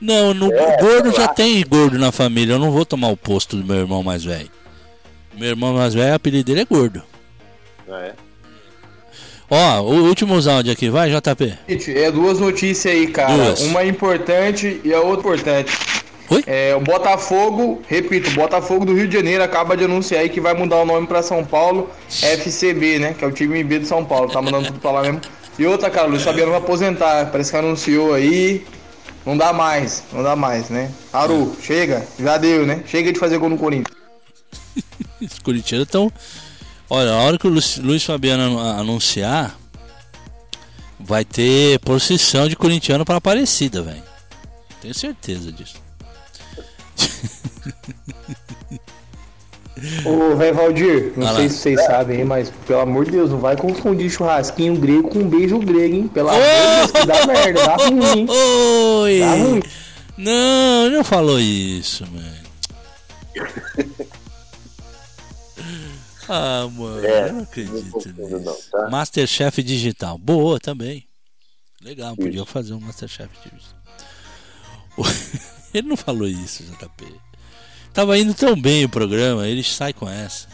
[0.00, 2.54] Não, no É, gordo já tem gordo na família.
[2.54, 4.50] Eu não vou tomar o posto do meu irmão mais velho.
[5.34, 7.02] Meu irmão mais velho, o apelido dele é gordo.
[7.88, 8.12] É.
[9.50, 11.58] Ó, o último áudio aqui, vai, JP.
[11.68, 13.34] Gente, é duas notícias aí, cara.
[13.34, 13.60] Duas.
[13.62, 15.76] Uma importante e a outra importante.
[16.30, 16.44] Oi?
[16.46, 20.40] É, o Botafogo, repito, o Botafogo do Rio de Janeiro acaba de anunciar aí que
[20.40, 23.14] vai mudar o nome pra São Paulo FCB, né?
[23.18, 24.30] Que é o time B de São Paulo.
[24.30, 25.20] Tá mandando tudo pra lá mesmo.
[25.58, 27.28] E outra, cara, o Luiz Fabiano vai aposentar.
[27.32, 28.64] Parece que anunciou aí.
[29.26, 30.92] Não dá mais, não dá mais, né?
[31.12, 32.84] Aru, chega, já deu, né?
[32.86, 33.94] Chega de fazer gol no Corinthians.
[35.20, 36.10] Os corintianos estão.
[36.90, 39.56] Olha, a hora que o Luiz, Luiz Fabiano anu- anunciar,
[40.98, 44.02] vai ter procissão de corintiano para Aparecida, velho.
[44.82, 45.76] Tenho certeza disso.
[50.04, 51.48] Ô, velho Valdir, não Vai sei lá.
[51.48, 55.58] se vocês sabem mas pelo amor de Deus, não vai confundir churrasquinho grego com beijo
[55.58, 56.08] grego, hein?
[56.12, 58.26] Pelo amor de Deus, que dá merda, dá ruim, hein?
[59.00, 59.18] Oi!
[59.20, 59.62] Dá ruim.
[60.18, 62.40] Não, ele não falou isso, mano.
[66.30, 68.40] Ah, mano, É, eu não Não acredito confundo, nisso.
[68.40, 68.88] não, tá?
[68.90, 70.16] Masterchef digital.
[70.18, 71.06] Boa também.
[71.82, 73.80] Legal, podia fazer um Masterchef digital.
[75.72, 77.14] Ele não falou isso, JP.
[77.92, 80.46] Tava indo tão bem o programa, ele sai com essa.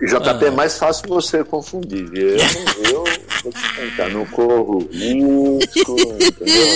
[0.00, 0.46] JP Ah.
[0.46, 2.06] é mais fácil você confundir.
[2.14, 3.04] Eu, não- eu
[3.42, 6.66] vou te contar, não corro risco, entendeu?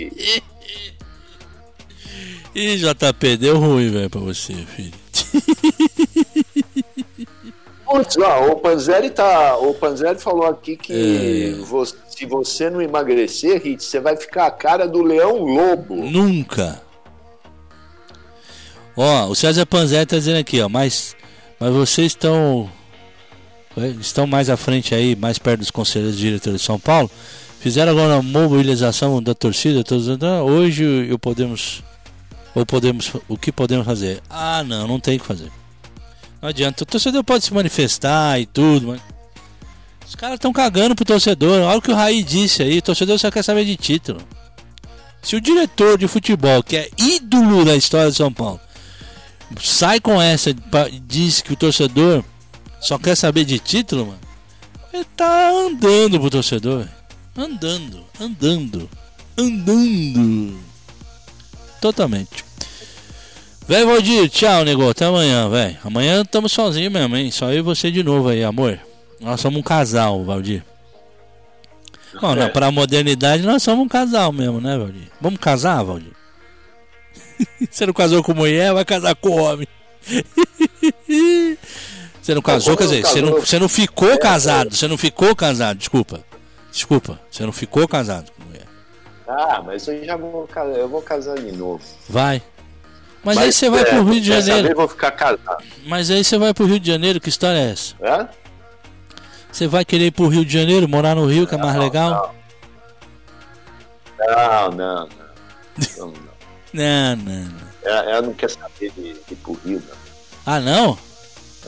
[0.00, 0.42] E-
[2.58, 4.92] Ih, JP, deu ruim, velho, pra você, filho.
[7.86, 8.16] Putz,
[8.50, 9.56] o Panzeri tá.
[9.58, 11.62] O Panzeri falou aqui que É.
[11.64, 15.94] você- se você não emagrecer, Hit, você vai ficar a cara do leão lobo.
[15.94, 16.82] Nunca.
[18.96, 21.14] Ó, o César Panzé tá dizendo aqui, ó, mas,
[21.60, 22.68] mas vocês estão
[24.00, 27.08] estão mais à frente aí, mais perto dos conselheiros diretores de São Paulo.
[27.60, 31.82] Fizeram agora a mobilização da torcida, todos dizendo, "Ah, hoje eu podemos
[32.58, 34.20] ou podemos o que podemos fazer?
[34.28, 35.50] Ah, não, não tem o que fazer.
[36.42, 39.00] Não adianta, o torcedor pode se manifestar e tudo, mas
[40.06, 41.62] os caras estão cagando pro torcedor.
[41.62, 44.20] Olha o que o Raí disse aí, o torcedor só quer saber de título.
[45.22, 48.60] Se o diretor de futebol, que é ídolo da história de São Paulo,
[49.60, 52.24] sai com essa pa- diz que o torcedor
[52.80, 54.18] só quer saber de título, mano,
[54.92, 56.86] ele tá andando pro torcedor.
[57.36, 58.88] Andando, andando,
[59.36, 60.58] andando.
[61.80, 62.44] Totalmente.
[63.68, 64.88] Velho Valdir, tchau, nego.
[64.88, 65.76] Até amanhã, velho.
[65.84, 67.30] Amanhã estamos sozinhos mesmo, hein?
[67.30, 68.80] Só eu e você de novo aí, amor.
[69.20, 70.64] Nós somos um casal, Valdir.
[72.18, 75.10] Bom, não, pra modernidade nós somos um casal mesmo, né, Valdir?
[75.20, 76.14] Vamos casar, Valdir?
[77.70, 79.68] Você não casou com mulher, vai casar com homem.
[82.22, 85.78] Você não casou, quer dizer, você não, você não ficou casado, você não ficou casado,
[85.78, 86.22] desculpa.
[86.70, 88.66] Desculpa, você não ficou casado com mulher.
[89.26, 90.46] Ah, mas eu já vou,
[90.76, 91.82] eu vou casar de novo.
[92.06, 92.42] Vai.
[93.24, 94.74] Mas, aí você vai é, pro Rio de Janeiro.
[94.76, 95.64] vou ficar casado.
[95.86, 97.94] Mas aí você vai pro Rio de Janeiro, que história é essa?
[98.02, 98.28] Hã?
[99.50, 102.34] Você vai querer ir pro Rio de Janeiro, morar no Rio, que é mais legal?
[104.18, 105.08] Não, não, não.
[105.96, 106.28] não, não.
[106.72, 107.68] Não, não, não.
[107.82, 109.96] Ela, ela não quer saber de, de ir pro Rio, não.
[110.46, 110.98] Ah, não?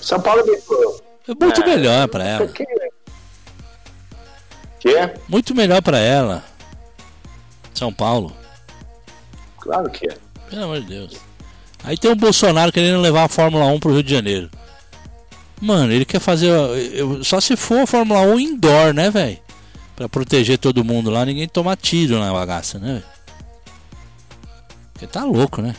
[0.00, 2.46] São Paulo me É muito É, melhor pra ela.
[2.48, 2.64] Que?
[4.78, 5.14] Que?
[5.28, 6.42] Muito melhor pra ela.
[7.74, 8.34] São Paulo.
[9.58, 10.16] Claro que é.
[10.48, 11.29] Pelo amor de Deus.
[11.82, 14.50] Aí tem o Bolsonaro querendo levar a Fórmula 1 pro Rio de Janeiro.
[15.60, 16.48] Mano, ele quer fazer.
[16.48, 19.38] eu- Só se for a Fórmula 1 indoor, né, velho?
[19.96, 23.04] Pra proteger todo mundo lá, ninguém tomar tiro na bagaça, né, velho?
[24.92, 25.74] Porque tá louco, né?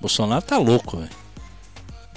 [0.00, 1.10] Bolsonaro tá louco, velho.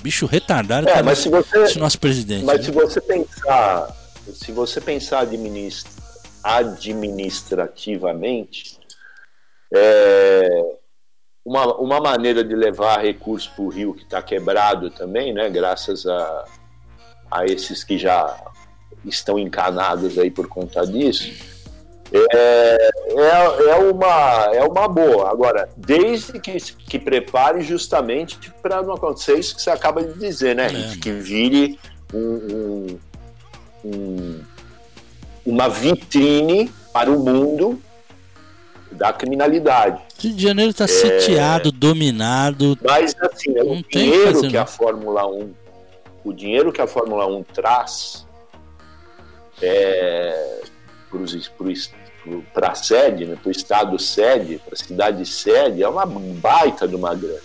[0.01, 2.43] Bicho retardado É, tá mas se você- esse nosso presidente.
[2.45, 2.63] Mas né?
[2.65, 3.95] se você pensar,
[4.33, 5.85] se você pensar administ-
[6.43, 8.77] administrativamente,
[9.73, 10.63] é,
[11.43, 16.05] uma, uma maneira de levar recursos para o Rio que está quebrado também, né, graças
[16.05, 16.45] a,
[17.29, 18.35] a esses que já
[19.05, 21.31] estão encanados aí por conta disso,
[22.13, 25.31] é, é, é, uma, é uma boa.
[25.31, 30.53] Agora, desde que, que prepare justamente para não acontecer isso que você acaba de dizer,
[30.55, 30.67] né?
[30.67, 30.97] É.
[30.97, 31.79] Que vire
[32.13, 32.99] um, um-
[33.85, 34.41] um-
[35.45, 37.81] uma vitrine para o mundo
[38.91, 40.01] da criminalidade.
[40.21, 42.77] Rio de Janeiro tá sitiado, dominado.
[42.83, 44.61] Mas assim, é Não o que dinheiro que não.
[44.61, 45.53] a Fórmula 1,
[46.23, 48.27] o dinheiro que a Fórmula 1 traz
[49.59, 50.61] é,
[52.53, 56.87] para a sede, né, para o estado sede, para a cidade sede, é uma baita
[56.87, 57.39] de uma grana.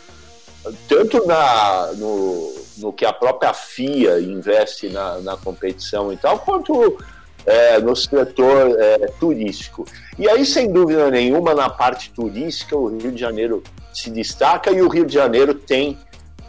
[0.86, 6.98] Tanto na, no, no que a própria FIA investe na, na competição e tal, quanto
[7.46, 9.86] é, no setor é, turístico.
[10.18, 13.62] E aí, sem dúvida nenhuma, na parte turística, o Rio de Janeiro
[13.92, 15.98] se destaca e o Rio de Janeiro tem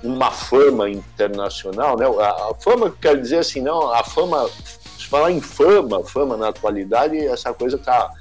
[0.04, 2.06] uma fama internacional, né?
[2.06, 4.50] A, a fama, quer dizer assim, não, a fama,
[4.98, 8.12] se falar em fama, fama na atualidade, essa coisa tá,